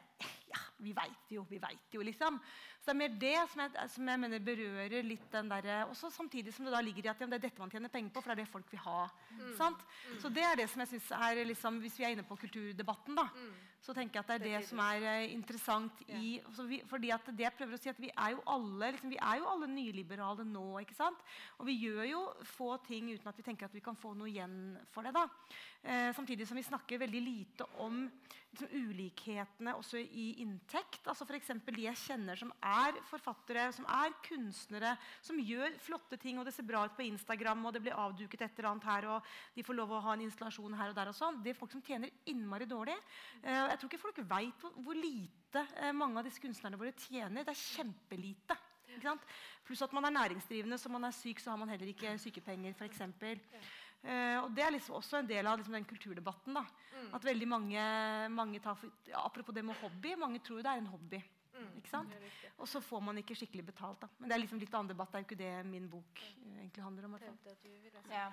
Ja, 0.53 0.61
vi 0.83 0.92
veit 0.97 1.33
jo, 1.33 1.47
vi 1.49 1.61
veit 1.62 1.71
jo, 1.92 2.04
liksom. 2.06 2.38
Så 2.82 2.90
det 2.90 2.94
er 2.96 2.98
mer 2.98 3.12
det 3.22 3.35
som 3.52 3.61
jeg, 3.62 3.88
som 3.94 4.08
jeg 4.11 4.18
mener 4.18 4.40
berører 4.42 5.04
litt 5.06 5.26
den 5.30 5.50
derre 5.52 5.85
Også 5.87 6.08
samtidig 6.11 6.50
som 6.50 6.66
det 6.66 6.72
da 6.74 6.80
ligger 6.82 7.06
i 7.06 7.11
at 7.12 7.20
ja, 7.22 7.28
det 7.30 7.37
er 7.38 7.44
dette 7.44 7.62
man 7.62 7.70
tjener 7.70 7.92
penger 7.92 8.11
på, 8.11 8.22
for 8.24 8.32
det 8.32 8.35
er 8.35 8.42
det 8.42 8.50
folk 8.50 8.72
vil 8.72 8.82
ha. 8.82 9.04
sant? 9.54 9.85
Så 10.18 10.30
det 10.35 10.42
er 10.42 10.56
det 10.58 10.66
som 10.72 10.82
jeg 10.82 10.90
synes 10.96 11.12
er 11.14 11.44
liksom, 11.46 11.78
Hvis 11.85 12.00
vi 12.00 12.08
er 12.08 12.16
inne 12.16 12.26
på 12.26 12.38
kulturdebatten, 12.40 13.14
da, 13.14 13.28
så 13.82 13.94
tenker 13.94 14.18
jeg 14.18 14.24
at 14.24 14.32
det 14.32 14.35
er 14.35 14.44
det, 14.48 14.66
som 14.66 14.82
er 14.82 15.06
eh, 15.12 15.28
interessant 15.35 16.02
i 16.08 16.37
altså 16.42 16.66
vi, 16.66 16.80
fordi 16.90 17.14
at 17.14 17.30
det 17.30 17.46
jeg 17.46 17.54
prøver 17.58 17.78
å 17.78 17.82
si 17.82 17.90
at 17.90 18.02
Vi 18.02 18.11
er 18.11 18.35
jo 18.35 18.42
alle 18.50 18.92
liksom, 18.96 19.14
vi 19.14 19.22
er 19.30 19.40
jo 19.40 19.48
alle 19.54 19.70
nyliberale 19.70 20.46
nå. 20.46 20.66
ikke 20.82 20.98
sant? 20.98 21.22
Og 21.58 21.66
vi 21.70 21.78
gjør 21.85 22.04
jo 22.11 22.20
få 22.56 22.76
ting 22.87 23.11
uten 23.14 23.30
at 23.30 23.38
vi 23.38 23.46
tenker 23.46 23.70
at 23.70 23.74
vi 23.74 23.82
kan 23.82 23.98
få 23.98 24.14
noe 24.18 24.30
igjen 24.30 24.76
for 24.90 25.06
det. 25.06 25.14
da. 25.14 25.28
Eh, 25.82 26.11
samtidig 26.14 26.46
som 26.50 26.58
vi 26.58 26.66
snakker 26.66 27.02
veldig 27.06 27.22
lite 27.22 27.66
om 27.82 28.08
ulikhetene 28.61 29.73
også 29.79 30.01
i 30.01 30.27
inntekt. 30.43 31.07
altså 31.09 31.25
F.eks. 31.25 31.53
de 31.65 31.85
jeg 31.87 31.97
kjenner 31.97 32.37
som 32.37 32.53
er 32.61 32.99
forfattere, 33.09 33.71
som 33.73 33.87
er 33.88 34.12
kunstnere, 34.27 34.97
som 35.25 35.41
gjør 35.41 35.79
flotte 35.81 36.19
ting, 36.21 36.38
og 36.38 36.47
det 36.47 36.55
ser 36.55 36.69
bra 36.69 36.85
ut 36.85 36.97
på 36.97 37.07
Instagram, 37.07 37.65
og 37.65 37.73
det 37.75 37.83
blir 37.85 37.97
avduket 37.97 38.45
et 38.45 38.59
eller 38.59 38.73
annet 38.73 38.88
her, 38.91 39.09
og 39.15 39.31
de 39.57 39.65
får 39.65 39.79
lov 39.79 39.95
å 39.97 40.03
ha 40.07 40.17
en 40.17 40.25
installasjon 40.27 40.77
her 40.79 40.93
og 40.93 40.99
der. 40.99 41.12
og 41.12 41.17
sånn. 41.17 41.41
Det 41.43 41.55
er 41.55 41.59
folk 41.59 41.73
som 41.73 41.85
tjener 41.85 42.12
innmari 42.27 42.69
dårlig. 42.69 42.99
Eh, 43.43 43.62
jeg 43.73 43.79
tror 43.79 43.91
ikke 43.91 44.05
folk 44.05 44.21
veit 44.29 44.67
hvor, 44.69 44.99
lite 44.99 45.65
eh, 45.81 45.95
mange 45.97 46.21
av 46.21 46.29
disse 46.29 46.43
kunstnerne 46.43 46.81
våre 46.81 46.93
tjener. 47.07 47.47
Det 47.47 47.55
er 47.57 47.65
kjempelite. 47.65 48.59
Pluss 49.65 49.83
at 49.83 49.93
man 49.97 50.05
er 50.05 50.12
næringsdrivende, 50.19 50.77
så 50.79 50.91
man 50.93 51.09
er 51.09 51.15
syk, 51.17 51.41
så 51.41 51.51
har 51.51 51.57
man 51.57 51.71
heller 51.73 51.88
ikke 51.88 52.12
sykepenger. 52.21 52.77
Eksempel. 52.85 53.41
Uh, 54.03 54.43
og 54.43 54.49
Det 54.57 54.65
er 54.65 54.73
liksom 54.75 54.97
også 54.99 55.21
en 55.21 55.29
del 55.29 55.47
av 55.47 55.59
liksom 55.59 55.77
den 55.77 55.87
kulturdebatten. 55.87 56.55
da. 56.55 56.65
Mm. 56.97 57.15
At 57.15 57.25
veldig 57.25 57.49
mange, 57.49 57.85
mange 58.35 58.61
tar 58.61 58.75
for, 58.75 58.91
Apropos 59.15 59.55
det 59.55 59.65
med 59.65 59.79
hobby. 59.79 60.17
Mange 60.19 60.41
tror 60.43 60.62
det 60.62 60.67
er 60.67 60.83
en 60.83 60.91
hobby. 60.91 61.23
Mm. 61.53 61.77
ikke 61.77 61.91
sant? 61.91 62.15
Og 62.59 62.69
så 62.69 62.81
får 62.81 63.01
man 63.01 63.19
ikke 63.19 63.37
skikkelig 63.38 63.67
betalt. 63.67 64.01
da. 64.03 64.09
Men 64.19 64.29
det 64.29 64.35
er 64.35 64.43
liksom 64.43 64.59
litt 64.59 64.75
annen 64.75 64.91
debatt. 64.91 65.12
Det 65.12 65.19
er 65.19 65.23
jo 65.23 65.29
ikke 65.29 65.43
det 65.45 65.67
min 65.71 65.88
bok 65.91 66.19
uh, 66.19 66.59
egentlig 66.59 66.85
handler 66.85 67.07
om. 67.07 67.17
Ja, 68.11 68.27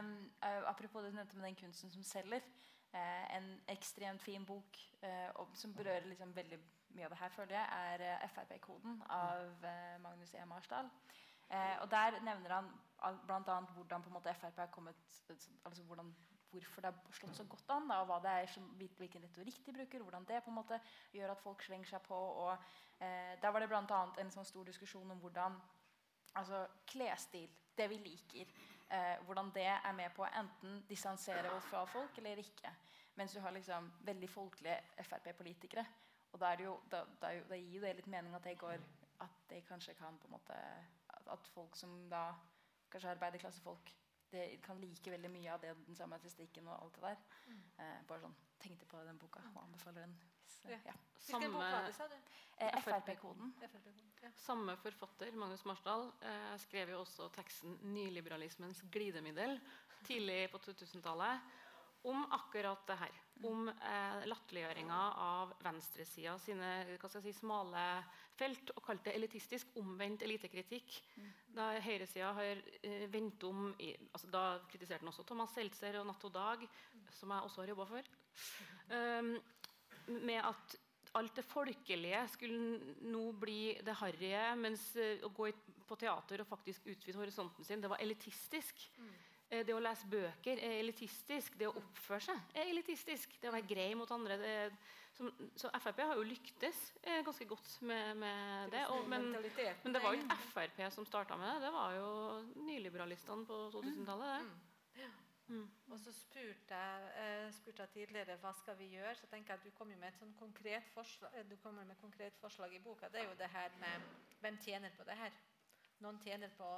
um, 0.00 0.10
uh, 0.40 0.70
apropos 0.70 1.02
det 1.02 1.12
du 1.12 1.16
nevnte 1.16 1.36
med 1.36 1.48
den 1.50 1.60
kunsten 1.64 1.90
som 1.90 2.02
selger. 2.02 2.42
en 2.92 3.60
ekstremt 3.68 4.22
fin 4.22 4.44
bok 4.44 4.76
som 5.54 5.72
berører 5.74 6.08
liksom 6.10 6.32
veldig 6.34 6.56
mye 6.90 7.04
av 7.04 7.10
det 7.10 7.18
her, 7.20 7.28
føler 7.28 7.54
jeg, 7.54 7.66
er 7.70 8.28
Frp-koden 8.32 8.96
av 9.08 9.62
Magnus 10.02 10.34
E. 10.34 10.44
Marsdal. 10.44 10.90
og 11.80 11.90
Der 11.90 12.18
nevner 12.20 12.50
han 12.50 12.72
bl.a. 13.00 13.60
hvordan 13.74 14.02
på 14.02 14.10
en 14.10 14.16
måte 14.18 14.34
Frp 14.34 14.58
har 14.58 14.70
kommet 14.74 14.96
altså 15.64 15.82
hvordan, 15.82 16.14
Hvorfor 16.50 16.82
det 16.82 16.90
har 16.90 17.12
slått 17.14 17.36
så 17.36 17.44
godt 17.46 17.70
an, 17.70 17.84
da, 17.86 18.00
og 18.02 18.08
hva 18.10 18.16
det 18.24 18.30
er 18.30 18.48
som, 18.50 18.64
hvilken 18.74 19.22
retorikk 19.22 19.60
de 19.66 19.72
bruker. 19.72 20.02
Hvordan 20.02 20.24
det 20.26 20.40
på 20.42 20.50
en 20.50 20.56
måte 20.56 20.80
gjør 21.14 21.30
at 21.30 21.42
folk 21.44 21.62
slenger 21.62 21.86
seg 21.92 22.02
på. 22.02 22.16
og 22.16 22.50
eh, 22.98 23.36
Der 23.42 23.48
var 23.54 23.62
det 23.62 23.68
bl.a. 23.70 24.00
en 24.18 24.32
sånn 24.34 24.48
stor 24.48 24.66
diskusjon 24.66 25.10
om 25.14 25.22
hvordan 25.22 25.60
altså, 26.34 26.64
klesstil, 26.90 27.46
det 27.78 27.86
vi 27.90 28.00
liker, 28.02 28.50
eh, 28.90 29.22
hvordan 29.28 29.52
det 29.54 29.68
er 29.70 29.94
med 29.94 30.10
på 30.16 30.26
å 30.26 30.32
enten 30.42 30.82
distansere 30.88 31.54
oss 31.54 31.70
fra 31.70 31.84
folk 31.86 32.18
eller 32.18 32.42
ikke. 32.42 32.74
Mens 33.14 33.32
du 33.32 33.40
har 33.40 33.54
liksom 33.54 33.92
veldig 34.10 34.30
folkelige 34.30 35.04
Frp-politikere. 35.06 35.86
Og 36.32 36.40
da, 36.40 36.54
jo, 36.58 36.80
da, 36.90 37.04
da, 37.22 37.34
da, 37.48 37.56
gir 37.58 37.78
jo 37.78 37.82
det 37.84 37.96
litt 37.98 38.10
mening 38.10 38.34
at 38.34 38.44
det 38.46 38.58
går 38.58 38.78
at 39.20 39.42
det 39.50 39.64
kanskje 39.68 39.94
kan 39.98 40.18
på 40.18 40.28
en 40.30 40.38
måte 40.38 40.58
At 41.30 41.46
folk 41.54 41.76
som 41.76 42.08
da 42.10 42.32
kanskje 42.92 43.14
arbeiderklassefolk 43.14 43.94
det 44.30 44.60
kan 44.62 44.78
like 44.80 45.10
veldig 45.10 45.30
mye 45.30 45.52
av 45.52 45.62
det, 45.62 45.72
den 45.86 45.96
samme 45.98 46.14
artistikken 46.20 46.68
og 46.70 46.76
alt 46.76 46.98
det 46.98 47.02
der. 47.02 47.22
Mm. 47.50 47.62
Eh, 47.82 47.96
bare 48.08 48.24
sånn, 48.26 48.36
Tenkte 48.60 48.84
på 48.84 49.00
den 49.06 49.16
boka 49.16 49.40
og 49.54 49.62
anbefaler 49.62 50.04
den. 50.04 50.16
Så, 50.44 50.68
ja. 50.68 50.92
Samme 51.24 51.62
eh, 52.60 52.74
Frp-koden. 52.84 53.54
Ja. 53.62 54.30
Samme 54.36 54.74
forfatter, 54.82 55.32
Magnus 55.32 55.64
Marsdal, 55.64 56.10
eh, 56.20 56.56
skrev 56.60 56.92
jo 56.92 57.00
også 57.00 57.30
teksten 57.32 57.78
'Nyliberalismens 57.94 58.82
glidemiddel' 58.92 59.56
tidlig 60.04 60.50
på 60.52 60.58
2000-tallet 60.58 61.40
om 62.02 62.24
akkurat 62.32 62.86
det 62.86 62.96
her. 62.96 63.18
Om 63.44 63.68
eh, 63.68 64.26
latterliggjøringa 64.28 64.98
av 65.20 65.52
venstresida 65.64 66.34
sine 66.40 66.70
si, 67.00 67.32
smale 67.36 67.84
felt 68.36 68.72
og 68.74 68.82
kalt 68.84 69.04
det 69.04 69.14
elitistisk 69.16 69.74
omvendt 69.80 70.24
elitekritikk. 70.24 70.98
Mm. 71.16 71.30
Da 71.56 71.70
høyresida 71.84 72.32
har 72.36 72.60
eh, 72.82 73.06
vendt 73.12 73.44
om 73.48 73.70
i, 73.78 73.92
altså, 74.12 74.30
Da 74.32 74.44
kritiserte 74.68 75.04
han 75.04 75.12
også 75.12 75.26
Thomas 75.28 75.56
Seltzer 75.56 76.00
og 76.00 76.06
Natt 76.08 76.28
og 76.28 76.34
Dag, 76.36 76.68
som 77.16 77.32
jeg 77.32 77.48
også 77.48 77.64
har 77.64 77.74
jobba 77.74 77.88
for. 77.90 78.12
Um, 78.90 79.34
med 80.24 80.40
at 80.40 80.76
alt 81.18 81.36
det 81.36 81.44
folkelige 81.44 82.20
skulle 82.32 82.94
nå 83.10 83.24
bli 83.38 83.74
det 83.84 83.96
harrige, 83.98 84.44
mens 84.60 84.92
uh, 84.96 85.26
å 85.26 85.32
gå 85.34 85.50
på 85.88 85.98
teater 85.98 86.42
og 86.42 86.48
faktisk 86.48 86.86
utvide 86.92 87.18
horisonten 87.18 87.66
sin, 87.66 87.82
det 87.82 87.90
var 87.90 88.00
elitistisk. 88.02 88.86
Mm. 88.96 89.12
Eh, 89.50 89.64
det 89.66 89.74
å 89.74 89.82
lese 89.82 90.08
bøker 90.10 90.62
er 90.62 90.78
elitistisk. 90.78 91.58
Det 91.58 91.68
å 91.68 91.76
oppføre 91.80 92.22
seg 92.28 92.54
er 92.54 92.70
elitistisk. 92.70 93.36
Det 93.42 93.50
å 93.50 93.54
være 93.56 93.68
grei 93.70 93.90
mot 93.98 94.10
andre. 94.14 94.38
Er, 94.46 94.74
som, 95.16 95.30
så 95.58 95.70
Frp 95.82 96.04
har 96.06 96.18
jo 96.18 96.26
lyktes 96.26 96.78
eh, 97.02 97.20
ganske 97.26 97.46
godt 97.50 97.72
med, 97.82 98.14
med 98.22 98.70
det. 98.74 98.84
Og, 98.94 99.08
men, 99.10 99.32
men, 99.34 99.94
det 99.96 100.02
var 100.02 100.14
jo 100.14 100.22
ikke 100.22 100.38
Frp 100.52 100.84
som 100.94 101.08
starta 101.08 101.38
med 101.40 101.50
det. 101.56 101.66
Det 101.66 101.72
var 101.74 101.96
jo 101.98 102.10
nyliberalistene 102.68 103.48
på 103.48 103.64
2000-tallet. 103.74 104.46
Mm. 104.46 104.58
Mm. 105.50 105.66
Og 105.90 105.98
så 105.98 106.12
spurte 106.14 106.76
jeg, 106.78 107.06
eh, 107.18 107.48
spurte 107.52 107.82
jeg, 107.82 107.90
tidligere 107.96 108.36
hva 108.38 108.52
skal 108.54 108.76
vi 108.78 108.92
gjøre. 108.94 109.16
Så 109.18 109.26
tenker 109.26 109.56
jeg 109.56 109.58
at 109.58 109.66
Du 109.66 109.74
kommer 109.74 109.98
med 109.98 110.12
et 110.12 110.20
sånn 110.20 110.34
konkret 110.38 110.86
forslag, 110.94 111.34
du 111.50 111.56
kommer 111.58 111.84
med 111.84 111.98
konkret 111.98 112.38
forslag 112.38 112.74
i 112.74 112.82
boka. 112.84 113.10
Det 113.10 113.24
er 113.24 113.26
jo 113.26 113.38
det 113.38 113.50
her 113.50 113.74
med 113.82 114.06
hvem 114.40 114.60
tjener 114.62 114.94
på 114.94 115.04
det 115.10 115.18
her. 115.18 115.34
Noen 116.00 116.22
tjener 116.22 116.54
på 116.54 116.68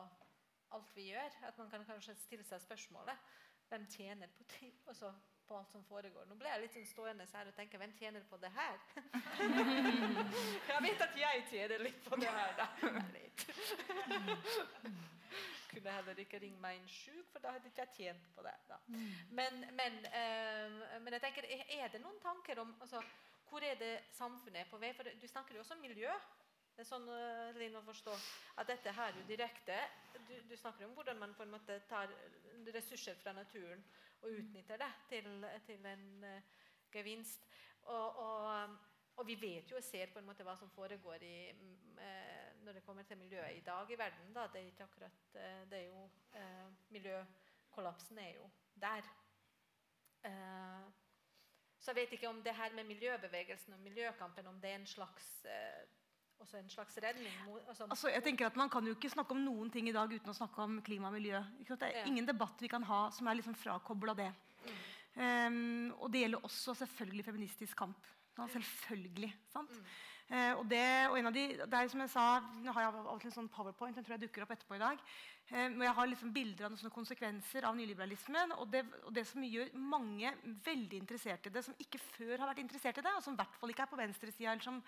alt 0.76 0.96
vi 0.96 1.08
gjør. 1.10 1.38
At 1.48 1.58
man 1.58 1.70
kan 1.70 1.84
kanskje 1.88 2.14
stille 2.20 2.46
seg 2.46 2.62
spørsmålet 2.64 3.30
hvem 3.72 3.86
tjener 3.88 4.28
på, 4.36 4.44
altså 4.90 5.12
på 5.48 5.58
alt 5.58 5.72
som 5.72 5.84
foregår. 5.84 6.26
Nå 6.28 6.36
ble 6.40 6.50
jeg 6.50 6.62
litt 6.64 6.76
sånn 6.76 6.86
stående 6.88 7.26
her 7.32 7.48
og 7.50 7.56
tenke 7.56 7.80
hvem 7.80 7.94
tjener 7.98 8.24
på 8.28 8.38
det 8.40 8.50
her? 8.56 8.76
jeg 10.70 10.84
vet 10.86 11.06
at 11.06 11.18
jeg 11.22 11.46
tjener 11.50 11.84
litt 11.86 12.04
på 12.06 12.18
det 12.20 12.30
her, 12.32 12.52
da. 12.60 12.66
Kunne 15.72 15.92
heller 15.96 16.18
ikke 16.20 16.38
ringe 16.42 16.60
meg 16.60 16.76
inn 16.76 16.88
sjuk, 16.90 17.26
for 17.32 17.40
da 17.40 17.54
hadde 17.54 17.70
ikke 17.70 17.86
jeg 17.86 17.94
tjent 17.96 18.26
på 18.36 18.44
det. 18.44 18.54
Da. 18.68 18.76
Men, 19.32 19.62
men, 19.78 19.98
uh, 20.12 20.98
men 21.00 21.16
jeg 21.16 21.24
tenker, 21.24 21.48
er 21.48 21.92
det 21.94 22.02
noen 22.02 22.20
tanker 22.20 22.60
om 22.60 22.74
altså, 22.84 23.00
hvor 23.48 23.64
er 23.64 23.76
det 23.80 23.94
samfunnet 24.12 24.62
er 24.62 24.68
på 24.68 24.80
vei? 24.80 24.92
For 24.96 25.08
du 25.08 25.26
snakker 25.28 25.56
jo 25.56 25.64
også 25.64 25.76
om 25.78 25.84
miljø. 25.84 26.12
Det 26.72 26.86
er 26.86 26.88
sånn 26.88 27.08
uh, 27.08 27.50
Linn, 27.58 27.74
å 27.76 27.84
forstå 27.84 28.12
at 28.62 28.70
dette 28.70 28.92
her 28.96 29.12
er 29.12 29.18
jo 29.20 29.26
direkte 29.28 29.76
du, 30.24 30.32
du, 30.48 30.54
snakker 30.56 30.86
om 30.86 30.94
hvordan 30.96 31.18
man 31.20 31.34
på 31.36 31.44
en 31.44 31.52
måte 31.52 31.76
tar 31.88 32.12
ressurser 32.72 33.18
fra 33.20 33.34
naturen 33.36 33.82
og 34.22 34.38
utnytter 34.38 34.80
det 34.80 34.88
til, 35.10 35.28
til 35.66 35.86
en 35.90 36.06
uh, 36.24 36.64
gevinst. 36.94 37.44
Og, 37.82 38.18
og, 38.22 38.76
og, 39.18 39.22
vi 39.28 39.36
vet 39.40 39.70
jo 39.70 39.76
og 39.76 39.84
ser 39.84 40.12
på 40.14 40.22
en 40.22 40.28
måte 40.30 40.46
hva 40.46 40.54
som 40.56 40.70
foregår 40.72 41.26
i, 41.28 41.36
uh, 41.98 42.48
når 42.64 42.78
det 42.78 42.84
kommer 42.86 43.04
til 43.08 43.20
miljøet 43.20 43.58
i 43.58 43.64
dag 43.66 43.90
i 43.90 43.98
verden. 43.98 44.32
Da. 44.32 44.48
Det 44.48 44.62
er 44.62 44.72
ikke 44.72 44.88
akkurat 44.88 45.38
det 45.68 45.78
er 45.82 45.88
jo 45.90 46.08
Miljøkollapsen 46.94 48.18
er 48.22 48.34
jo 48.36 48.48
der. 48.80 49.08
så 51.78 51.90
jeg 51.90 51.96
vet 51.96 52.12
ikke 52.16 52.28
om 52.28 52.42
det 52.42 52.54
her 52.54 52.72
med 52.74 52.84
miljøbevegelsen 52.84 53.74
og 53.74 53.80
miljøkampen 53.80 54.46
om 54.46 54.60
det 54.60 54.70
er 54.70 54.78
en 54.80 54.86
slags 54.86 55.42
også 56.42 56.58
en 56.60 56.70
slags 56.70 56.98
redning? 57.02 57.34
Altså, 57.68 57.86
altså, 57.88 58.10
jeg 58.12 58.24
tenker 58.26 58.46
at 58.46 58.56
Man 58.56 58.70
kan 58.70 58.86
jo 58.86 58.94
ikke 58.96 59.10
snakke 59.10 59.34
om 59.36 59.42
noen 59.44 59.70
ting 59.70 59.88
i 59.88 59.94
dag 59.94 60.10
uten 60.12 60.32
å 60.32 60.36
snakke 60.36 60.62
om 60.62 60.80
klima 60.84 61.10
og 61.10 61.16
miljø. 61.16 61.42
Det 61.68 61.88
er 61.88 62.08
ingen 62.10 62.28
debatt 62.28 62.62
vi 62.62 62.70
kan 62.70 62.84
ha 62.88 63.04
som 63.14 63.30
er 63.30 63.38
liksom 63.38 63.56
frakobla 63.58 64.16
det. 64.18 64.32
Mm. 64.62 64.80
Um, 65.12 65.94
og 66.00 66.12
det 66.12 66.22
gjelder 66.24 66.44
også 66.48 66.74
selvfølgelig 66.74 67.24
feministisk 67.26 67.76
kamp. 67.76 68.12
Sånn, 68.36 68.48
selvfølgelig. 68.54 69.32
sant? 69.52 69.76
Eh, 70.32 70.54
og 70.56 70.64
det, 70.70 70.80
og 71.10 71.18
en 71.18 71.28
av 71.28 71.34
de, 71.34 71.42
det 71.60 71.76
er 71.76 71.88
som 71.92 72.00
jeg 72.00 72.08
sa, 72.08 72.24
Nå 72.64 72.72
har 72.72 72.86
jeg 72.86 73.00
alltid 73.02 73.28
en 73.28 73.34
sånn 73.34 73.50
powerpoint 73.52 73.98
den 73.98 74.04
tror 74.06 74.14
jeg 74.14 74.22
dukker 74.22 74.46
opp 74.46 74.54
etterpå 74.54 74.78
i 74.78 74.80
dag. 74.80 75.02
Eh, 75.50 75.66
hvor 75.74 75.84
jeg 75.84 75.96
har 75.98 76.08
liksom 76.08 76.30
bilder 76.32 76.68
av 76.68 76.72
noen 76.72 76.94
konsekvenser 76.94 77.66
av 77.68 77.76
nyliberalismen. 77.76 78.54
Og 78.56 78.70
det, 78.72 78.80
og 79.04 79.12
det 79.12 79.26
som 79.28 79.44
gjør 79.44 79.74
mange 79.76 80.32
veldig 80.64 81.02
interessert 81.02 81.50
i 81.50 81.52
det, 81.52 81.64
som 81.66 81.76
ikke 81.84 82.00
før 82.14 82.38
har 82.38 82.48
vært 82.48 82.62
interessert 82.64 83.02
i 83.02 83.04
det, 83.04 83.12
og 83.12 83.26
som 83.26 83.36
i 83.36 83.42
hvert 83.42 83.58
fall 83.60 83.74
ikke 83.74 83.84
er 83.84 83.92
på 83.92 84.00
venstresida, 84.00 84.56
liksom, 84.56 84.80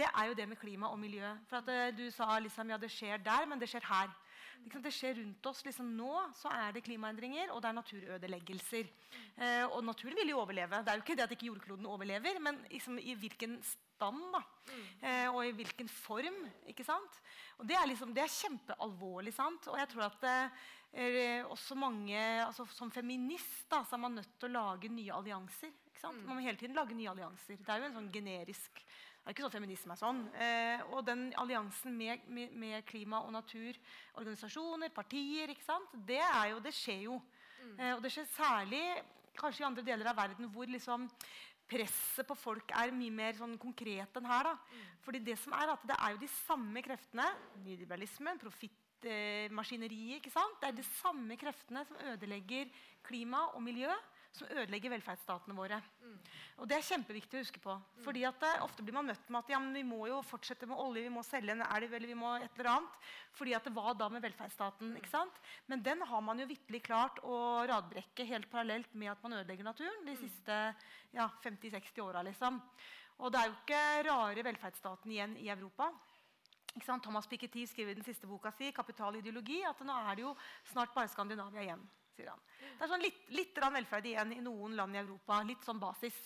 det 0.00 0.08
er 0.08 0.30
jo 0.30 0.38
det 0.38 0.48
med 0.48 0.60
klima 0.62 0.88
og 0.88 1.02
miljø. 1.02 1.34
For 1.50 1.60
at 1.60 1.68
eh, 1.74 1.92
Du 1.98 2.06
sa 2.14 2.38
liksom, 2.40 2.72
ja, 2.72 2.80
det 2.80 2.92
skjer 2.94 3.20
der, 3.20 3.44
men 3.50 3.60
det 3.60 3.68
skjer 3.68 3.84
her. 3.90 4.16
Liksom, 4.64 4.82
det 4.84 4.92
skjer 4.92 5.14
rundt 5.20 5.46
oss. 5.48 5.64
Liksom, 5.64 5.90
nå 5.96 6.12
så 6.36 6.50
er 6.52 6.72
det 6.76 6.84
klimaendringer, 6.86 7.52
og 7.54 7.62
det 7.62 7.70
er 7.70 7.76
naturødeleggelser. 7.78 8.88
Eh, 9.38 9.64
og 9.70 9.84
naturen 9.86 10.18
vil 10.18 10.32
jo 10.34 10.40
overleve. 10.42 10.82
Det 10.84 10.92
er 10.92 10.98
jo 11.00 11.04
ikke 11.06 11.16
det 11.18 11.26
at 11.26 11.34
ikke 11.36 11.48
jordkloden 11.50 11.88
overlever, 11.88 12.40
men 12.44 12.60
liksom, 12.68 12.98
i 13.00 13.14
hvilken 13.16 13.58
stand 13.64 14.20
da, 14.34 14.42
eh, 15.02 15.28
og 15.32 15.40
i 15.46 15.54
hvilken 15.56 15.88
form. 15.88 16.42
ikke 16.68 16.84
sant? 16.86 17.20
Og 17.58 17.66
Det 17.66 17.76
er, 17.78 17.86
liksom, 17.90 18.12
det 18.14 18.22
er 18.22 18.34
kjempealvorlig. 18.36 19.32
sant? 19.34 19.66
Og 19.72 19.78
jeg 19.80 19.88
tror 19.94 20.08
at 20.10 20.28
eh, 20.92 21.44
også 21.48 21.74
mange, 21.76 22.18
altså 22.44 22.66
Som 22.72 22.90
feminist 22.90 23.68
da, 23.70 23.84
så 23.84 23.96
er 23.96 24.04
man 24.04 24.14
nødt 24.20 24.38
til 24.38 24.48
å 24.50 24.56
lage 24.60 24.88
nye 24.88 25.12
allianser. 25.12 25.72
ikke 25.88 26.00
sant? 26.00 26.24
Man 26.26 26.36
må 26.36 26.44
hele 26.44 26.58
tiden 26.58 26.76
lage 26.76 26.94
nye 26.94 27.10
allianser. 27.10 27.56
Det 27.56 27.68
er 27.68 27.78
jo 27.80 27.88
en 27.90 27.98
sånn 28.02 28.12
generisk 28.12 28.84
det 29.28 29.34
er 29.34 29.36
ikke 29.36 29.44
sånn 29.44 29.58
feminisme 29.58 29.92
er 29.92 30.00
sånn. 30.00 30.20
Eh, 30.40 30.82
og 30.96 31.02
den 31.04 31.26
alliansen 31.36 31.92
med, 31.92 32.22
med, 32.32 32.52
med, 32.56 32.78
klima- 32.88 33.18
og 33.26 33.34
naturorganisasjoner, 33.34 34.88
partier, 34.96 35.52
ikke 35.52 35.66
sant? 35.66 35.92
Det, 36.08 36.22
jo, 36.48 36.62
det 36.64 36.72
skjer 36.72 37.02
jo. 37.10 37.18
Mm. 37.58 37.74
Eh, 37.74 37.92
og 37.98 38.00
det 38.00 38.14
skjer 38.14 38.24
særlig 38.32 38.80
kanskje 39.36 39.66
i 39.66 39.68
andre 39.68 39.84
deler 39.84 40.08
av 40.08 40.16
verden 40.16 40.48
hvor 40.54 40.72
liksom 40.72 41.04
presset 41.68 42.24
på 42.24 42.38
folk 42.40 42.72
er 42.72 42.96
mye 42.96 43.12
mer 43.20 43.36
sånn 43.36 43.58
konkret 43.60 44.16
enn 44.16 44.32
her. 44.32 44.48
da. 44.48 44.56
Mm. 44.56 44.88
Fordi 45.04 45.20
det 45.28 45.36
som 45.44 45.52
er 45.60 45.74
at 45.74 45.84
det 45.92 46.00
er 46.00 46.16
jo 46.16 46.24
de 46.24 46.32
samme 46.38 46.86
kreftene, 46.88 47.28
nyliberalismen, 47.68 48.40
profittmaskineriet 48.40 50.24
Eh. 50.24 50.56
Det 50.56 50.72
er 50.72 50.80
de 50.80 50.88
samme 51.02 51.36
kreftene 51.36 51.84
som 51.84 52.00
ødelegger 52.14 52.72
klima 53.04 53.50
og 53.52 53.60
miljø 53.68 53.92
som 54.36 54.50
ødelegger 54.52 54.92
velferdsstatene 54.92 55.56
våre. 55.56 55.78
Mm. 56.02 56.16
Og 56.58 56.68
Det 56.68 56.76
er 56.76 56.86
kjempeviktig 56.88 57.38
å 57.38 57.42
huske 57.42 57.62
på. 57.62 57.74
Mm. 57.74 58.02
Fordi 58.04 58.24
at 58.28 58.40
det, 58.42 58.52
Ofte 58.64 58.84
blir 58.84 58.96
man 58.96 59.08
møtt 59.08 59.30
med 59.30 59.40
at 59.40 59.52
ja, 59.54 59.60
vi 59.74 59.84
må 59.86 60.00
jo 60.10 60.18
fortsette 60.26 60.68
med 60.68 60.78
olje, 60.78 61.04
vi 61.06 61.14
må 61.14 61.24
selge 61.26 61.54
en 61.54 61.64
elv 61.64 61.94
eller 61.94 62.10
vi 62.10 62.18
må 62.18 62.34
et 62.36 62.58
eller 62.58 62.70
annet. 62.74 62.98
fordi 63.38 63.54
at 63.54 63.64
det 63.64 63.74
var 63.74 63.94
da 63.94 64.08
med 64.12 64.22
velferdsstaten? 64.22 64.96
ikke 64.98 65.12
sant? 65.12 65.40
Men 65.66 65.82
den 65.82 66.02
har 66.02 66.24
man 66.24 66.40
jo 66.40 66.48
vitterlig 66.50 66.82
klart 66.86 67.20
å 67.22 67.66
radbrekke 67.68 68.26
helt 68.28 68.50
parallelt 68.50 68.94
med 68.94 69.12
at 69.12 69.22
man 69.22 69.38
ødelegger 69.40 69.64
naturen 69.64 70.04
de 70.06 70.16
siste 70.18 70.58
ja, 71.14 71.28
50-60 71.44 72.02
åra. 72.04 72.22
Liksom. 72.26 72.60
Og 73.18 73.32
det 73.32 73.40
er 73.40 73.48
jo 73.48 73.56
ikke 73.58 73.84
rare 74.10 74.46
velferdsstaten 74.46 75.14
igjen 75.14 75.38
i 75.38 75.48
Europa. 75.50 75.90
Thomas 76.78 77.26
Piketty 77.26 77.64
skriver 77.66 77.90
i 77.90 77.98
den 77.98 78.06
siste 78.06 78.28
boka 78.28 78.52
si 78.54 78.70
'Kapital 78.70 79.16
ideologi', 79.18 79.64
at 79.66 79.80
nå 79.80 79.94
er 80.10 80.14
det 80.14 80.22
jo 80.22 80.36
snart 80.70 80.94
bare 80.94 81.08
Skandinavia 81.08 81.62
igjen 81.62 81.82
sier 82.18 82.32
han. 82.32 82.42
Det 82.58 82.84
er 82.84 82.90
sånn 82.90 83.04
litt, 83.04 83.22
litt 83.34 83.62
velferd 83.78 84.10
igjen 84.10 84.34
i 84.36 84.42
noen 84.42 84.76
land 84.78 84.96
i 84.96 85.00
Europa. 85.00 85.40
Litt 85.46 85.64
sånn 85.66 85.80
basis. 85.82 86.18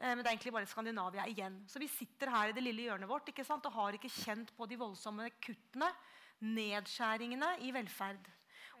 Eh, 0.00 0.14
men 0.14 0.22
det 0.22 0.30
er 0.30 0.34
egentlig 0.34 0.54
bare 0.56 0.70
Skandinavia 0.70 1.26
igjen. 1.28 1.60
Så 1.68 1.82
vi 1.82 1.90
sitter 1.92 2.32
her 2.32 2.50
i 2.50 2.56
det 2.56 2.64
lille 2.64 2.88
hjørnet 2.88 3.10
vårt 3.10 3.28
ikke 3.32 3.46
sant? 3.46 3.66
og 3.68 3.76
har 3.76 3.96
ikke 3.96 4.12
kjent 4.20 4.52
på 4.56 4.68
de 4.68 4.80
voldsomme 4.80 5.28
kuttene, 5.44 5.90
nedskjæringene 6.40 7.56
i 7.66 7.72
velferd. 7.76 8.30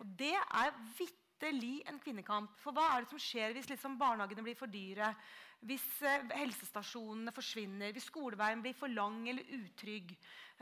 Og 0.00 0.08
det 0.16 0.32
er 0.32 0.72
vitterlig 0.96 1.82
en 1.90 2.00
kvinnekamp. 2.00 2.56
For 2.62 2.76
hva 2.76 2.94
er 2.94 3.04
det 3.04 3.12
som 3.12 3.20
skjer 3.20 3.52
hvis 3.56 3.68
liksom 3.68 3.98
barnehagene 4.00 4.44
blir 4.46 4.56
for 4.56 4.72
dyre? 4.72 5.12
Hvis 5.68 5.84
eh, 6.08 6.24
helsestasjonene 6.40 7.36
forsvinner? 7.36 7.92
Hvis 7.92 8.08
skoleveien 8.08 8.64
blir 8.64 8.76
for 8.78 8.92
lang 8.92 9.26
eller 9.28 9.44
utrygg? 9.60 10.16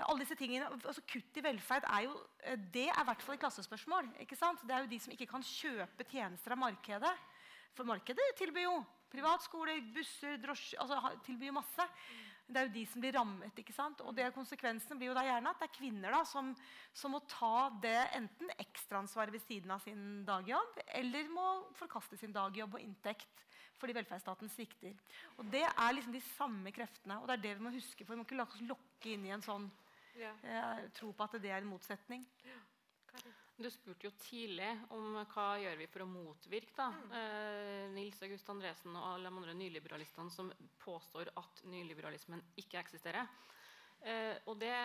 Alle 0.07 0.22
disse 0.22 0.36
tingene, 0.38 0.68
altså 0.70 1.03
Kutt 1.11 1.40
i 1.40 1.42
velferd 1.42 1.86
er 1.90 2.05
jo 2.07 2.14
eh, 2.46 2.61
det 2.74 2.86
er 2.86 3.01
i 3.03 3.09
hvert 3.09 3.24
fall 3.24 3.34
et 3.34 3.42
klassespørsmål. 3.42 4.12
ikke 4.22 4.38
sant? 4.38 4.62
Det 4.62 4.74
er 4.74 4.84
jo 4.84 4.92
de 4.92 5.01
som 5.03 5.14
ikke 5.14 5.26
kan 5.30 5.42
kjøpe 5.42 6.07
tjenester 6.07 6.55
av 6.55 6.62
markedet. 6.62 7.14
For 7.74 7.88
markedet 7.88 8.30
tilbyr 8.38 8.68
jo 8.68 8.78
privatskoler, 9.12 9.80
busser, 9.94 10.38
drosjer 10.42 10.80
altså 10.82 11.14
tilbyr 11.26 11.55
masse. 11.57 11.86
Det 12.49 12.61
er 12.61 12.68
jo 12.68 12.74
de 12.78 12.84
som 12.88 13.03
blir 13.03 13.12
rammet. 13.16 13.59
ikke 13.61 13.74
sant? 13.76 14.01
Og 14.07 14.14
det 14.16 14.30
Konsekvensen 14.36 15.01
blir 15.01 15.11
jo 15.11 15.16
da 15.18 15.24
gjerne 15.26 15.51
at 15.51 15.61
det 15.61 15.68
er 15.68 15.74
kvinner 15.74 16.14
da, 16.14 16.22
som, 16.24 16.55
som 16.96 17.12
må 17.12 17.20
ta 17.28 17.68
det 17.82 17.99
enten 18.16 18.55
ekstraansvaret 18.57 19.34
ved 19.34 19.44
siden 19.44 19.74
av 19.74 19.82
sin 19.84 20.22
dagjobb, 20.28 20.80
eller 21.01 21.28
må 21.34 21.49
forkaste 21.76 22.16
sin 22.20 22.32
dagjobb 22.32 22.78
og 22.78 22.86
inntekt 22.86 23.44
fordi 23.78 23.94
velferdsstaten 23.94 24.51
svikter. 24.51 24.96
Og 25.38 25.51
Det 25.53 25.62
er 25.62 25.92
liksom 25.94 26.14
de 26.14 26.22
samme 26.34 26.72
kreftene. 26.74 27.20
og 27.20 27.28
det 27.28 27.36
er 27.36 27.42
det 27.42 27.59
Vi 27.59 27.62
må 27.62 27.70
huske, 27.70 28.05
for 28.05 28.14
vi 28.14 28.18
må 28.18 28.24
ikke 28.26 28.38
la 28.40 28.49
oss 28.49 28.64
lokke 28.66 29.12
inn 29.12 29.26
i 29.26 29.34
en 29.34 29.44
sånn 29.44 29.68
ja. 30.19 30.33
Jeg 30.43 30.91
tror 30.99 31.14
på 31.16 31.29
at 31.29 31.39
det 31.43 31.53
er 31.53 31.62
en 31.62 31.71
motsetning. 31.71 32.27
Du 33.59 33.66
spurte 33.75 34.07
jo 34.07 34.12
tidlig 34.23 34.69
om 34.95 35.16
hva 35.33 35.47
gjør 35.59 35.81
vi 35.81 35.89
for 35.91 36.05
å 36.05 36.11
motvirke 36.11 36.77
da. 36.77 36.93
Mm. 36.95 37.14
Eh, 37.19 37.87
Nils 37.97 38.21
August 38.23 38.51
Andresen 38.53 38.95
og 38.95 39.07
alle 39.09 39.33
de 39.33 39.41
andre 39.41 39.55
nyliberalistene 39.59 40.31
som 40.31 40.53
påstår 40.85 41.33
at 41.41 41.64
nyliberalismen 41.66 42.45
ikke 42.62 42.79
eksisterer. 42.79 43.27
Eh, 43.99 44.37
og 44.47 44.61
det 44.62 44.77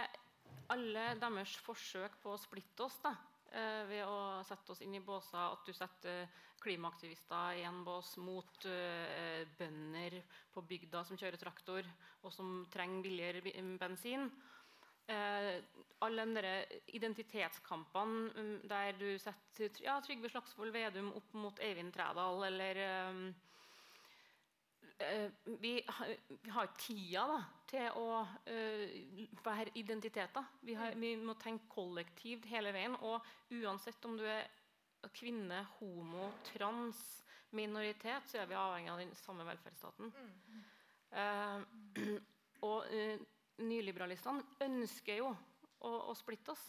alle 0.73 1.11
deres 1.21 1.53
forsøk 1.61 2.17
på 2.23 2.33
å 2.33 2.41
splitte 2.41 2.87
oss 2.87 2.97
da, 3.03 3.11
eh, 3.51 3.83
ved 3.91 4.07
å 4.07 4.41
sette 4.47 4.73
oss 4.73 4.81
inn 4.81 4.95
i 4.97 5.03
båser 5.05 5.37
At 5.37 5.65
du 5.65 5.73
setter 5.73 6.25
klimaaktivister 6.63 7.59
i 7.59 7.65
en 7.67 7.83
bås 7.83 8.15
mot 8.17 8.65
eh, 8.65 9.45
bønder 9.59 10.17
på 10.53 10.65
bygda 10.65 11.03
som 11.05 11.19
kjører 11.19 11.37
traktor, 11.37 11.85
og 12.23 12.33
som 12.33 12.65
trenger 12.73 13.03
billigere 13.03 13.77
bensin. 13.77 14.31
Eh, 15.07 15.63
alle 16.03 16.25
de 16.25 16.81
identitetskampene 16.95 18.31
um, 18.39 18.51
der 18.67 18.91
du 18.99 19.17
setter 19.19 19.81
ja, 19.83 19.97
Trygve 20.03 20.29
Slagsvold 20.31 20.71
Vedum 20.75 21.11
opp 21.15 21.33
mot 21.35 21.59
Eivind 21.63 21.93
Trædal, 21.95 22.43
eller 22.47 22.79
um, 23.09 23.21
eh, 24.99 25.29
vi, 25.59 25.73
vi, 26.43 26.51
har 26.55 26.71
tida 26.79 27.23
da, 27.31 27.39
til 27.71 27.99
å 27.99 28.07
uh, 28.23 29.23
være 29.45 29.75
identiteter. 29.79 30.51
Vi, 30.61 30.75
har, 30.79 30.95
vi, 30.99 31.15
må 31.19 31.35
tenke 31.39 31.71
kollektivt 31.71 32.47
hele 32.51 32.73
veien. 32.75 32.95
Og 33.01 33.23
uansett 33.63 34.07
om 34.07 34.17
du 34.19 34.23
er 34.27 34.47
kvinne, 35.15 35.65
homo, 35.79 36.31
trans, 36.53 36.99
minoritet, 37.53 38.27
så 38.27 38.41
er 38.41 38.47
vi 38.49 38.57
avhengig 38.57 38.91
av 38.91 39.03
den 39.03 39.11
samme 39.19 39.45
velferdsstaten. 39.47 40.11
Mm. 40.15 40.63
Uh, 41.13 42.15
og 42.71 42.87
uh, 42.87 43.32
nyliberalistene 43.61 44.43
ønsker 44.65 45.19
jo 45.21 45.29
å, 45.29 45.91
å, 46.09 46.15
splitte 46.17 46.53
oss. 46.55 46.63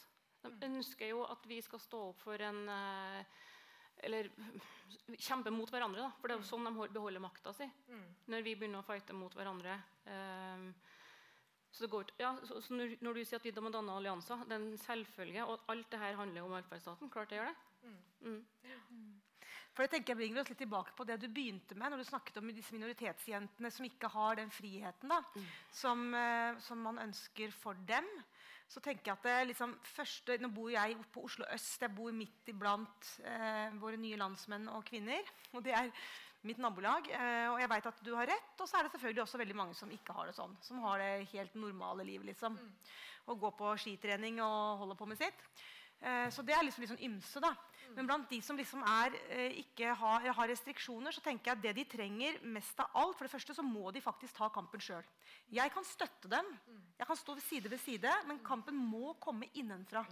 De 0.45 0.53
mm. 0.53 0.65
ønsker 0.69 1.13
jo 1.13 1.25
at 1.25 1.47
vi 1.49 1.61
skal 1.65 1.81
stå 1.81 2.01
opp 2.11 2.21
for 2.21 2.41
en 2.45 2.67
eh, 2.69 3.43
Eller 4.05 4.29
kjempe 5.17 5.53
mot 5.55 5.71
hverandre. 5.71 6.03
Da, 6.03 6.11
for 6.19 6.29
det 6.29 6.35
er 6.35 6.41
jo 6.41 6.45
mm. 6.45 6.51
sånn 6.51 6.69
de 6.69 6.97
beholder 6.99 7.23
makta 7.25 7.55
si. 7.57 7.69
Mm. 7.89 8.09
Når 8.35 8.45
vi 8.45 8.57
begynner 8.59 8.83
å 8.83 8.87
fighte 8.87 9.17
mot 9.17 9.35
hverandre. 9.39 9.79
Um, 10.05 10.67
så, 11.75 11.89
går, 11.91 12.13
ja, 12.21 12.35
så, 12.47 12.61
så 12.63 12.77
når, 12.77 12.99
når, 13.03 13.17
du 13.17 13.25
sier 13.25 13.41
at 13.41 13.47
vi 13.47 13.55
må 13.65 13.73
danne 13.73 13.95
allianser, 13.97 14.45
det 14.47 14.59
er 14.59 14.61
en 14.67 14.83
selvfølge. 14.83 15.47
Og 15.47 15.71
alt 15.73 15.89
det 15.95 16.03
her 16.03 16.19
handler 16.21 16.45
om 16.45 16.57
velferdsstaten. 16.59 17.13
Klart 17.15 17.33
det 17.33 17.41
gjør 17.41 17.53
det. 17.53 17.57
Mm. 17.85 17.97
Mm. 18.25 18.43
Ja. 18.69 18.81
For 19.75 19.83
det 19.83 19.91
tenker 19.91 20.15
jeg 20.15 20.21
bringer 20.21 20.41
oss 20.41 20.51
litt 20.53 20.61
tilbake 20.63 20.95
på 20.95 21.07
det 21.09 21.17
du 21.19 21.27
begynte 21.35 21.75
med 21.79 21.91
når 21.91 22.05
du 22.05 22.07
snakket 22.07 22.39
om 22.39 22.51
disse 22.55 22.75
minoritetsjentene 22.77 23.71
som 23.75 23.87
ikke 23.89 24.11
har 24.13 24.39
den 24.39 24.53
friheten 24.55 25.11
da, 25.11 25.19
mm. 25.35 25.49
som, 25.75 26.05
uh, 26.15 26.61
som, 26.63 26.85
man 26.85 27.03
ønsker 27.03 27.55
for 27.59 27.79
dem. 27.89 28.07
Så 28.71 28.81
tenker 28.81 29.11
jeg 29.11 29.19
at 29.19 29.27
det 29.27 29.49
liksom 29.51 29.75
første, 29.85 30.39
Nå 30.41 30.49
bor 30.55 30.71
jeg 30.73 30.95
på 31.13 31.25
Oslo 31.27 31.45
øst. 31.53 31.83
Jeg 31.83 31.93
bor 31.95 32.15
midt 32.17 32.49
iblant 32.49 33.11
eh, 33.29 33.75
våre 33.77 33.99
nye 34.01 34.17
landsmenn 34.17 34.71
og 34.73 34.87
-kvinner. 34.89 35.21
Og 35.53 35.63
det 35.63 35.75
er 35.77 35.91
mitt 36.43 36.59
nabolag. 36.59 37.11
Eh, 37.13 37.53
og 37.53 37.61
jeg 37.61 37.71
vet 37.71 37.87
at 37.87 38.01
du 38.03 38.15
har 38.17 38.27
rett. 38.27 38.57
Og 38.59 38.69
så 38.69 38.79
er 38.79 38.83
det 38.83 38.93
selvfølgelig 38.93 39.23
også 39.23 39.39
veldig 39.39 39.57
mange 39.57 39.75
som 39.75 39.93
ikke 39.93 40.17
har 40.17 40.27
det 40.27 40.35
sånn. 40.35 40.57
Som 40.65 40.81
har 40.81 40.99
det 40.99 41.29
helt 41.35 41.55
normale 41.55 42.09
livet. 42.09 42.27
Liksom. 42.33 42.57
Mm. 42.57 42.73
Og 43.27 43.41
går 43.41 43.55
på 43.61 43.77
skitrening 43.85 44.41
og 44.41 44.79
holder 44.79 44.97
på 44.97 45.07
med 45.07 45.19
sitt. 45.19 45.47
så 46.31 46.43
det 46.43 46.55
er 46.55 46.65
liksom, 46.65 46.83
liksom 46.83 46.99
ymse. 47.01 47.41
da. 47.41 47.55
Men 47.95 48.09
blant 48.09 48.31
de 48.31 48.41
som 48.43 48.59
liksom 48.59 48.83
er, 48.83 49.15
eh, 49.31 49.59
ikke 49.63 49.93
har, 49.95 50.27
har, 50.37 50.49
restriksjoner, 50.51 51.15
så 51.15 51.23
tenker 51.23 51.51
jeg 51.51 51.59
at 51.59 51.63
det 51.63 51.75
de 51.79 51.85
trenger 51.97 52.41
mest 52.43 52.81
av 52.83 52.91
alt 53.01 53.17
For 53.17 53.27
det 53.27 53.35
første 53.35 53.55
så 53.55 53.65
må 53.67 53.93
de 53.95 54.03
faktisk 54.05 54.37
ta 54.37 54.49
kampen 54.55 54.83
sjøl. 54.83 55.05
Jeg 55.55 55.73
kan 55.75 55.87
støtte 55.87 56.31
dem, 56.31 56.49
jeg 56.99 57.07
kan 57.07 57.19
stå 57.19 57.37
ved 57.39 57.47
side 57.47 57.71
ved 57.71 57.83
side, 57.83 58.11
men 58.27 58.43
kampen 58.47 58.77
må 58.77 59.15
komme 59.23 59.51
innenfra. 59.55 60.05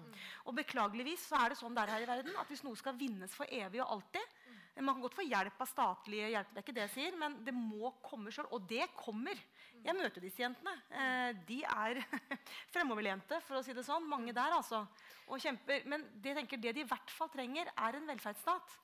Og 0.47 0.55
beklageligvis 0.61 1.27
så 1.31 1.41
er 1.43 1.53
det 1.53 1.61
sånn 1.61 1.75
det 1.75 1.85
er 1.85 1.95
her 1.97 2.07
i 2.07 2.11
verden 2.11 2.39
at 2.39 2.51
hvis 2.51 2.65
noe 2.67 2.79
skal 2.79 2.99
vinnes 2.99 3.35
for 3.35 3.51
evig 3.51 3.83
og 3.83 3.99
alltid 3.99 4.39
Man 4.81 4.95
kan 4.97 5.03
godt 5.05 5.19
få 5.19 5.25
hjelp 5.27 5.59
av 5.61 5.69
statlige 5.69 6.31
hjelp, 6.33 6.53
det 6.53 6.61
er 6.61 6.65
ikke 6.65 6.75
det 6.77 6.85
jeg 6.87 6.93
sier, 6.95 7.17
men 7.21 7.35
det 7.45 7.53
må 7.53 7.91
komme 8.05 8.33
sjøl. 8.33 8.47
Og 8.57 8.65
det 8.71 8.87
kommer. 8.97 9.37
Jeg 9.83 9.97
møter 9.99 10.25
disse 10.25 10.41
jentene. 10.41 10.73
Eh, 10.89 11.41
de 11.49 11.59
er 11.69 12.01
fremoverlente, 12.73 13.43
for 13.45 13.59
å 13.59 13.65
si 13.67 13.77
det 13.77 13.85
sånn. 13.85 14.09
Mange 14.09 14.33
der, 14.33 14.57
altså. 14.57 14.87
Og 15.29 15.43
kjemper. 15.45 15.85
Men 15.93 16.07
det, 16.25 16.39
tenker, 16.39 16.63
det 16.63 16.73
de 16.79 16.87
i 16.87 16.89
hvert 16.89 17.13
fall 17.13 17.29
trenger, 17.35 17.69
er 17.77 17.99
en 17.99 18.09
velferdsstat. 18.09 18.79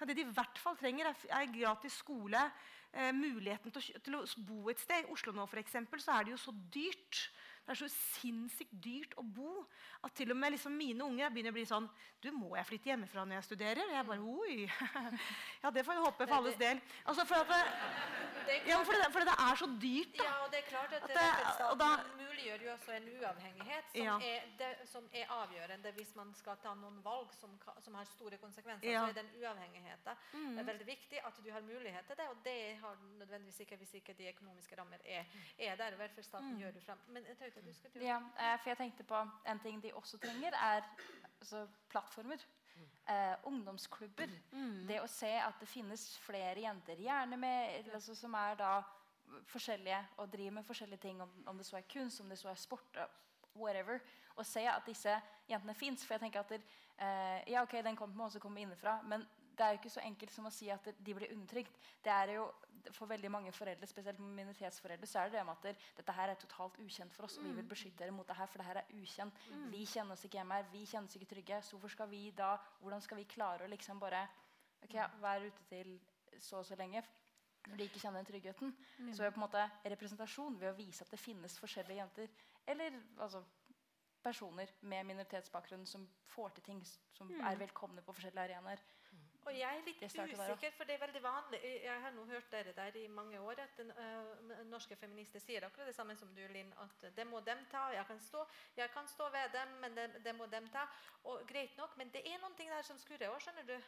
Ja, 0.00 0.08
det 0.08 0.16
de 0.16 0.24
i 0.24 0.32
hvert 0.38 0.62
fall 0.62 0.76
trenger, 0.80 1.10
er, 1.10 1.28
er 1.40 1.52
gratis 1.52 2.00
skole, 2.00 2.40
eh, 2.92 3.12
muligheten 3.16 3.74
til 3.74 3.82
å, 3.82 4.00
til 4.06 4.18
å 4.18 4.24
bo 4.48 4.72
et 4.72 4.80
sted. 4.80 5.04
I 5.04 5.12
Oslo 5.12 5.36
nå 5.36 5.44
for 5.50 5.60
eksempel, 5.60 6.00
så 6.00 6.16
er 6.16 6.26
det 6.26 6.36
jo 6.36 6.40
så 6.46 6.56
dyrt. 6.72 7.26
Det 7.66 7.74
er 7.74 7.78
så 7.80 7.88
sinnssykt 7.90 8.74
dyrt 8.78 9.16
å 9.18 9.24
bo 9.26 9.64
at 10.06 10.12
til 10.14 10.30
og 10.30 10.38
med 10.38 10.54
liksom 10.54 10.76
mine 10.78 11.02
unger 11.02 11.32
begynner 11.34 11.50
å 11.50 11.56
bli 11.56 11.64
sånn 11.66 11.88
Du, 12.22 12.28
må 12.30 12.54
jeg 12.54 12.68
flytte 12.68 12.92
hjemmefra 12.92 13.24
når 13.26 13.40
jeg 13.40 13.46
studerer? 13.48 13.82
Og 13.82 13.96
jeg 13.96 14.06
bare 14.10 14.28
Oi! 14.36 14.58
ja, 15.64 15.72
det 15.74 15.82
får 15.86 15.96
jeg 15.96 16.04
håpe 16.04 16.28
for 16.28 16.36
alles 16.36 16.60
del. 16.60 16.82
Altså, 17.04 17.26
for 17.26 17.50
det, 17.50 17.58
Det 18.46 18.60
ja, 18.70 18.78
for 18.86 18.94
det, 18.94 19.10
for 19.10 19.26
det 19.26 19.34
er 19.46 19.58
så 19.58 19.68
dyrt, 19.82 20.14
da. 20.14 20.28
Ja, 20.28 20.36
og 20.44 20.52
det 20.52 20.60
er 20.62 20.68
klart 20.70 20.94
at, 20.94 21.02
At 21.02 21.16
det- 21.18 21.66
og 21.66 21.78
da- 21.82 21.98
muliggjør 22.20 22.62
jo 22.66 22.72
også 22.72 22.92
en 22.94 23.08
uavhengighet 23.16 23.90
som, 23.90 24.02
Ja. 24.02 24.14
er, 24.22 24.46
det, 24.58 24.88
som 24.88 25.08
er 25.12 25.26
avgjørende 25.26 25.92
hvis 25.98 26.14
man 26.14 26.34
skal 26.34 26.56
ta 26.62 26.74
noen 26.74 27.02
valg 27.04 27.32
som, 27.34 27.58
som 27.82 27.94
har 27.94 28.04
store 28.04 28.38
konsekvenser. 28.38 28.90
Ja. 28.90 29.02
Så 29.02 29.10
er 29.10 29.22
den 29.22 29.30
uavhengigheten 29.42 29.96
det 30.06 30.60
er 30.60 30.68
veldig 30.68 30.86
viktig 30.86 31.20
at 31.26 31.38
du 31.44 31.50
har 31.52 31.60
mulighet 31.60 32.06
til 32.06 32.16
det, 32.16 32.28
og 32.28 32.36
det 32.44 32.76
har 32.80 32.96
nødvendigvis 33.18 33.60
ikke 33.60 33.76
hvis 33.76 33.94
ikke 33.94 34.14
de 34.18 34.28
økonomiske 34.28 34.78
rammer 34.78 34.98
er, 35.04 35.24
er 35.58 35.76
der. 35.76 35.92
og 35.92 36.42
mm. 36.42 36.58
gjør 36.58 36.70
det 36.70 36.82
frem. 36.82 36.98
Men 37.08 37.24
jeg 37.26 37.36
tenkte 37.38 37.55
du 37.64 38.04
Ja, 38.04 38.20
eh, 38.38 38.58
for 38.60 38.70
jeg 38.70 38.78
tenkte 38.82 39.04
på 39.04 39.22
En 39.46 39.60
ting 39.62 39.82
de 39.82 39.92
også 39.94 40.18
trenger, 40.18 40.52
er 40.52 40.82
altså, 41.40 41.66
plattformer. 41.88 42.42
Eh, 43.08 43.36
ungdomsklubber. 43.46 44.30
Det 44.88 45.00
å 45.00 45.06
se 45.06 45.30
at 45.38 45.60
det 45.60 45.68
finnes 45.70 46.08
flere 46.24 46.60
jenter, 46.60 46.98
gjerne 46.98 47.36
med, 47.38 47.90
altså, 47.94 48.14
som 48.18 48.34
er 48.34 48.58
da 48.58 48.72
forskjellige 49.46 50.00
og 50.16 50.32
driver 50.32 50.50
med 50.58 50.66
forskjellige 50.66 50.98
ting, 50.98 51.22
om, 51.22 51.30
om 51.46 51.56
det 51.56 51.66
så 51.66 51.78
er 51.78 51.86
kunst, 51.92 52.20
om 52.20 52.28
det 52.28 52.38
så 52.38 52.50
er 52.50 52.58
sport, 52.60 52.96
eh, 52.96 53.06
whatever. 53.54 54.00
Og 54.36 54.46
se 54.46 54.66
at 54.68 54.82
disse 54.86 55.14
jentene 55.48 55.74
fins. 55.74 56.04
For 56.04 56.14
jeg 56.14 56.26
tenker 56.26 56.42
at 56.42 56.48
der, 56.48 56.66
eh, 56.98 57.52
ja, 57.52 57.62
ok, 57.62 57.78
den 57.84 57.96
kommer 57.96 58.24
også 58.24 58.42
kommer 58.42 58.60
innenfra, 58.60 59.00
men 59.02 59.26
det 59.56 59.64
er 59.64 59.72
jo 59.72 59.80
ikke 59.80 59.90
så 59.90 60.04
enkelt 60.04 60.32
som 60.32 60.46
å 60.46 60.52
si 60.52 60.68
at 60.68 60.84
de 60.98 61.14
blir 61.14 61.32
undertrykt. 61.32 61.78
Det 62.04 62.12
er 62.12 62.34
jo, 62.36 62.50
For 62.94 63.10
veldig 63.10 63.30
mange 63.30 63.52
foreldre, 63.52 63.86
spesielt 63.86 64.20
minoritetsforeldre, 64.20 65.06
så 65.06 65.18
er 65.20 65.30
det 65.30 65.38
det 65.38 65.44
med 65.46 65.56
at 65.56 65.66
der, 65.66 65.84
dette 65.96 66.12
her 66.12 66.32
er 66.32 66.40
totalt 66.40 66.78
ukjent 66.82 67.14
for 67.14 67.26
oss, 67.26 67.38
og 67.38 67.44
vi 67.44 67.52
vil 67.56 67.68
beskytte 67.68 67.98
dere 68.04 68.14
mot 68.14 68.28
det 68.28 68.36
her, 68.36 68.46
for 68.46 68.62
det 68.62 68.66
her 68.66 68.80
er 68.82 68.90
ukjent. 68.94 69.40
Vi 69.72 69.84
kjenner 69.86 70.16
oss 70.16 70.24
ikke 70.24 70.38
hjemme 70.38 70.54
her, 70.60 70.68
vi 70.72 70.84
kjenner 70.86 71.10
oss 71.10 71.18
ikke 71.18 71.30
trygge. 71.34 71.60
Så 71.62 71.76
hvorfor 71.76 71.94
skal 71.96 72.10
vi 72.10 72.30
da, 72.30 72.56
hvordan 72.80 73.02
skal 73.04 73.20
vi 73.20 73.28
klare 73.30 73.66
å 73.66 73.70
liksom 73.72 74.00
bare 74.02 74.22
ok, 74.84 74.96
være 75.22 75.50
ute 75.50 75.68
til 75.70 75.94
så 76.38 76.60
og 76.60 76.66
så 76.68 76.76
lenge 76.78 77.02
når 77.66 77.80
de 77.80 77.86
ikke 77.88 78.00
kjenner 78.00 78.22
den 78.22 78.30
tryggheten? 78.30 78.74
Så 79.12 79.24
er 79.24 79.34
på 79.34 79.40
en 79.40 79.46
måte 79.48 79.68
representasjon 79.84 80.60
ved 80.60 80.70
å 80.70 80.76
vise 80.78 81.02
at 81.04 81.10
det 81.10 81.18
finnes 81.18 81.58
forskjellige 81.58 81.98
jenter. 81.98 82.28
Eller 82.66 83.00
altså, 83.18 83.42
personer 84.26 84.70
med 84.80 85.06
minoritetsbakgrunn 85.06 85.86
som 85.86 86.06
får 86.34 86.56
til 86.56 86.64
ting 86.70 86.84
som 87.14 87.30
er 87.40 87.58
velkomne 87.60 88.02
på 88.02 88.14
forskjellige 88.14 88.48
arenaer. 88.50 88.82
Og 89.46 89.54
jeg 89.54 89.78
er 89.78 89.84
litt 89.86 90.00
usikker, 90.02 90.72
for 90.74 90.88
det 90.88 90.96
er 90.96 91.02
veldig 91.04 91.20
vanlig. 91.22 91.60
Jeg 91.84 92.00
har 92.02 92.14
nå 92.16 92.24
hørt 92.26 92.48
dere 92.50 92.72
der 92.74 92.96
i 92.98 93.04
mange 93.06 93.38
år 93.40 93.60
at 93.62 93.76
den, 93.78 93.92
uh, 93.94 94.64
norske 94.66 94.96
feminister 94.98 95.42
sier 95.42 95.68
akkurat 95.68 95.86
det 95.86 95.94
samme 95.94 96.16
som 96.18 96.32
du, 96.34 96.42
Linn. 96.50 96.72
At 96.82 97.06
det 97.14 97.26
må 97.30 97.40
dem 97.46 97.62
ta. 97.70 97.84
Jeg 97.94 98.06
kan 98.08 98.20
stå, 98.20 98.42
jeg 98.76 98.90
kan 98.90 99.06
stå 99.08 99.28
ved 99.30 99.54
dem, 99.54 99.76
men 99.84 99.94
det, 99.96 100.08
det 100.24 100.34
må 100.34 100.50
dem 100.50 100.66
ta. 100.74 100.88
Og 101.30 101.46
greit 101.46 101.78
nok, 101.78 101.94
men 101.96 102.10
det 102.10 102.24
er 102.26 102.42
noen 102.42 102.58
ting 102.58 102.72
der 102.74 102.82
som 102.82 102.98
skurrer 102.98 103.30
òg, 103.30 103.38
skjønner 103.44 103.70
du. 103.70 103.78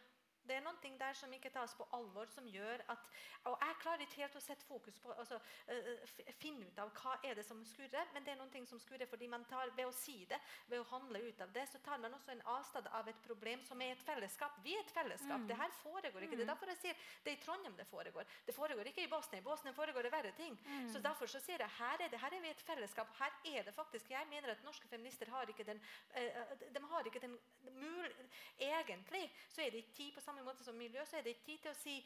Det 0.49 0.57
er 0.57 0.65
noen 0.65 0.79
ting 0.83 0.97
der 1.01 1.17
som 1.17 1.33
ikke 1.33 1.53
tas 1.55 1.75
på 1.79 1.87
alvor, 1.97 2.29
som 2.33 2.47
gjør 2.49 2.85
at 2.89 3.09
Og 3.49 3.55
jeg 3.63 3.77
klarer 3.83 4.03
ikke 4.05 4.21
helt 4.23 4.37
å 4.37 4.43
sette 4.43 4.67
fokus 4.67 4.99
på 5.01 5.13
altså, 5.13 5.39
øh, 5.71 6.33
finne 6.41 6.67
ut 6.67 6.79
av 6.83 6.91
hva 6.99 7.15
er 7.25 7.39
det 7.39 7.45
som 7.47 7.61
skurrer, 7.65 8.11
men 8.15 8.25
det 8.25 8.33
er 8.33 8.41
noen 8.41 8.51
ting 8.53 8.67
som 8.67 8.81
skurrer 8.83 9.09
fordi 9.09 9.29
man 9.31 9.45
tar 9.49 9.71
ved 9.77 9.87
å 9.87 9.95
si 9.95 10.25
det, 10.29 10.41
ved 10.69 10.83
å 10.83 10.89
handle 10.91 11.23
ut 11.23 11.41
av 11.45 11.53
det, 11.55 11.65
så 11.71 11.81
tar 11.85 12.01
man 12.03 12.15
også 12.17 12.35
en 12.35 12.43
avstand 12.55 12.89
av 12.99 13.09
et 13.09 13.21
problem 13.25 13.63
som 13.65 13.81
er 13.85 13.95
et 13.95 14.05
fellesskap. 14.05 14.59
Vi 14.65 14.75
er 14.77 14.83
et 14.83 14.93
fellesskap. 14.93 15.47
Det 15.49 15.57
her 15.57 15.73
foregår 15.83 16.27
ikke. 16.27 16.37
Det 16.41 16.45
er 16.47 16.53
derfor 16.53 16.73
jeg 16.75 16.81
sier 16.83 17.07
det 17.25 17.33
er 17.33 17.39
i 17.39 17.43
Trondheim 17.45 17.77
det 17.79 17.87
foregår. 17.89 18.29
Det 18.47 18.55
foregår 18.57 18.91
ikke 18.91 19.05
i 19.07 19.11
Bosnia. 19.13 19.41
I 19.41 19.47
Bosnia 19.47 19.77
foregår 19.77 20.09
det 20.09 20.13
verre 20.13 20.35
ting. 20.37 20.59
Så 20.93 21.03
derfor 21.05 21.31
så 21.31 21.41
sier 21.41 21.63
jeg 21.65 21.77
her 21.79 22.05
er, 22.05 22.11
det, 22.13 22.21
her 22.21 22.35
er 22.35 22.45
vi 22.45 22.53
et 22.53 22.67
fellesskap. 22.67 23.13
Her 23.19 23.33
er 23.55 23.69
det 23.69 23.75
faktisk 23.75 24.11
Jeg 24.11 24.27
mener 24.31 24.51
at 24.53 24.65
norske 24.65 24.89
feminister 24.89 25.31
har 25.31 25.49
ikke 25.49 25.65
den 25.65 25.81
eh, 26.17 26.59
de 26.75 26.83
har 26.91 27.07
ikke 27.07 27.21
den 27.21 27.39
mul 27.77 28.13
Egentlig 28.59 29.25
så 29.49 29.63
er 29.63 29.71
det 29.71 29.83
ikke 29.83 29.97
tid 29.97 30.13
på 30.15 30.21
samme 30.21 30.38
måte 30.47 30.65
som 30.65 30.77
miljø, 30.79 31.05
så 31.07 31.19
er 31.19 31.27
det 31.27 31.37
ikke 31.37 31.47
tid 31.51 31.63
til 31.67 31.71
å 31.75 31.79
si 31.83 31.99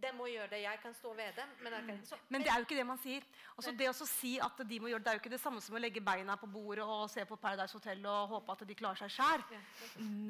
de 0.00 0.10
må 0.16 0.26
gjøre 0.30 0.48
det, 0.52 0.60
jeg 0.62 0.80
kan 0.82 0.94
stå 0.94 1.12
ved 1.18 1.36
dem. 1.36 1.50
Men, 1.64 1.74
kan, 1.86 1.98
så, 2.06 2.16
Men 2.28 2.44
det 2.44 2.50
er 2.52 2.62
jo 2.62 2.66
ikke 2.68 2.78
det 2.78 2.86
man 2.88 3.00
sier. 3.02 3.24
Altså 3.56 3.72
det 3.76 3.88
å 3.90 3.94
si 4.08 4.36
at 4.40 4.62
de 4.70 4.80
må 4.80 4.88
gjøre 4.88 5.02
det, 5.02 5.06
det 5.06 5.12
er 5.12 5.18
jo 5.18 5.22
ikke 5.24 5.32
det 5.34 5.40
samme 5.42 5.62
som 5.64 5.76
å 5.76 5.82
legge 5.82 6.02
beina 6.04 6.36
på 6.40 6.48
bordet 6.50 6.86
og 6.86 7.08
se 7.12 7.24
på 7.28 7.38
Paradise 7.40 7.76
Hotel 7.76 8.04
og 8.08 8.36
håpe 8.36 8.54
at 8.54 8.66
de 8.68 8.76
klarer 8.78 9.02
seg 9.02 9.16
sjæl. 9.18 9.44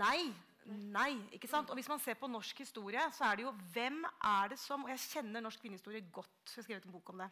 Nei. 0.01 0.31
Nei. 0.71 1.13
ikke 1.37 1.49
sant? 1.51 1.71
Og 1.71 1.79
Hvis 1.79 1.89
man 1.91 2.03
ser 2.03 2.19
på 2.21 2.29
norsk 2.31 2.65
historie, 2.65 3.03
så 3.17 3.29
er 3.31 3.39
det 3.39 3.47
jo 3.47 3.53
hvem 3.75 4.03
er 4.07 4.53
det 4.53 4.59
som 4.61 4.85
Og 4.85 4.91
jeg 4.93 5.03
kjenner 5.07 5.45
norsk 5.45 5.63
kvinnehistorie 5.63 6.05
godt. 6.13 6.35
Jeg 6.47 6.61
har 6.61 6.67
skrevet 6.69 6.89
en 6.89 6.97
bok 6.97 7.13
om 7.15 7.23
det. 7.25 7.31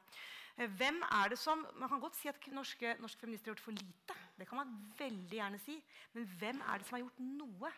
Eh, 0.59 0.71
Hvem 0.79 1.03
er 1.03 1.29
det 1.29 1.39
som, 1.39 1.67
Man 1.75 1.89
kan 1.89 2.01
godt 2.01 2.17
si 2.17 2.29
at 2.29 2.49
norske, 2.53 2.97
norske 3.01 3.21
feminister 3.21 3.51
har 3.51 3.57
gjort 3.57 3.67
for 3.67 3.77
lite. 3.77 4.17
Det 4.39 4.49
kan 4.49 4.63
man 4.63 4.73
veldig 4.99 5.39
gjerne 5.39 5.61
si. 5.63 5.79
Men 6.15 6.27
hvem 6.39 6.63
er 6.67 6.79
det 6.79 6.87
som 6.89 6.99
har 6.99 7.05
gjort 7.07 7.21
noe 7.21 7.73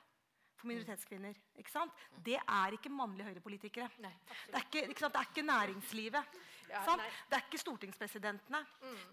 for 0.61 0.70
minoritetskvinner? 0.70 1.36
Ikke 1.61 1.72
sant? 1.72 2.06
Det 2.26 2.38
er 2.40 2.76
ikke 2.76 2.92
mannlige 2.92 3.30
høyrepolitikere. 3.30 3.88
Nei, 4.04 4.12
Det 4.46 4.58
er 4.61 4.66
ikke, 4.66 4.86
ikke 4.92 5.04
sant? 5.06 5.14
Det 5.16 5.22
er 5.22 5.30
ikke 5.32 5.46
næringslivet. 5.48 6.40
Ja? 6.70 6.96
Det 7.28 7.36
er 7.36 7.44
ikke 7.44 7.60
stortingspresidentene. 7.60 8.60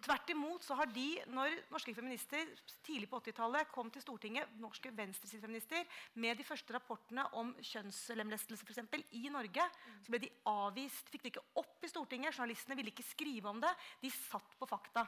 Tvert 0.06 0.32
imot 0.34 0.66
så 0.66 0.78
har 0.80 0.90
de, 0.94 1.08
når 1.34 1.56
norske 1.74 1.94
feminister 1.98 2.50
tidlig 2.86 3.10
på 3.12 3.20
80-tallet 3.24 3.72
kom 3.74 3.90
til 3.94 4.04
Stortinget, 4.04 4.52
norske 4.62 4.92
venstresidefeminister, 4.96 5.86
med 6.22 6.38
de 6.38 6.46
første 6.48 6.76
rapportene 6.76 7.26
om 7.40 7.54
kjønnslemlestelse 7.62 8.64
for 8.64 8.76
eksempel, 8.76 9.04
i 9.18 9.28
Norge, 9.34 9.66
så 10.06 10.14
ble 10.14 10.22
de 10.24 10.32
avvist. 10.50 11.10
Fikk 11.12 11.26
det 11.26 11.34
ikke 11.34 11.46
opp 11.62 11.86
i 11.86 11.92
Stortinget. 11.92 12.36
Journalistene 12.38 12.78
ville 12.78 12.94
ikke 12.94 13.08
skrive 13.08 13.52
om 13.52 13.62
det. 13.64 13.74
De 14.04 14.12
satt 14.14 14.58
på 14.60 14.70
fakta. 14.70 15.08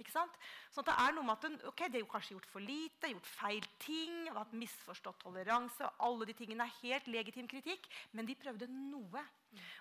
Ikke 0.00 0.12
sant? 0.14 0.36
Sånn 0.72 0.84
at 0.86 0.90
det 0.90 0.96
er 1.04 1.16
noe 1.16 1.26
med 1.26 1.36
at 1.36 1.68
ok, 1.68 1.84
De 1.90 2.00
har 2.00 2.08
kanskje 2.10 2.36
gjort 2.36 2.48
for 2.50 2.64
lite, 2.64 3.10
gjort 3.12 3.28
feil 3.28 3.66
ting, 3.82 4.30
hatt 4.32 4.54
misforstått 4.56 5.20
toleranse. 5.24 5.90
Alle 6.06 6.28
de 6.28 6.36
tingene 6.36 6.66
er 6.66 6.78
helt 6.80 7.10
legitim 7.10 7.48
kritikk, 7.50 7.88
men 8.16 8.28
de 8.28 8.38
prøvde 8.38 8.70
noe. 8.70 9.24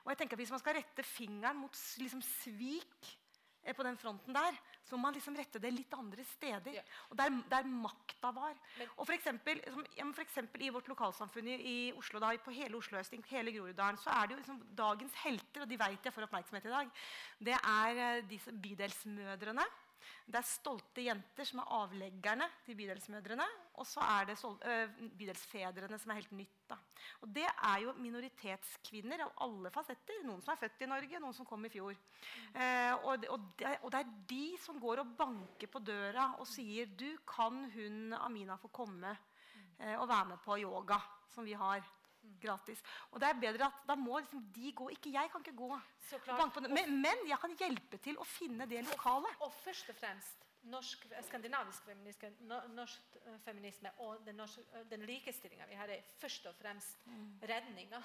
Og 0.04 0.12
jeg 0.12 0.22
tenker 0.22 0.38
at 0.38 0.44
Hvis 0.44 0.54
man 0.54 0.62
skal 0.62 0.78
rette 0.80 1.06
fingeren 1.06 1.60
mot 1.62 1.80
liksom, 2.02 2.22
svik 2.22 3.10
eh, 3.64 3.76
på 3.76 3.86
den 3.86 3.98
fronten 3.98 4.36
der, 4.36 4.58
så 4.84 4.98
må 4.98 5.08
man 5.08 5.18
liksom 5.18 5.36
rette 5.38 5.62
det 5.62 5.72
litt 5.74 5.94
andre 5.94 6.24
steder. 6.26 6.80
Ja. 6.80 6.86
Og 7.10 7.18
der, 7.20 7.36
der 7.52 7.68
makta 7.70 8.32
var. 8.34 8.56
Men- 8.78 8.90
og 8.96 9.06
for 9.06 9.14
eksempel, 9.14 9.62
som, 9.68 9.86
ja, 9.98 10.08
for 10.12 10.26
eksempel 10.26 10.64
I 10.66 10.72
vårt 10.74 10.90
lokalsamfunn 10.90 11.48
i, 11.48 11.60
i 11.60 11.76
Oslo, 11.94 12.20
da, 12.20 12.32
på 12.38 12.56
hele 12.56 12.78
Oslo 12.78 12.98
øst, 12.98 13.14
hele 13.30 13.54
Groruddalen, 13.54 13.98
så 13.98 14.10
er 14.10 14.28
det 14.28 14.36
jo 14.36 14.42
liksom 14.42 14.64
dagens 14.78 15.14
helter, 15.26 15.62
og 15.62 15.70
de 15.70 15.78
vet 15.78 16.10
jeg 16.10 16.14
får 16.14 16.30
oppmerksomhet 16.30 16.66
i 16.66 16.74
dag, 16.78 16.90
det 17.40 17.60
er 17.60 18.04
eh, 18.08 18.26
disse 18.30 18.52
bydelsmødrene. 18.52 19.68
Det 20.30 20.40
er 20.40 20.46
stolte 20.48 21.04
jenter 21.04 21.48
som 21.48 21.62
er 21.64 21.74
avleggerne 21.80 22.48
til 22.66 22.78
bydelsmødrene. 22.80 23.48
Og 23.80 23.88
så 23.88 24.04
er 24.04 24.30
det 24.30 24.38
bydelsfedrene 25.20 26.00
som 26.00 26.12
er 26.12 26.20
helt 26.22 26.34
nytt. 26.38 26.56
Da. 26.70 26.78
Og 27.24 27.32
det 27.34 27.46
er 27.48 27.84
jo 27.84 27.96
minoritetskvinner 27.98 29.24
av 29.26 29.34
alle 29.46 29.72
fasetter. 29.74 30.22
Noen 30.28 30.44
som 30.46 30.54
er 30.54 30.62
født 30.62 30.84
i 30.86 30.90
Norge, 30.92 31.22
noen 31.24 31.36
som 31.36 31.48
kom 31.50 31.66
i 31.66 31.72
fjor. 31.74 31.96
Eh, 32.54 32.94
og, 33.00 33.26
og, 33.32 33.48
det, 33.60 33.76
og 33.82 33.94
det 33.94 34.02
er 34.02 34.18
de 34.30 34.44
som 34.62 34.82
går 34.82 35.04
og 35.04 35.16
banker 35.20 35.72
på 35.72 35.82
døra 35.84 36.34
og 36.40 36.48
sier 36.50 36.92
du, 37.00 37.10
kan 37.28 37.66
hun 37.74 38.14
Amina 38.20 38.60
få 38.62 38.72
komme 38.74 39.16
eh, 39.16 39.96
og 39.96 40.08
være 40.10 40.34
med 40.34 40.44
på 40.46 40.60
yoga, 40.62 41.00
som 41.34 41.48
vi 41.48 41.58
har 41.58 41.82
gratis. 42.42 42.84
Og 43.12 43.22
det 43.22 43.30
er 43.30 43.40
bedre 43.42 43.70
at 43.70 43.88
da 43.88 43.96
må 44.00 44.20
liksom 44.20 44.44
de 44.56 44.74
gå. 44.76 44.90
Ikke 44.96 45.14
jeg 45.14 45.32
kan 45.32 45.46
ikke 45.46 45.58
gå. 45.58 45.72
Og. 45.74 46.70
Men, 46.70 47.02
men 47.02 47.26
jeg 47.30 47.40
kan 47.42 47.56
hjelpe 47.60 48.00
til 48.04 48.20
å 48.20 48.28
finne 48.28 48.68
det 48.70 48.84
lokale. 48.88 49.32
Og 49.46 49.54
først 49.64 49.92
og 49.94 50.00
fremst 50.00 50.46
norsk, 50.70 51.06
skandinavisk 51.28 51.86
feminisme, 51.88 52.32
norsk 52.76 53.18
eh, 53.26 53.38
feminisme 53.46 53.92
og 54.06 54.26
den, 54.26 54.36
norsk, 54.36 54.60
eh, 54.74 54.86
den 54.92 55.06
likestillinga 55.08 55.68
vi 55.70 55.78
har, 55.80 55.92
er 55.92 56.14
først 56.20 56.50
og 56.52 56.58
fremst 56.60 57.06
redninga. 57.42 58.02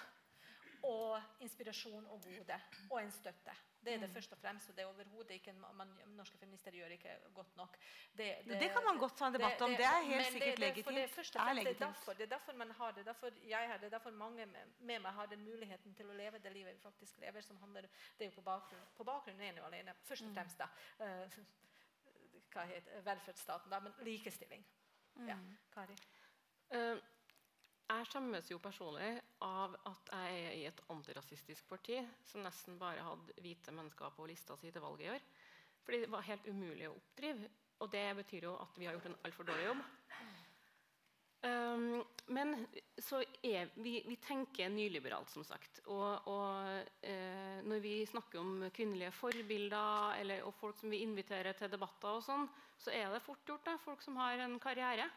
Og 0.84 1.40
inspirasjon 1.40 2.06
og 2.12 2.20
gode. 2.20 2.58
Og 2.90 2.98
en 3.00 3.12
støtte. 3.12 3.54
Det 3.85 3.95
er 3.95 4.03
det 4.05 4.11
først 4.12 4.32
og 4.32 4.39
fremst. 4.39 4.70
Og 4.70 4.76
det 4.76 4.82
er 4.85 4.89
overhodet 4.91 5.30
ikke 5.37 5.53
man, 5.53 5.91
Norske 6.16 6.39
feminister 6.39 6.70
gjør 6.72 6.95
ikke 6.97 7.16
godt 7.35 7.57
nok. 7.57 7.76
Det 8.16 8.70
kan 8.72 8.85
man 8.85 8.99
godt 8.99 9.16
ta 9.18 9.26
en 9.26 9.35
debatt 9.37 9.61
om. 9.66 9.70
Det 9.70 9.85
er 9.89 10.03
helt 10.09 10.26
sikkert 10.26 10.41
det, 10.41 10.41
det, 10.41 10.47
det, 10.47 10.53
er 10.55 10.66
legitimt. 10.66 10.87
Det 10.87 11.03
er 11.41 11.55
det, 11.55 11.66
er 11.74 11.87
derfor, 11.87 12.12
det 12.12 12.22
er 12.26 12.32
derfor 12.37 12.53
man 12.62 12.70
har 12.70 12.93
det. 12.93 13.07
Derfor 13.07 13.30
jeg 13.49 13.68
har 13.72 13.76
det. 13.82 13.93
Derfor 13.93 14.11
mange 14.11 14.47
med, 14.47 14.72
med 14.80 14.99
meg 15.05 15.12
har 15.12 15.26
den 15.26 15.45
muligheten 15.45 15.95
til 15.95 16.11
å 16.11 16.16
leve 16.16 16.39
det 16.39 16.53
livet 16.53 16.74
vi 16.74 16.80
faktisk 16.80 17.18
lever. 17.18 17.41
som 17.41 17.57
handler, 17.61 17.82
Det 18.18 18.26
er 18.26 18.30
jo 18.32 18.37
på 18.41 18.47
bakgrunn, 18.49 18.87
på 18.97 19.05
bakgrunn 19.05 19.41
ene 19.41 19.62
og 19.62 19.72
alene. 19.72 19.95
Først 20.03 20.24
Mm. 20.24 20.28
og 20.30 20.35
fremst 20.35 20.59
da. 20.59 20.66
Uh, 21.01 21.45
hva 22.55 22.64
heter 22.70 23.03
velferdsstaten, 23.03 23.70
da, 23.70 23.80
men 23.80 23.93
likestilling. 24.07 24.64
Ja, 25.28 25.35
Mm. 25.35 25.57
Kari. 25.74 25.97
Eh, 26.70 26.97
jeg 27.85 28.07
skjemmes 28.09 28.47
jo 28.49 28.61
personlig 28.62 29.11
av 29.45 29.74
at 29.91 30.12
jeg 30.12 30.39
er 30.45 30.55
i 30.57 30.62
et 30.68 30.80
antirasistisk 30.93 31.66
parti 31.68 31.99
som 32.24 32.45
nesten 32.45 32.78
bare 32.80 33.05
hadde 33.05 33.37
hvite 33.45 33.74
mennesker 33.76 34.14
på 34.16 34.28
lista 34.30 34.57
si 34.57 34.72
til 34.72 34.85
valget 34.85 35.07
i 35.07 35.12
år. 35.12 35.26
Fordi 35.85 36.01
det 36.01 36.12
var 36.14 36.24
helt 36.24 36.49
umulig 36.49 36.89
å 36.89 36.97
oppdrive. 36.97 37.51
Og 37.85 37.91
det 37.93 38.07
betyr 38.22 38.49
jo 38.49 38.55
at 38.57 38.80
vi 38.80 38.89
har 38.89 38.97
gjort 38.97 39.11
en 39.11 39.20
altfor 39.26 39.49
dårlig 39.51 39.66
jobb. 39.68 39.85
Um, 41.45 41.99
men 42.32 42.55
så 43.05 43.18
er 43.45 43.68
vi, 43.76 43.99
vi 44.07 44.16
tenker 44.24 44.70
nyliberalt, 44.72 45.28
som 45.28 45.45
sagt. 45.45 45.82
Og, 45.93 46.28
og 46.30 47.05
eh, 47.05 47.59
når 47.68 47.82
vi 47.85 47.99
snakker 48.09 48.41
om 48.41 48.64
kvinnelige 48.72 49.12
forbilder 49.12 50.16
eller, 50.22 50.47
og 50.49 50.57
folk 50.57 50.78
som 50.80 50.95
vi 50.95 51.03
inviterer 51.05 51.53
til 51.59 51.68
debatter, 51.68 52.16
og 52.16 52.24
sånn, 52.24 52.49
så 52.80 52.95
er 52.97 53.12
det 53.12 53.20
fort 53.26 53.45
gjort. 53.45 53.66
Da, 53.66 53.76
folk 53.82 54.01
som 54.07 54.16
har 54.22 54.41
en 54.47 54.57
karriere. 54.62 55.11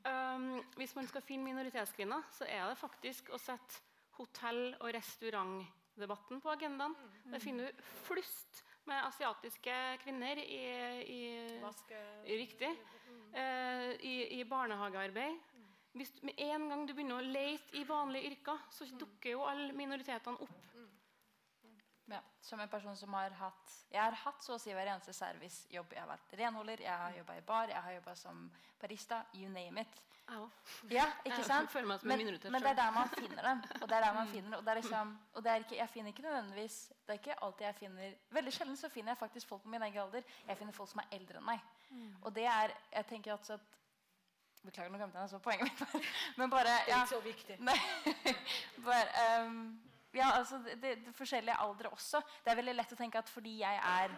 Um, 0.00 0.62
hvis 0.80 0.94
man 0.96 1.08
skal 1.08 1.24
finne 1.24 1.44
minoritetskvinner, 1.44 2.24
så 2.32 2.46
er 2.48 2.64
det 2.70 2.78
faktisk 2.80 3.28
å 3.34 3.38
sette 3.40 3.82
hotell- 4.16 4.76
og 4.80 4.94
restaurantdebatten 4.96 6.40
på 6.40 6.52
agendaen. 6.54 6.96
Der 7.28 7.42
finner 7.42 7.68
du 7.68 7.82
flust 8.06 8.62
med 8.88 9.04
asiatiske 9.04 9.76
kvinner 10.04 10.40
i, 10.40 10.62
i, 11.04 11.20
Riktig. 12.24 12.72
Uh, 13.34 13.92
i, 14.00 14.40
I 14.40 14.44
barnehagearbeid. 14.48 15.36
Hvis 15.92 16.14
du, 16.14 16.24
med 16.26 16.38
en 16.38 16.68
gang 16.70 16.86
du 16.86 16.94
begynner 16.94 17.18
å 17.18 17.30
lete 17.34 17.76
i 17.76 17.84
vanlige 17.86 18.30
yrker, 18.30 18.60
så 18.70 18.86
dukker 18.98 19.34
jo 19.34 19.44
alle 19.44 19.74
minoritetene 19.76 20.38
opp. 20.46 20.69
Ja, 22.10 22.20
som 22.42 22.60
en 22.60 22.68
person 22.68 22.96
som 22.96 23.12
har 23.14 23.30
hatt 23.38 23.74
Jeg 23.92 24.02
har 24.02 24.16
hatt 24.24 24.42
så 24.42 24.56
å 24.56 24.60
si 24.60 24.72
hver 24.74 24.88
eneste 24.90 25.12
servicejobb. 25.14 25.92
Jeg 25.94 26.02
har 26.02 26.10
vært 26.10 26.36
renholder, 26.40 26.82
jeg 26.82 27.02
har 27.04 27.18
jobba 27.20 27.36
i 27.38 27.42
bar, 27.46 27.68
jeg 27.70 27.82
har 27.86 27.98
jobba 27.98 28.14
som 28.18 28.46
barista. 28.80 29.24
You 29.34 29.48
name 29.48 29.84
it. 29.84 30.00
Jeg. 30.30 30.48
Ja, 30.94 31.04
ikke 31.26 31.42
sant? 31.42 31.74
Men, 31.74 32.20
men 32.54 32.62
det 32.62 32.70
er 32.70 32.76
der 32.78 32.90
man 32.94 33.08
finner 33.10 33.42
dem. 33.42 33.62
Og 33.80 33.88
det 33.88 33.96
er 33.96 34.04
der 34.04 34.12
man 34.14 34.28
finner 34.30 34.58
Og, 34.58 34.62
det 34.62 34.70
er 34.70 34.78
liksom, 34.78 35.18
og 35.34 35.42
det 35.42 35.50
er 35.50 35.64
ikke, 35.64 35.76
jeg 35.76 35.88
finner 35.90 36.12
ikke 36.12 36.22
nødvendigvis 36.22 36.76
Det 37.06 37.08
er 37.08 37.18
ikke 37.18 37.38
alltid 37.42 37.66
jeg 37.66 37.74
finner 37.80 38.12
Veldig 38.30 38.52
sjelden 38.54 38.76
så 38.78 38.88
finner 38.88 39.10
jeg 39.10 39.18
faktisk 39.18 39.48
folk 39.48 39.62
på 39.62 39.68
min 39.68 39.82
egen 39.82 39.98
alder. 40.04 40.22
Jeg 40.46 40.56
finner 40.60 40.76
folk 40.76 40.90
som 40.92 41.02
er 41.02 41.16
eldre 41.18 41.40
enn 41.40 41.48
meg. 41.50 41.66
Og 42.22 42.34
det 42.34 42.46
er 42.46 42.76
Jeg 42.92 43.06
tenker 43.10 43.34
altså 43.34 43.58
at 43.58 43.76
Beklager, 44.62 44.90
nå 44.92 44.98
glemte 45.00 45.16
jeg 45.16 45.24
nesten 45.24 45.40
poenget 45.40 45.70
mitt. 45.70 46.08
Men 46.38 46.50
bare 46.52 46.64
Det 46.68 46.92
er 46.92 46.98
ikke 46.98 47.14
så 47.14 47.20
viktig. 47.24 47.54
Nei. 47.68 47.76
Bare, 48.84 49.06
ehm, 49.24 49.62
ja, 50.16 50.32
altså 50.38 50.58
det, 50.64 50.76
det, 50.82 50.96
det 51.06 51.14
forskjellige 51.14 51.56
aldre 51.62 51.92
også. 51.94 52.20
Det 52.44 52.52
er 52.52 52.60
veldig 52.60 52.76
lett 52.76 52.92
å 52.92 52.98
tenke 52.98 53.20
at 53.20 53.30
fordi 53.30 53.60
jeg 53.60 53.80
er 53.92 54.14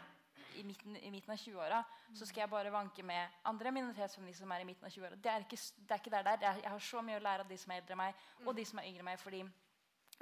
i 0.57 0.62
midten, 0.64 0.97
i 0.97 1.11
midten 1.11 1.32
av 1.32 1.40
20-åra, 1.40 1.80
så 2.12 2.26
skal 2.28 2.45
jeg 2.45 2.53
bare 2.53 2.72
vanke 2.72 3.05
med 3.07 3.43
andre 3.49 3.72
minoritetsfeminister 3.72 4.45
som 4.45 4.53
er 4.53 4.64
i 4.64 4.68
midten 4.68 4.88
av 4.88 4.93
20-åra. 4.93 5.16
Det, 5.16 5.36
det 5.53 5.95
er 5.97 6.01
ikke 6.01 6.12
der 6.12 6.32
er. 6.34 6.40
Jeg, 6.45 6.64
jeg 6.64 6.72
har 6.74 6.86
så 6.88 7.03
mye 7.05 7.20
å 7.20 7.24
lære 7.24 7.47
av 7.47 7.53
de 7.53 7.59
som 7.61 7.72
er 7.72 7.82
eldre 7.82 7.97
enn 7.97 8.03
meg, 8.03 8.26
og 8.45 8.57
de 8.57 8.66
som 8.68 8.80
er 8.80 8.88
yngre 8.90 9.05
enn 9.05 9.11
meg, 9.11 9.20
fordi 9.22 9.43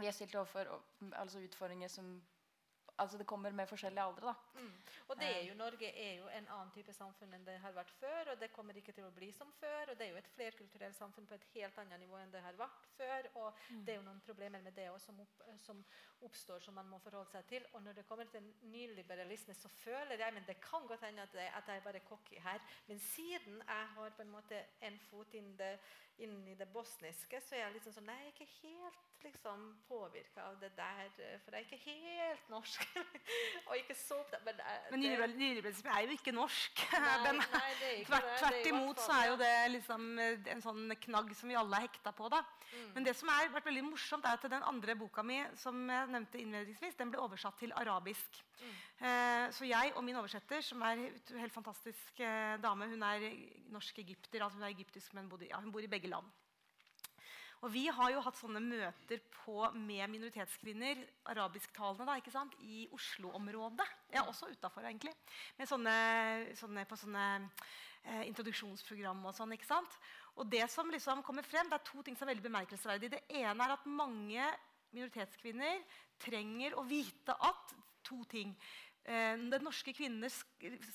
vi 0.00 0.08
er 0.08 0.14
stilt 0.16 0.36
overfor 0.38 0.70
altså 1.18 1.42
utfordringer 1.44 1.90
som 1.92 2.12
Altså 3.00 3.18
det 3.18 3.26
kommer 3.26 3.54
med 3.56 3.68
forskjellige 3.68 4.02
aldre, 4.04 4.32
da. 4.32 4.60
Mm. 4.60 4.72
Og 5.08 5.16
det 5.20 5.28
er 5.28 5.44
jo, 5.48 5.54
Norge 5.56 5.88
er 5.88 6.12
jo 6.18 6.26
en 6.28 6.48
annen 6.52 6.72
type 6.74 6.92
samfunn 6.92 7.32
enn 7.34 7.46
det 7.46 7.56
har 7.62 7.72
vært 7.74 7.92
før. 7.96 8.32
Og 8.32 8.40
det 8.40 8.50
kommer 8.52 8.76
ikke 8.76 8.92
til 8.96 9.06
å 9.06 9.12
bli 9.16 9.30
som 9.32 9.50
før. 9.60 9.92
Og 9.92 9.98
det 9.98 10.06
er 10.06 10.12
jo 10.12 10.20
et 10.20 10.30
flerkulturelt 10.34 10.98
samfunn 10.98 11.28
på 11.30 11.38
et 11.38 11.46
helt 11.54 11.80
annet 11.80 12.02
nivå 12.04 12.18
enn 12.20 12.34
det 12.34 12.44
har 12.44 12.58
vært 12.60 12.88
før. 12.98 13.30
Og 13.42 13.64
det 13.86 13.94
er 13.94 14.00
jo 14.00 14.06
noen 14.06 14.22
problemer 14.26 14.62
med 14.64 14.76
det 14.76 14.90
også 14.92 15.10
som, 15.10 15.20
opp, 15.24 15.44
som 15.64 15.82
oppstår, 16.28 16.60
som 16.60 16.76
man 16.76 16.90
må 16.92 17.00
forholde 17.02 17.32
seg 17.32 17.48
til. 17.50 17.66
Og 17.74 17.82
når 17.86 17.98
det 17.98 18.06
kommer 18.08 18.28
til 18.30 18.52
nyliberalisme, 18.72 19.56
så 19.56 19.72
føler 19.80 20.20
jeg 20.20 20.34
Men 20.34 20.46
det 20.46 20.60
kan 20.60 20.86
godt 20.86 21.06
hende 21.06 21.22
at, 21.22 21.34
at 21.34 21.68
jeg 21.72 21.76
er 21.76 21.86
bare 21.88 22.04
cocky 22.08 22.38
her. 22.38 22.60
Men 22.86 23.00
siden 23.00 23.62
jeg 23.66 23.86
har 23.96 24.10
på 24.16 24.22
en 24.22 24.34
måte 24.36 24.64
en 24.86 24.98
fot 25.10 25.34
inn, 25.34 25.56
det, 25.58 25.78
inn 26.18 26.36
i 26.48 26.54
det 26.54 26.68
bosniske, 26.68 27.40
så 27.40 27.56
er 27.56 27.64
jeg 27.64 27.78
liksom 27.78 27.96
sånn 27.96 28.10
Nei, 28.10 28.20
er 28.26 28.34
ikke 28.34 28.52
helt 28.60 29.09
liksom 29.24 29.62
påvirka 29.88 30.44
av 30.48 30.58
det 30.60 30.70
der. 30.76 31.10
eh, 31.18 31.38
For 31.44 31.54
jeg 31.56 31.64
er 31.64 31.68
ikke 31.68 31.94
helt 31.94 32.48
norsk. 32.50 32.84
og 33.68 33.76
ikke 33.76 33.94
så 33.94 34.18
Men, 34.44 34.60
Men 34.90 35.02
det- 35.02 35.10
er 35.84 36.00
jo 36.06 36.10
ikke 36.16 36.32
norsk. 36.32 36.82
Nei, 36.92 37.16
Den, 37.24 37.36
nei, 37.36 37.70
det 37.80 37.88
er 37.88 37.96
ikke 38.00 38.10
tvert, 38.10 38.28
det. 38.30 38.38
tvert 38.40 38.58
er 38.60 38.68
imot 38.72 39.02
så 39.04 39.12
er 39.18 39.28
jo 39.30 39.36
det 39.40 39.52
liksom 39.76 40.18
eh, 40.18 40.50
en 40.54 40.62
sånn 40.64 40.96
knagg 41.06 41.34
som 41.36 41.48
vi 41.52 41.58
alle 41.60 41.76
er 41.80 41.86
hekta 41.88 42.12
på. 42.16 42.28
da. 42.32 42.42
Mm. 42.70 42.90
Men 42.94 43.04
det 43.08 43.16
som 43.18 43.28
har 43.32 43.48
vært 43.54 43.70
veldig 43.70 43.84
morsomt, 43.88 44.24
er 44.24 44.38
at 44.38 44.50
den 44.50 44.62
andre 44.62 44.96
boka 44.96 45.22
mi 45.26 45.40
som 45.56 45.80
jeg 45.90 46.12
nevnte 46.14 46.40
innledningsvis, 46.40 46.96
den 46.98 47.10
ble 47.10 47.20
oversatt 47.22 47.58
til 47.58 47.72
arabisk. 47.76 48.42
Mm. 48.60 48.76
Eh, 49.06 49.46
så 49.56 49.64
jeg 49.68 49.94
og 49.96 50.04
min 50.04 50.16
oversetter, 50.20 50.60
som 50.62 50.82
er 50.82 51.00
en 51.06 51.40
helt 51.40 51.54
fantastisk 51.54 52.20
eh, 52.20 52.56
dame 52.60 52.86
Hun 52.90 53.02
er 53.02 53.26
norsk 53.72 53.98
egypter, 53.98 54.42
altså 54.44 54.58
hun 54.58 54.66
er 54.68 54.74
egyptisk, 54.74 55.14
men 55.14 55.28
bodde, 55.28 55.48
ja, 55.50 55.60
hun 55.60 55.72
bor 55.72 55.82
i 55.82 55.90
begge 55.90 56.08
land. 56.08 56.26
Og 57.60 57.72
Vi 57.74 57.84
har 57.92 58.12
jo 58.14 58.22
hatt 58.24 58.38
sånne 58.38 58.60
møter 58.64 59.20
på, 59.34 59.58
med 59.76 60.06
minoritetskvinner 60.08 61.02
arabisktalende 61.28 62.06
da, 62.08 62.16
ikke 62.16 62.32
sant? 62.32 62.54
i 62.64 62.86
Oslo-området. 62.96 63.86
Ja, 64.14 64.24
også 64.24 64.48
utafor, 64.48 64.86
egentlig. 64.88 65.12
Sånne, 65.68 65.94
sånne, 66.56 66.86
på 66.88 66.96
sånne 66.96 67.26
eh, 67.44 68.24
introduksjonsprogram 68.30 69.20
og 69.28 69.36
sånn. 69.36 69.52
ikke 69.56 69.68
sant? 69.68 69.98
Og 70.40 70.48
det 70.48 70.64
som 70.72 70.88
liksom 70.88 71.20
kommer 71.26 71.44
frem, 71.44 71.68
det 71.68 71.76
er 71.76 71.88
to 71.90 72.04
ting 72.06 72.16
som 72.16 72.24
er 72.24 72.32
veldig 72.32 72.46
bemerkelsesverdig. 72.48 73.12
Det 73.12 73.24
ene 73.42 73.66
er 73.66 73.74
at 73.76 73.88
mange 73.88 74.46
minoritetskvinner 74.94 75.84
trenger 76.24 76.78
å 76.80 76.86
vite 76.88 77.36
at 77.36 77.76
to 78.08 78.22
ting. 78.30 78.54
Eh, 79.04 79.36
den 79.36 79.64
norske 79.64 79.92
kvinnenes 79.96 80.40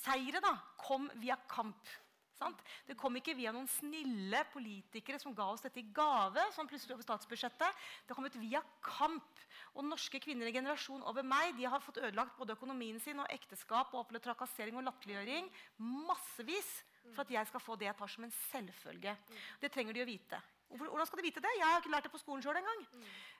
seire 0.01 0.41
da, 0.41 0.55
kom 0.81 1.11
via 1.21 1.37
kamp. 1.51 1.93
Sant? 2.35 2.63
Det 2.87 2.97
kom 2.99 3.15
ikke 3.15 3.35
via 3.37 3.53
noen 3.55 3.67
snille 3.71 4.41
politikere 4.51 5.19
som 5.21 5.35
ga 5.35 5.47
oss 5.53 5.63
dette 5.63 5.79
i 5.79 5.87
gave. 5.95 6.43
som 6.55 6.67
plutselig 6.67 6.95
over 6.95 7.05
statsbudsjettet. 7.07 7.85
Det 8.07 8.15
kom 8.15 8.27
ut 8.27 8.39
via 8.41 8.61
kamp. 8.83 9.45
Og 9.75 9.87
norske 9.87 10.19
kvinner 10.19 10.47
i 10.47 10.55
generasjon 10.55 11.03
over 11.03 11.23
meg 11.23 11.55
de 11.55 11.67
har 11.69 11.83
fått 11.83 12.01
ødelagt 12.03 12.37
både 12.37 12.55
økonomien 12.57 12.99
sin 12.99 13.19
og 13.19 13.31
ekteskap 13.31 13.93
og 13.93 14.03
opplevd 14.03 14.27
trakassering 14.27 14.75
og 14.75 14.85
latterliggjøring 14.87 15.47
massevis 15.79 16.83
for 17.13 17.23
at 17.23 17.31
jeg 17.31 17.47
skal 17.47 17.63
få 17.63 17.77
det 17.79 17.87
jeg 17.87 17.97
tar 17.99 18.11
som 18.11 18.27
en 18.27 18.35
selvfølge. 18.49 19.15
Det 19.61 19.71
trenger 19.71 19.95
de 19.95 20.03
å 20.03 20.09
vite. 20.09 20.41
Hvordan 20.73 21.07
skal 21.07 21.21
de 21.21 21.27
vite 21.27 21.43
det? 21.43 21.51
Jeg 21.59 21.67
har 21.67 21.79
ikke 21.79 21.91
lært 21.93 22.07
det 22.07 22.11
på 22.11 22.19
skolen 22.19 22.43
sjøl 22.43 22.57
engang. 22.59 22.81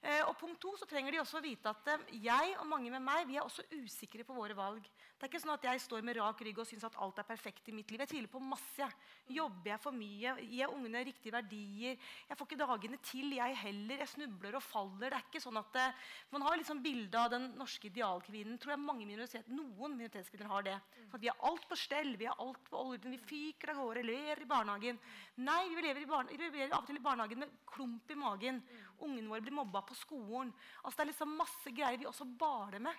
Eh, 0.06 0.22
og 0.30 0.36
punkt 0.38 0.60
to, 0.62 0.76
så 0.78 0.86
trenger 0.88 1.16
de 1.16 1.20
også 1.20 1.40
å 1.40 1.44
vite 1.44 1.72
at 1.72 1.88
eh, 1.92 2.04
jeg 2.24 2.54
og 2.62 2.68
mange 2.70 2.92
med 2.94 3.02
meg 3.02 3.26
vi 3.28 3.40
er 3.40 3.44
også 3.44 3.66
usikre 3.74 4.24
på 4.28 4.36
våre 4.38 4.56
valg. 4.56 4.86
Det 5.16 5.26
er 5.26 5.32
ikke 5.32 5.42
sånn 5.42 5.56
at 5.56 5.66
jeg 5.66 5.82
står 5.82 6.04
med 6.06 6.20
rak 6.20 6.44
rygg 6.46 6.60
og 6.62 6.68
syns 6.70 6.86
at 6.86 6.98
alt 7.02 7.18
er 7.20 7.28
perfekt 7.28 7.72
i 7.72 7.74
mitt 7.76 7.90
liv. 7.90 8.04
Jeg 8.04 8.12
tviler 8.12 8.30
på 8.30 8.42
masse. 8.44 8.78
jeg. 8.78 8.94
Jobber 9.40 9.72
jeg 9.74 9.82
for 9.82 9.96
mye? 9.96 10.36
Gir 10.44 10.60
jeg 10.62 10.76
ungene 10.76 11.02
riktige 11.08 11.34
verdier? 11.34 11.98
Jeg 12.30 12.38
får 12.38 12.50
ikke 12.50 12.62
dagene 12.62 13.00
til, 13.10 13.34
jeg 13.40 13.58
heller. 13.64 14.04
Jeg 14.04 14.12
snubler 14.14 14.60
og 14.60 14.64
faller. 14.64 15.10
Det 15.10 15.20
er 15.20 15.26
ikke 15.26 15.44
sånn 15.44 15.60
at 15.60 15.82
eh, 15.82 16.06
Man 16.36 16.46
har 16.46 16.60
liksom 16.62 16.84
bilde 16.86 17.18
av 17.20 17.34
den 17.34 17.50
norske 17.58 17.90
idealkvinnen. 17.90 18.60
tror 18.62 18.76
jeg 18.76 18.84
mange 18.86 19.10
minoritet, 19.10 19.50
Noen 19.50 19.98
minoritetskvinner 19.98 20.52
har 20.52 20.70
det. 20.70 20.78
Sånn 21.10 21.18
at 21.18 21.26
vi 21.26 21.34
har 21.34 21.50
alt 21.50 21.66
på 21.70 21.80
stell, 21.80 22.14
vi 22.20 22.30
har 22.30 22.38
alt 22.46 22.70
på 22.70 22.86
orden, 22.94 23.16
vi 23.16 23.24
fyker 23.34 23.74
av 23.74 23.82
gårde, 23.82 24.06
ler 24.06 24.46
i 24.46 24.50
barnehagen. 24.50 25.02
Nei, 25.42 25.64
vi 25.74 25.82
lever, 25.82 26.06
i 26.06 26.10
barne, 26.10 26.30
vi 26.30 26.44
lever 26.44 26.70
av 26.70 26.84
og 26.84 26.90
til 26.92 27.00
i 27.00 27.04
barnehagen 27.04 27.15
med 27.16 27.50
klump 27.66 28.12
i 28.12 28.16
magen. 28.16 28.62
Ungene 29.04 29.28
våre 29.28 29.42
blir 29.44 29.52
mobba 29.52 29.82
på 29.84 29.96
skolen. 29.96 30.54
Altså 30.84 30.98
Det 30.98 31.04
er 31.04 31.10
liksom 31.12 31.34
masse 31.36 31.72
greier 31.76 31.98
vi 32.00 32.06
også 32.08 32.26
baler 32.26 32.80
med. 32.80 32.96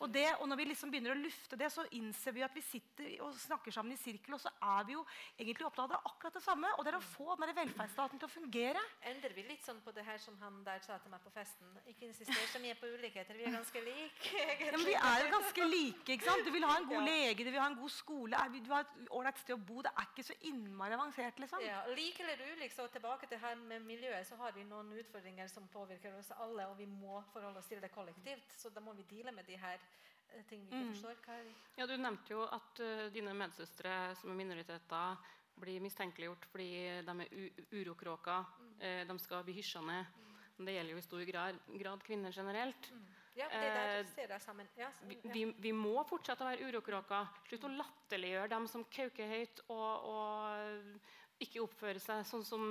Og, 0.00 0.10
det, 0.12 0.26
og 0.40 0.48
når 0.48 0.56
vi 0.60 0.64
liksom 0.68 0.90
begynner 0.90 1.14
å 1.14 1.20
lufte 1.22 1.56
det, 1.56 1.70
så 1.72 1.84
innser 1.96 2.32
vi 2.36 2.42
at 2.44 2.54
vi 2.54 2.60
sitter 2.60 3.14
og 3.24 3.32
snakker 3.38 3.72
sammen 3.72 3.92
i 3.92 3.96
sirkel, 4.00 4.34
og 4.36 4.40
så 4.42 4.50
er 4.60 4.84
vi 4.84 4.92
jo 4.92 5.04
egentlig 5.38 5.66
opptatt 5.66 5.94
av 5.96 6.04
akkurat 6.10 6.34
det 6.36 6.42
samme. 6.44 6.68
Og 6.76 6.84
det 6.84 6.92
er 6.92 6.98
å 6.98 7.04
få 7.04 7.36
den 7.40 7.54
velferdsstaten 7.56 8.20
til 8.20 8.28
å 8.28 8.32
fungere. 8.32 8.82
Endrer 9.08 9.32
vi 9.36 9.46
litt 9.48 9.64
sånn 9.64 9.80
på 9.84 9.94
det 9.96 10.04
her 10.04 10.20
som 10.20 10.36
han 10.42 10.60
der 10.66 10.80
sa 10.84 10.98
til 11.00 11.12
meg 11.14 11.24
på 11.24 11.32
festen? 11.32 11.72
Ikke 11.88 12.08
insister 12.10 12.52
så 12.52 12.60
mye 12.60 12.76
på 12.78 12.90
ulikheter. 12.92 13.38
Vi 13.38 13.48
er 13.48 13.56
ganske 13.56 13.84
like. 13.86 14.34
Ja, 14.68 14.76
men 14.76 14.84
Vi 14.86 14.94
er 14.98 15.22
jo 15.24 15.30
ganske 15.32 15.64
like. 15.70 16.12
ikke 16.12 16.26
sant? 16.28 16.44
Du 16.44 16.50
vil 16.52 16.64
ha 16.66 16.76
en 16.80 16.88
god 16.90 17.04
lege, 17.06 17.44
du 17.44 17.50
vil 17.50 17.60
ha 17.60 17.68
en 17.70 17.78
god 17.78 17.92
skole, 17.92 18.36
du 18.52 18.58
vil 18.58 18.74
ha 18.74 18.82
et 18.84 19.10
ålreit 19.14 19.40
sted 19.40 19.54
å 19.56 19.60
bo. 19.70 19.80
Det 19.86 19.92
er 19.94 20.08
ikke 20.10 20.26
så 20.28 20.36
innmari 20.50 20.96
avansert. 20.96 21.38
liksom. 21.40 21.62
Ja, 21.64 21.80
like 21.96 22.22
eller 22.24 22.42
ulik, 22.52 22.72
så 22.74 22.86
tilbake 22.92 23.28
til 23.30 23.40
her 23.42 23.57
med 23.68 23.84
miljøet, 23.86 24.26
så 24.26 24.36
har 24.40 24.52
vi 24.56 24.64
noen 24.68 24.92
utfordringer 25.00 25.48
som 25.50 25.68
påvirker 25.72 26.14
oss 26.18 26.30
alle, 26.36 26.66
og 26.70 26.78
vi 26.78 26.86
må 26.86 27.22
forholde 27.32 27.62
oss 27.62 27.70
til 27.70 27.80
det 27.82 27.90
kollektivt. 27.94 28.52
Så 28.58 28.70
da 28.74 28.82
må 28.84 28.94
vi 28.96 29.06
deale 29.10 29.32
med 29.34 29.46
de 29.48 29.58
her 29.58 29.78
eh, 29.78 30.44
ting 30.48 30.64
vi 30.66 30.70
ikke 30.70 30.94
forstår. 30.94 31.18
Hva 31.24 31.40
er 31.40 31.50
Ja, 31.80 31.86
Du 31.86 31.96
nevnte 31.96 32.34
jo 32.34 32.44
at 32.44 32.82
uh, 32.84 33.04
dine 33.14 33.34
medsøstre 33.34 33.98
som 34.20 34.32
er 34.32 34.40
minoriteter, 34.42 35.34
blir 35.58 35.82
mistenkeliggjort 35.82 36.44
fordi 36.52 36.70
de 37.02 37.14
er 37.24 37.52
urokråker. 37.74 38.44
Mm. 38.60 38.74
Uh, 38.82 39.04
de 39.10 39.18
skal 39.18 39.44
bli 39.44 39.58
hysja 39.58 39.82
ned. 39.82 40.16
Men 40.58 40.66
det 40.66 40.74
gjelder 40.74 40.92
jo 40.92 40.98
i 40.98 41.06
stor 41.06 41.24
grad, 41.28 41.62
grad 41.78 42.02
kvinner 42.02 42.34
generelt. 42.34 42.92
Ja, 43.38 43.46
det 43.52 43.68
der 43.70 44.02
du 44.02 44.08
ser 44.10 44.26
deg 44.26 44.42
sammen. 44.42 44.68
Ja, 44.76 44.90
så- 44.92 45.06
Vi, 45.06 45.18
ja. 45.22 45.32
vi, 45.32 45.44
vi 45.58 45.72
må 45.72 46.02
fortsette 46.08 46.42
å 46.42 46.48
være 46.48 46.66
urokråker. 46.66 47.28
Slutt 47.46 47.64
å 47.64 47.70
latterliggjøre 47.76 48.50
dem 48.50 48.66
som 48.66 48.84
kauker 48.84 49.30
høyt 49.30 49.60
og, 49.68 50.08
og 50.10 51.44
ikke 51.44 51.62
oppfører 51.62 52.02
seg 52.02 52.26
sånn 52.26 52.44
som 52.44 52.64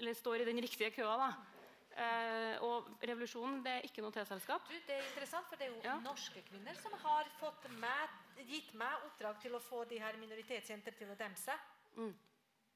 Eller 0.00 0.14
står 0.16 0.40
i 0.40 0.44
den 0.48 0.60
riktige 0.64 0.90
køa. 0.96 1.16
da. 1.20 1.30
Eh, 2.00 2.62
og 2.64 2.86
revolusjonen 3.02 3.60
det 3.64 3.72
er 3.72 3.86
ikke 3.88 4.00
noe 4.04 4.14
T-selskap. 4.14 4.68
Det 4.86 4.94
er 4.94 5.02
interessant, 5.10 5.46
for 5.50 5.56
det 5.60 5.66
er 5.66 5.74
jo 5.74 5.80
Ja. 5.84 5.98
norske 6.00 6.40
kvinner 6.46 6.74
som 6.80 6.92
har 6.92 7.24
fått 7.40 7.68
meg, 7.76 8.08
gitt 8.46 8.72
meg 8.74 8.92
oppdrag 9.04 9.40
til 9.42 9.52
å 9.52 9.60
få 9.60 9.84
de 9.88 9.98
her 9.98 10.16
minoritetsjenter 10.16 10.96
til 10.96 11.10
å 11.10 11.16
demse. 11.18 11.52
Mm. 11.96 12.14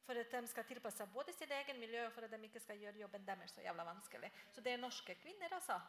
For 0.05 0.13
at 0.21 0.31
de 0.31 0.47
skal 0.49 0.65
tilpasse 0.65 0.99
seg 0.99 1.13
både 1.15 1.33
sitt 1.33 1.51
egen 1.51 1.81
miljø 1.81 2.07
og 2.07 2.13
for 2.13 2.25
at 2.27 2.31
de 2.31 2.43
ikke 2.49 2.61
skal 2.61 2.77
gjøre 2.77 2.99
jobben 3.01 3.25
deres 3.25 3.55
så 3.55 3.63
jævla 3.65 3.85
vanskelig. 3.85 4.31
Så 4.53 4.61
det 4.61 4.73
er 4.73 4.77
norske 4.83 5.15
kvinner, 5.15 5.49
altså. 5.53 5.81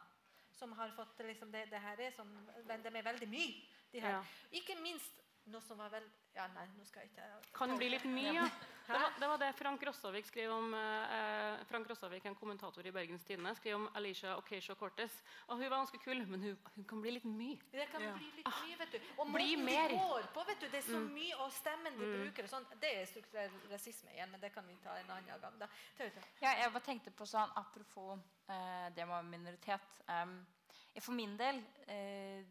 Som 0.52 0.72
har 0.72 0.88
fått 0.96 1.18
liksom 1.18 1.50
det, 1.52 1.68
det 1.70 1.80
her 1.80 2.00
er 2.00 2.10
sånn 2.12 2.32
De 2.66 2.72
er 2.98 3.02
veldig 3.02 3.28
mye. 3.28 3.62
De 3.92 4.00
her. 4.00 4.10
Ja. 4.10 4.24
Ikke 4.52 4.80
minst 4.80 5.12
noe 5.52 5.62
som 5.64 5.78
var 5.78 5.92
vel 5.94 6.06
Ja, 6.36 6.46
nei, 6.52 6.66
nå 6.76 6.84
skal 6.84 7.04
jeg 7.04 7.12
ikke 7.14 7.26
Kan 7.56 7.76
bli 7.78 7.88
litt 7.92 8.04
mye. 8.10 8.32
Ja. 8.36 8.46
Det, 8.86 8.94
var, 8.94 9.14
det 9.18 9.28
var 9.30 9.40
det 9.40 9.46
Frank 9.58 9.82
Rossavik 9.88 10.26
skrev 10.28 10.52
om 10.54 10.74
eh, 10.78 11.62
Frank 11.66 11.88
Rossavik, 11.90 12.24
en 12.28 12.36
kommentator 12.38 12.86
i 12.86 12.92
Bergens 12.94 13.24
Tidende, 13.26 13.50
skrev 13.58 13.80
om 13.80 13.86
Alicia 13.98 14.36
Ocasio-Cortez. 14.38 15.16
Og 15.48 15.56
hun 15.56 15.64
var 15.64 15.80
ganske 15.80 15.98
kul, 16.04 16.20
men 16.30 16.44
hun, 16.44 16.58
hun 16.76 16.86
kan 16.86 17.00
bli 17.02 17.16
litt 17.16 17.26
mye. 17.26 17.56
Det 17.72 17.88
kan 17.90 18.04
bli 18.04 18.28
litt 18.36 18.50
mye, 18.52 18.76
vet 18.82 18.94
du. 18.94 19.08
Og 19.16 19.32
Bli 19.34 19.56
mer. 19.58 19.90
de 19.90 19.98
går 19.98 20.28
på, 20.36 20.44
vet 20.50 20.62
du. 20.62 20.68
Det 20.70 20.78
er 20.82 20.86
så 20.86 21.00
mye, 21.02 21.38
og 21.42 21.50
stemmen 21.56 21.98
de 21.98 22.10
bruker 22.12 22.46
og 22.46 22.52
sånn. 22.52 22.68
Det 22.84 22.92
er 23.00 23.08
strukturell 23.10 23.56
rasisme 23.72 24.14
igjen, 24.14 24.30
men 24.34 24.44
det 24.44 24.52
kan 24.54 24.68
vi 24.70 24.78
ta 24.84 24.94
en 25.00 25.10
annen 25.16 25.32
gang. 25.32 25.58
da. 25.64 25.70
Ja, 26.44 26.52
jeg 26.60 26.70
bare 26.76 26.86
tenkte 26.86 27.14
på 27.16 27.26
sånn, 27.26 27.50
Apropos 27.58 28.20
eh, 28.46 28.86
det 28.94 29.08
med 29.08 29.32
minoritet. 29.32 29.98
Um, 30.06 30.38
for 31.00 31.16
min 31.16 31.34
del 31.40 31.58
eh, 31.90 32.46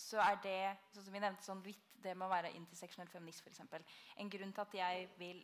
så 0.00 0.20
er 0.24 0.40
det 0.44 0.58
sånn 0.94 1.06
som 1.06 1.14
vi 1.14 1.22
nevnte 1.22 1.44
sånn 1.44 1.62
vidt, 1.64 1.89
det 2.04 2.16
med 2.16 2.26
å 2.26 2.32
være 2.32 2.52
interseksjonell 2.58 3.10
feminist 3.12 3.46
eksempel. 3.46 3.84
En 4.16 4.30
grunn 4.32 4.52
til 4.52 4.64
at 4.64 4.76
jeg 4.80 5.08
vil 5.20 5.40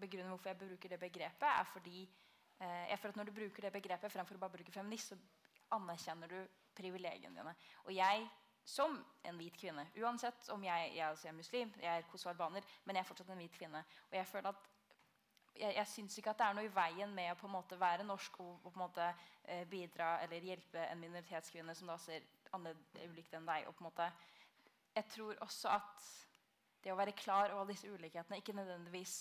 begrunne 0.00 0.32
hvorfor 0.32 0.52
jeg 0.52 0.60
bruker 0.60 0.94
det 0.94 1.00
begrepet, 1.00 1.48
er 1.48 1.68
fordi 1.72 2.02
eh, 2.04 2.86
jeg 2.90 2.98
føler 2.98 3.14
at 3.14 3.20
når 3.20 3.30
du 3.30 3.38
bruker 3.40 3.66
det 3.66 3.72
begrepet 3.74 4.12
fremfor 4.12 4.38
å 4.38 4.44
bare 4.44 4.56
bruke 4.58 4.74
feminist, 4.74 5.12
så 5.12 5.76
anerkjenner 5.76 6.30
du 6.30 6.40
privilegiene 6.76 7.36
dine. 7.36 7.54
Og 7.84 7.94
jeg 7.94 8.28
som 8.64 8.98
en 9.24 9.38
hvit 9.40 9.56
kvinne, 9.58 9.86
uansett 9.98 10.50
om 10.54 10.64
jeg, 10.64 10.92
jeg, 10.94 11.06
altså 11.06 11.28
er 11.28 11.36
muslim, 11.36 11.72
jeg 11.80 11.90
er 11.90 12.10
kosovo-albaner, 12.10 12.66
men 12.84 12.96
jeg 12.96 13.02
er 13.02 13.08
fortsatt 13.08 13.32
en 13.32 13.40
hvit 13.40 13.56
kvinne. 13.56 13.80
Og 14.10 14.18
jeg 14.18 14.28
føler 14.28 14.52
at 14.52 14.68
jeg, 15.60 15.74
jeg 15.76 15.86
syns 15.90 16.18
ikke 16.18 16.32
at 16.32 16.40
det 16.40 16.46
er 16.46 16.58
noe 16.58 16.68
i 16.68 16.74
veien 16.74 17.14
med 17.14 17.32
å 17.32 17.38
på 17.40 17.48
en 17.48 17.56
måte 17.56 17.78
være 17.80 18.06
norsk 18.06 18.38
og 18.44 18.60
på 18.64 18.72
en 18.74 18.82
måte 18.84 19.06
eh, 19.10 19.64
bidra 19.68 20.12
eller 20.24 20.46
hjelpe 20.52 20.84
en 20.86 21.00
minoritetskvinne 21.02 21.74
som 21.76 21.90
da 21.90 21.96
ser 22.00 22.26
annerledes 22.56 23.10
ulikt 23.10 23.34
enn 23.36 23.48
deg. 23.48 23.66
Og 23.68 23.76
på 23.76 23.84
en 23.84 23.90
måte, 23.90 24.06
jeg 25.00 25.08
tror 25.16 25.34
også 25.40 25.68
at 25.72 26.08
det 26.84 26.92
å 26.92 26.98
være 26.98 27.16
klar 27.16 27.54
over 27.56 27.70
disse 27.72 27.88
ulikhetene 27.88 28.40
ikke 28.40 28.56
nødvendigvis 28.56 29.14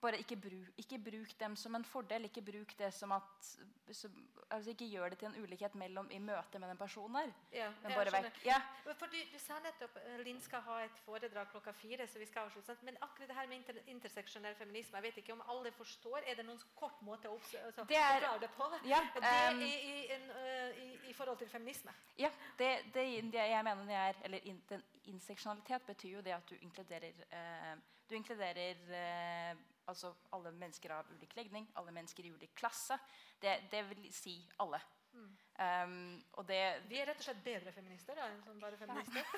bare 0.00 0.18
ikke 0.22 0.36
bruk, 0.36 0.68
ikke 0.78 0.98
bruk 1.02 1.32
dem 1.40 1.56
som 1.56 1.74
en 1.74 1.84
fordel. 1.84 2.24
Ikke 2.28 2.42
bruk 2.42 2.74
det 2.78 2.92
som 2.94 3.12
at 3.16 3.48
som, 3.92 4.12
altså 4.50 4.70
Ikke 4.70 4.86
gjør 4.88 5.08
det 5.08 5.18
til 5.18 5.28
en 5.28 5.42
ulikhet 5.42 5.74
mellom 5.74 6.10
i 6.10 6.18
møte 6.18 6.58
med 6.60 6.68
den 6.68 6.76
personen 6.78 7.14
der. 7.14 7.32
Ja, 7.52 7.70
Men 7.82 7.94
bare 7.96 8.12
vekk. 8.12 8.40
Ja. 8.44 8.58
For 8.84 9.06
du, 9.10 9.16
du 9.32 9.38
sa 9.40 9.58
nettopp 9.64 9.96
eh, 10.04 10.18
Linn 10.26 10.40
skal 10.44 10.60
ha 10.66 10.78
et 10.84 11.00
foredrag 11.06 11.48
klokka 11.52 11.72
fire, 11.72 12.06
så 12.06 12.20
vi 12.20 12.26
skal 12.28 12.48
avslutte. 12.48 12.76
Men 12.86 12.98
akkurat 13.00 13.28
det 13.32 13.36
her 13.38 13.48
med 13.48 13.56
inter 13.62 13.80
interseksjonell 13.86 14.54
feminisme, 14.58 14.96
jeg 15.00 15.08
vet 15.08 15.22
ikke 15.22 15.32
om 15.36 15.42
alle 15.48 15.72
forstår. 15.72 16.20
Er 16.26 16.38
det 16.40 16.46
noen 16.46 16.60
kort 16.76 17.00
måte 17.02 17.28
å 17.32 17.38
altså, 17.38 17.84
Det 17.88 17.96
er- 17.96 18.20
forklare 18.20 18.40
det 18.44 18.50
på? 18.56 18.70
Ja, 18.88 19.00
det 19.14 19.24
ehm, 19.32 19.62
i, 19.62 19.72
i, 19.72 19.96
en, 20.14 20.30
øh, 20.30 20.84
i, 20.84 21.10
I 21.10 21.12
forhold 21.12 21.38
til 21.38 21.48
feminisme. 21.48 21.94
Ja, 22.18 22.30
det, 22.58 22.70
det, 22.94 23.08
jeg 23.34 23.64
mener 23.64 23.84
det 23.88 23.94
er, 23.94 24.14
eller 24.24 24.38
in, 24.44 24.62
den 24.68 24.84
Interseksjonalitet 25.08 25.86
betyr 25.86 26.10
jo 26.18 26.20
det 26.20 26.32
at 26.36 26.50
du 26.50 26.54
inkluderer, 26.60 27.12
eh, 27.32 27.76
du 28.10 28.14
inkluderer 28.14 28.76
eh, 28.92 29.56
altså 29.88 30.12
alle 30.36 30.52
mennesker 30.52 30.92
av 30.98 31.08
ulik 31.16 31.34
legning, 31.36 31.66
alle 31.80 31.92
mennesker 31.96 32.26
i 32.28 32.32
ulik 32.34 32.54
klasse. 32.58 32.98
Det, 33.40 33.58
det 33.72 33.82
vil 33.90 34.08
si 34.12 34.36
alle. 34.62 34.80
Um, 35.58 36.20
og 36.38 36.44
det 36.46 36.58
Vi 36.86 37.00
er 37.00 37.08
rett 37.08 37.18
og 37.18 37.24
slett 37.26 37.40
bedre 37.42 37.72
feminister 37.74 38.14
da, 38.14 38.28
enn 38.30 38.60
bare 38.62 38.78
feminister. 38.78 39.24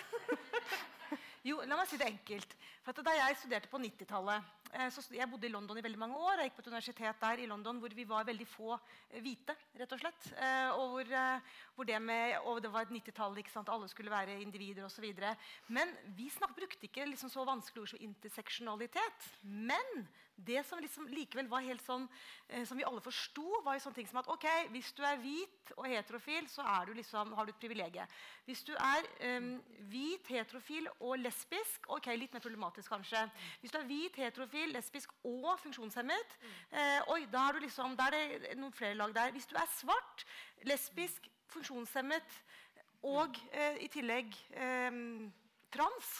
Jo, 1.48 1.62
la 1.64 1.78
meg 1.78 1.88
si 1.88 1.96
det 1.96 2.04
enkelt. 2.10 2.52
For 2.84 3.00
da 3.00 3.14
jeg 3.16 3.38
studerte 3.40 3.70
på 3.72 3.78
90-tallet 3.80 4.36
eh, 4.36 4.42
så 4.44 4.44
st- 4.44 4.59
Jeg 4.70 5.26
bodde 5.26 5.48
i 5.48 5.50
London 5.50 5.78
i 5.78 5.82
veldig 5.82 5.98
mange 5.98 6.18
år. 6.18 6.38
Jeg 6.38 6.50
gikk 6.50 6.58
på 6.60 6.62
et 6.62 6.68
universitet 6.70 7.22
der 7.24 7.42
i 7.42 7.48
London 7.50 7.80
hvor 7.82 7.94
vi 7.94 8.04
var 8.06 8.26
veldig 8.28 8.46
få 8.46 8.76
eh, 8.76 9.18
hvite. 9.22 9.56
rett 9.80 9.92
og 9.96 9.98
slett. 9.98 10.28
Eh, 10.38 10.70
og, 10.76 10.94
hvor, 10.94 11.10
eh, 11.10 11.58
hvor 11.74 11.88
det 11.88 11.98
med, 12.02 12.36
og 12.46 12.62
det 12.62 12.70
var 12.70 12.86
et 12.86 12.94
90-tall. 12.94 13.34
Alle 13.66 13.88
skulle 13.90 14.10
være 14.10 14.40
individer 14.40 14.86
osv. 14.86 15.10
Men 15.68 15.90
vi 16.16 16.30
snakket, 16.30 16.56
brukte 16.60 16.86
ikke 16.86 17.06
liksom 17.10 17.30
så 17.30 17.44
vanskelige 17.44 17.82
ord 17.82 17.92
som 17.94 18.06
interseksjonalitet. 18.06 19.30
Men 19.42 20.06
det 20.46 20.62
som 20.66 20.80
liksom 20.80 21.08
likevel 21.12 21.48
var 21.50 21.64
helt 21.64 21.82
sånn, 21.84 22.06
eh, 22.48 22.64
som 22.68 22.78
vi 22.78 22.84
alle 22.86 23.02
forsto, 23.04 23.44
var 23.64 23.76
jo 23.76 23.84
sånne 23.84 23.98
ting 23.98 24.08
som 24.08 24.20
at 24.22 24.30
ok, 24.32 24.46
hvis 24.72 24.92
du 24.96 25.02
er 25.04 25.20
hvit 25.20 25.72
og 25.76 25.86
heterofil, 25.90 26.48
så 26.48 26.64
du 26.86 26.94
liksom, 26.96 27.34
har 27.36 27.46
du 27.46 27.52
et 27.52 27.60
privilegium. 27.60 28.06
Hvis 28.46 28.62
du 28.66 28.72
er 28.74 29.06
um, 29.36 29.50
hvit, 29.90 30.26
heterofil 30.26 30.88
og 30.98 31.18
lesbisk 31.20 31.86
ok, 31.88 32.08
Litt 32.20 32.34
mer 32.34 32.42
problematisk, 32.42 32.90
kanskje. 32.90 33.20
Hvis 33.60 33.72
du 33.72 33.78
er 33.78 33.86
hvit, 33.88 34.16
heterofil, 34.20 34.59
lesbisk 34.68 35.12
og 35.24 35.58
funksjonshemmet, 35.62 36.36
eh, 36.70 37.00
oi, 37.08 37.24
da 37.32 37.48
er, 37.48 37.52
du 37.58 37.66
liksom, 37.66 37.96
da 37.96 38.08
er 38.10 38.16
det 38.16 38.56
noen 38.58 38.72
flere 38.72 38.94
lag 38.94 39.14
der. 39.14 39.32
Hvis 39.32 39.46
du 39.46 39.56
er 39.56 39.68
svart, 39.74 40.24
lesbisk, 40.68 41.28
funksjonshemmet 41.50 42.36
og 43.02 43.36
eh, 43.52 43.80
i 43.84 43.88
tillegg 43.88 44.36
eh, 44.52 44.90
trans 45.72 46.10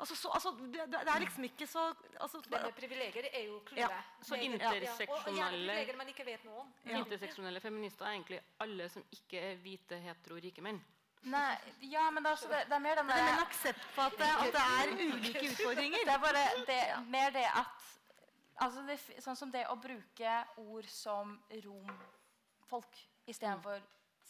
altså, 0.00 0.14
så, 0.16 0.28
altså, 0.34 0.50
det, 0.60 0.84
det 0.92 1.00
er 1.14 1.18
liksom 1.24 1.44
ikke 1.44 1.66
så 1.66 1.94
altså, 2.20 2.40
Det 2.44 2.62
med 2.62 2.72
privilegier 2.76 3.28
er 3.32 3.44
jo 3.46 3.60
clouet. 3.66 3.80
Ja, 3.82 4.02
så 4.22 4.34
interseksjonelle- 4.34 5.08
Og, 5.08 5.26
og 5.26 5.34
gjerne 5.34 5.58
privilegier 5.58 5.96
man 5.96 6.08
ikke 6.08 6.26
vet 6.26 6.44
noe 6.44 6.62
om. 6.64 6.72
Interseksjonelle 6.84 7.60
feminister 7.60 8.06
er 8.06 8.16
egentlig 8.16 8.40
alle 8.60 8.88
som 8.88 9.04
ikke 9.12 9.42
er 9.50 9.60
hvite, 9.64 10.00
hetero, 10.04 10.40
rike 10.40 10.64
menn. 10.64 10.80
Nei, 11.22 11.56
ja, 11.80 12.06
men 12.10 12.22
det 12.24 12.30
er, 12.30 12.32
også 12.38 12.48
det, 12.48 12.60
det 12.70 12.72
er 12.72 12.78
mer 12.80 12.94
den 12.96 13.10
er 13.12 13.26
en 13.34 13.42
aksept 13.42 13.82
på 13.94 14.00
at, 14.08 14.14
det- 14.18 14.28
at 14.40 14.52
det 14.54 14.62
er 14.62 14.92
ulike 15.14 15.42
utfordringer. 15.50 16.04
Det 16.08 16.14
er 16.14 16.22
bare 16.22 16.44
det, 16.66 17.08
mer 17.12 17.30
det 17.30 17.44
at 17.44 17.88
altså 18.64 18.82
det, 18.88 18.96
Sånn 19.20 19.36
som 19.36 19.50
det 19.52 19.66
å 19.68 19.76
bruke 19.76 20.32
ord 20.64 20.88
som 20.88 21.34
romfolk 21.64 22.96
istedenfor 23.28 23.80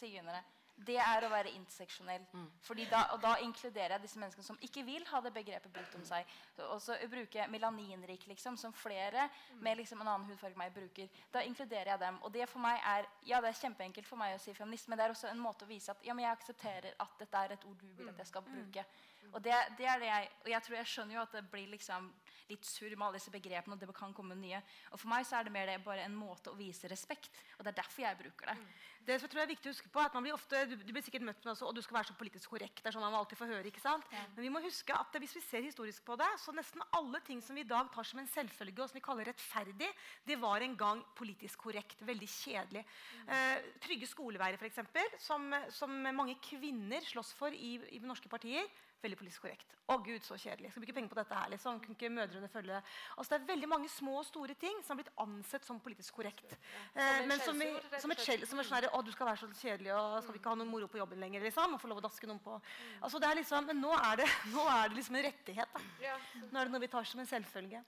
sigøynere. 0.01 0.43
Det 0.87 0.97
er 0.97 1.25
å 1.27 1.29
være 1.29 1.53
interseksjonell. 1.53 2.23
Fordi 2.65 2.87
da, 2.89 3.03
og 3.15 3.21
da 3.21 3.35
inkluderer 3.45 3.97
jeg 3.97 4.05
disse 4.07 4.21
menneskene 4.21 4.47
som 4.47 4.59
ikke 4.65 4.85
vil 4.87 5.05
ha 5.11 5.21
det 5.21 5.33
begrepet 5.35 5.73
brukt 5.75 5.97
om 5.99 6.05
seg. 6.09 6.31
Og 6.71 6.81
Så 6.83 6.97
bruker 7.11 7.43
jeg 7.43 7.53
melaninrik, 7.53 8.27
liksom, 8.31 8.57
som 8.57 8.73
flere 8.73 9.29
med 9.61 9.77
liksom 9.77 10.01
en 10.01 10.09
annen 10.09 10.27
hudfarge 10.31 10.57
meg 10.57 10.73
bruker. 10.73 11.09
Da 11.33 11.45
inkluderer 11.45 11.93
jeg 11.93 12.01
dem. 12.01 12.19
Og 12.25 12.33
det 12.33 12.49
for 12.49 12.65
meg 12.65 12.81
er 12.81 13.09
ja, 13.29 13.41
det 13.41 13.53
er 13.53 13.61
kjempeenkelt 13.61 14.09
for 14.09 14.21
meg 14.21 14.35
å 14.35 14.43
si 14.43 14.55
feminist, 14.57 14.89
men 14.89 14.99
det 14.99 15.05
er 15.05 15.15
også 15.15 15.29
en 15.29 15.43
måte 15.43 15.67
å 15.67 15.71
vise 15.71 15.93
at 15.93 16.05
ja, 16.07 16.17
men 16.17 16.25
jeg 16.25 16.39
aksepterer 16.39 16.97
at 16.99 17.17
dette 17.21 17.45
er 17.45 17.57
et 17.57 17.65
ord 17.69 17.81
du 17.81 17.89
vil 17.99 18.09
at 18.09 18.25
jeg 18.25 18.33
skal 18.33 18.47
bruke. 18.47 18.85
Og 19.31 19.43
det, 19.45 19.57
det 19.79 19.87
er 19.87 20.01
det 20.01 20.09
jeg, 20.09 20.31
og 20.45 20.51
jeg 20.51 20.63
tror 20.67 20.77
jeg 20.81 20.93
skjønner 20.95 21.15
jo 21.15 21.23
at 21.23 21.35
det 21.37 21.49
blir 21.53 21.69
liksom 21.77 22.09
litt 22.51 22.67
surr 22.67 22.95
med 22.97 23.07
alle 23.07 23.21
disse 23.21 23.33
begrepene. 23.33 23.77
og 23.77 23.81
det 23.81 23.97
kan 23.97 24.15
komme 24.15 24.37
nye. 24.39 24.61
Og 24.93 25.01
For 25.01 25.11
meg 25.13 25.27
så 25.27 25.39
er 25.39 25.49
det 25.49 25.55
mer 25.55 25.71
det 25.71 25.79
bare 25.85 26.05
en 26.05 26.17
måte 26.17 26.53
å 26.53 26.59
vise 26.59 26.89
respekt. 26.91 27.31
Og 27.59 27.65
det 27.65 27.73
er 27.73 27.83
derfor 27.83 28.05
jeg 28.05 28.19
bruker 28.21 28.53
det. 28.53 28.57
Det 29.01 29.17
som 29.17 29.27
jeg 29.27 29.33
tror 29.33 29.43
er 29.43 29.51
viktig 29.51 29.71
å 29.71 29.73
huske 29.73 29.91
på, 29.91 30.01
er 30.01 30.11
at 30.11 30.17
man 30.17 30.27
blir 30.27 30.37
ofte, 30.37 30.59
du, 30.69 30.75
du 30.77 30.93
blir 30.93 31.05
sikkert 31.05 31.25
møtt 31.25 31.41
med 31.45 31.55
også, 31.55 31.69
og 31.71 31.77
du 31.77 31.81
skal 31.83 31.97
være 31.97 32.11
så 32.11 32.17
politisk 32.21 32.53
korrekt. 32.53 32.83
det 32.83 32.91
er 32.91 32.95
sånn 32.95 33.07
man 33.07 33.17
alltid 33.23 33.41
får 33.41 33.53
høre, 33.55 33.71
ikke 33.71 33.83
sant? 33.83 34.11
Men 34.35 34.45
vi 34.45 34.51
må 34.53 34.61
huske 34.63 34.95
at 34.95 35.17
hvis 35.23 35.35
vi 35.39 35.43
ser 35.45 35.65
historisk 35.65 36.05
på 36.05 36.19
det, 36.21 36.29
så 36.43 36.53
nesten 36.55 36.85
alle 36.99 37.23
ting 37.25 37.41
som 37.45 37.57
vi 37.57 37.65
i 37.65 37.71
dag 37.71 37.89
tar 37.95 38.07
som 38.07 38.21
en 38.21 38.29
selvfølge, 38.29 38.83
og 38.83 38.93
som 38.93 38.99
vi 39.01 39.05
kaller 39.07 39.31
rettferdig, 39.31 39.89
det 40.29 40.37
var 40.43 40.61
en 40.67 40.77
gang 40.79 41.03
politisk 41.17 41.65
korrekt. 41.65 42.05
Veldig 42.07 42.29
kjedelig. 42.29 42.85
Eh, 43.25 43.73
trygge 43.83 44.11
skoleveier, 44.11 44.61
f.eks., 44.61 44.85
som, 45.25 45.49
som 45.73 45.97
mange 46.13 46.37
kvinner 46.45 47.05
slåss 47.09 47.33
for 47.39 47.57
i, 47.57 47.79
i 47.97 48.05
norske 48.05 48.29
partier. 48.31 48.69
Veldig 49.01 49.17
politisk 49.17 49.45
korrekt. 49.47 49.71
Å 49.91 49.97
Gud, 50.05 50.23
så 50.23 50.37
kjedelig. 50.37 50.69
Jeg 50.69 50.75
skal 50.75 50.83
bruke 50.85 50.95
penger 50.99 51.11
på 51.11 51.19
dette 51.19 51.37
her. 51.39 51.49
liksom. 51.55 51.79
Kunne 51.81 51.97
ikke 51.97 52.11
mødrene 52.13 52.49
følge 52.53 52.81
Altså, 53.17 53.29
Det 53.31 53.39
er 53.41 53.47
veldig 53.49 53.69
mange 53.69 53.89
små 53.89 54.19
og 54.21 54.27
store 54.29 54.55
ting 54.55 54.83
som 54.85 54.95
har 54.95 55.03
blitt 55.03 55.15
ansett 55.25 55.65
som 55.65 55.81
politisk 55.81 56.15
korrekt. 56.15 56.53
Eh, 56.95 57.23
et 57.23 57.27
men 57.31 57.41
som, 57.41 57.63
som 57.99 58.15
et 58.15 58.21
skjell, 58.21 58.45
som 58.47 58.61
er 58.61 58.69
sånn 58.69 58.89
å, 58.91 59.01
du 59.03 59.11
skal 59.15 59.31
være 59.31 59.41
så 59.41 59.49
kjedelig, 59.63 59.95
og 59.97 60.21
skal 60.23 60.37
vi 60.37 60.43
ikke 60.43 60.53
ha 60.53 60.61
noe 60.61 60.69
moro 60.69 60.91
på 60.91 61.01
jobben 61.01 61.21
lenger? 61.21 61.43
liksom, 61.49 61.75
og 61.75 61.81
få 61.81 61.89
lov 61.91 62.03
å 62.03 62.07
daske 62.07 62.29
noen 62.29 62.43
på. 62.45 62.61
Altså, 63.01 63.19
det 63.19 63.31
er 63.31 63.41
liksom, 63.41 63.67
Men 63.67 63.81
nå 63.81 63.97
er 63.97 64.23
det, 64.23 64.29
nå 64.55 64.69
er 64.69 64.89
det 64.93 65.01
liksom 65.01 65.17
en 65.17 65.27
rettighet. 65.31 65.75
da. 65.75 66.15
Nå 66.51 66.61
er 66.61 66.65
det 66.65 66.73
noe 66.77 66.85
vi 66.85 66.93
tar 66.93 67.09
som 67.09 67.21
en 67.21 67.33
selvfølge. 67.33 67.83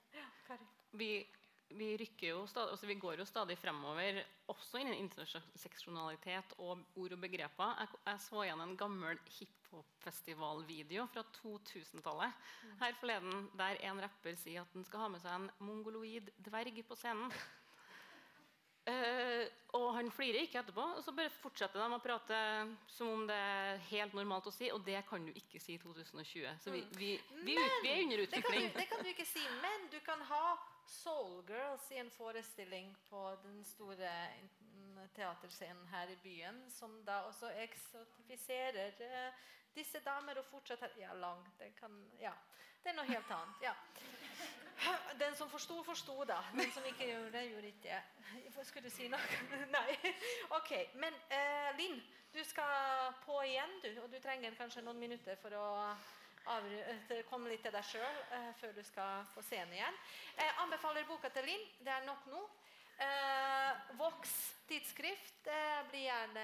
Vi, 0.93 1.13
vi 1.77 1.89
rykker 1.97 2.29
jo 2.29 2.43
stadig, 2.49 2.75
altså 2.75 2.87
vi 2.89 2.97
går 3.01 3.21
jo 3.21 3.25
stadig 3.27 3.57
fremover, 3.57 4.19
også 4.51 4.81
innen 4.81 4.99
interseksjonalitet 5.01 6.55
og 6.57 6.83
ord 6.99 7.15
og 7.15 7.21
begreper. 7.23 7.73
Jeg, 7.79 7.99
jeg 8.07 8.21
så 8.27 8.43
igjen 8.45 8.63
en 8.65 8.77
gammel 8.77 9.19
hiphopfestivalvideo 9.37 11.07
fra 11.13 11.25
2000-tallet 11.39 12.45
her 12.83 12.99
forleden, 12.99 13.49
der 13.57 13.81
en 13.89 14.03
rapper 14.05 14.37
sier 14.39 14.63
at 14.63 14.77
han 14.77 14.87
skal 14.87 15.05
ha 15.05 15.11
med 15.15 15.23
seg 15.23 15.35
en 15.39 15.51
mongoloid 15.65 16.31
dverg 16.45 16.83
på 16.87 16.99
scenen. 16.99 17.33
Eh, 18.85 19.47
og 19.73 19.93
han 19.95 20.09
flirer 20.11 20.43
ikke 20.43 20.59
etterpå, 20.59 20.83
og 20.97 21.03
så 21.05 21.13
bare 21.15 21.31
fortsetter 21.41 21.79
de 21.79 21.95
å 21.95 22.01
prate 22.03 22.39
som 22.91 23.09
om 23.13 23.21
det 23.29 23.37
er 23.37 23.79
helt 23.87 24.13
normalt 24.17 24.49
å 24.49 24.53
si, 24.53 24.67
og 24.75 24.83
det 24.85 24.99
kan 25.07 25.23
du 25.23 25.31
ikke 25.33 25.61
si 25.63 25.77
i 25.77 25.79
2020. 25.81 26.49
Så 26.61 26.73
vi, 26.73 26.83
vi, 26.99 27.13
vi, 27.47 27.55
ut, 27.57 27.77
vi 27.85 27.93
er 27.93 28.03
under 28.03 28.21
Det 28.25 28.27
kan, 28.27 28.43
utvikling. 28.43 28.67
du, 28.67 28.79
det 28.81 28.87
kan 28.91 29.05
du 29.05 29.09
ikke 29.13 29.27
si, 29.29 29.45
men 29.63 29.87
du 29.93 29.97
kan 30.05 30.21
ha 30.29 30.43
Soul 30.85 31.39
Girls 31.47 31.87
i 31.95 32.01
en 32.03 32.11
forestilling 32.11 32.91
på 33.07 33.23
den 33.45 33.63
store 33.65 34.11
teaterscenen 35.15 35.87
her 35.93 36.11
i 36.11 36.19
byen, 36.23 36.59
som 36.71 36.99
da 37.07 37.21
også 37.29 37.49
eksotifiserer 37.63 38.99
uh, 38.99 39.45
disse 39.73 40.03
damer 40.05 40.37
og 40.43 40.45
fortsatt 40.51 40.99
Ja, 40.99 41.15
lang. 41.17 41.41
Det 41.59 41.73
kan 41.79 42.03
Ja. 42.21 42.35
Det 42.83 42.91
er 42.91 42.97
noe 42.97 43.07
helt 43.07 43.29
annet. 43.31 43.61
Ja. 43.63 43.71
Den 45.19 45.35
som 45.35 45.49
forsto, 45.49 45.83
forsto, 45.83 46.15
da. 46.25 46.39
Den 46.57 46.71
som 46.71 46.85
ikke 46.89 47.05
gjorde 47.07 47.31
det, 47.35 47.43
gjorde 47.51 47.67
ikke 47.67 47.83
det. 47.83 48.65
Skulle 48.65 48.89
du 48.89 48.93
si 48.95 49.07
noe? 49.11 49.19
Nei. 49.75 49.95
Ok. 50.57 50.71
Men 51.01 51.13
eh, 51.29 51.69
Linn, 51.77 51.99
du 52.33 52.41
skal 52.43 53.13
på 53.25 53.37
igjen, 53.45 53.77
du. 53.83 53.91
Og 54.03 54.11
du 54.11 54.19
trenger 54.23 54.55
kanskje 54.57 54.81
noen 54.85 54.99
minutter 54.99 55.37
for 55.41 55.53
å 55.59 55.65
avru- 56.57 57.23
kom 57.29 57.45
litt 57.47 57.61
til 57.63 57.71
deg 57.71 57.85
sjøl 57.87 58.17
før 58.59 58.73
du 58.75 58.81
skal 58.83 59.23
få 59.33 59.43
scenen 59.45 59.77
igjen. 59.77 59.99
Jeg 60.39 60.55
anbefaler 60.65 61.05
boka 61.07 61.29
til 61.31 61.45
Linn. 61.47 61.63
Det 61.79 61.93
er 61.93 62.05
nok 62.09 62.25
nå. 62.33 62.41
Eh, 62.97 63.97
Vox 63.97 64.53
tidsskrift. 64.67 65.47
eh, 65.47 65.83
bli 65.89 66.03
gjerne, 66.05 66.43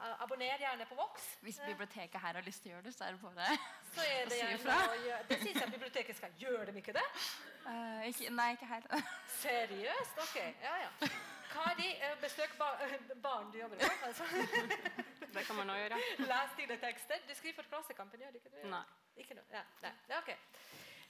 eh, 0.00 0.22
abonner 0.22 0.58
gjerne 0.58 0.86
på 0.86 0.94
Vox. 0.94 1.22
Hvis 1.40 1.60
biblioteket 1.66 2.20
her 2.20 2.34
har 2.34 2.42
lyst 2.42 2.62
til 2.62 2.72
å 2.72 2.74
gjøre 2.74 2.84
det, 2.84 2.94
så 2.94 3.04
er 3.04 3.12
det 3.12 3.20
bare 3.22 3.58
så 3.94 4.00
er 4.00 4.26
å 4.26 4.30
si 4.30 4.40
ifra. 4.54 4.76
Det 5.28 5.38
syns 5.42 5.60
jeg 5.60 5.70
biblioteket 5.72 6.16
skal 6.16 6.30
gjøre, 6.38 6.66
dem 6.66 6.76
ikke 6.76 6.92
det? 6.92 7.04
Eh, 7.66 8.08
ikke, 8.10 8.30
Nei, 8.30 8.50
ikke 8.52 8.66
her. 8.66 8.88
Seriøst? 9.42 10.20
Ok. 10.26 10.36
Ja, 10.62 10.76
ja. 10.84 11.10
Kari, 11.54 11.90
eh, 12.02 12.14
besøk 12.22 12.56
ba 12.58 12.70
baren 13.22 13.50
du 13.52 13.58
jobber 13.58 13.76
på. 13.82 13.90
Altså. 14.06 14.24
Det 15.34 15.42
kan 15.46 15.56
man 15.58 15.70
òg 15.74 15.80
gjøre. 15.80 15.96
Les 16.30 16.52
dine 16.56 16.76
tekster. 16.78 17.22
Du 17.26 17.34
skriver 17.34 17.56
for 17.58 17.66
Klassekampen, 17.72 18.20
gjør 18.22 18.30
du 18.30 18.38
ikke 18.38 18.52
det? 18.54 18.68
Nei. 18.70 18.84
Ikke 19.18 19.34
noe? 19.34 19.46
Ja, 19.50 19.62
nei. 19.82 19.90
Ja, 20.10 20.20
ok. 20.20 20.30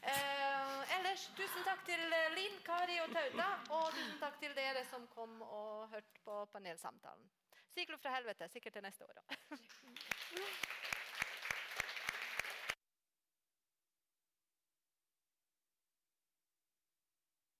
Eh, 0.04 0.96
ellers, 0.98 1.28
tusen 1.38 1.64
takk 1.64 1.84
til 1.88 2.02
eh, 2.12 2.32
Linn, 2.36 2.58
Kari 2.66 2.98
og 3.04 3.12
Tauta. 3.14 3.48
Og 3.72 3.86
tusen 3.96 4.18
takk 4.20 4.36
til 4.42 4.52
dere 4.56 4.84
som 4.90 5.06
kom 5.14 5.40
og 5.46 5.88
hørte 5.94 6.24
på 6.26 6.44
panelsamtalen. 6.52 7.30
Syklubb 7.74 8.02
fra 8.04 8.14
helvete, 8.18 8.48
sikkert 8.52 8.76
til 8.76 8.84
neste 8.84 9.08
år 9.08 9.22
òg. 9.24 9.36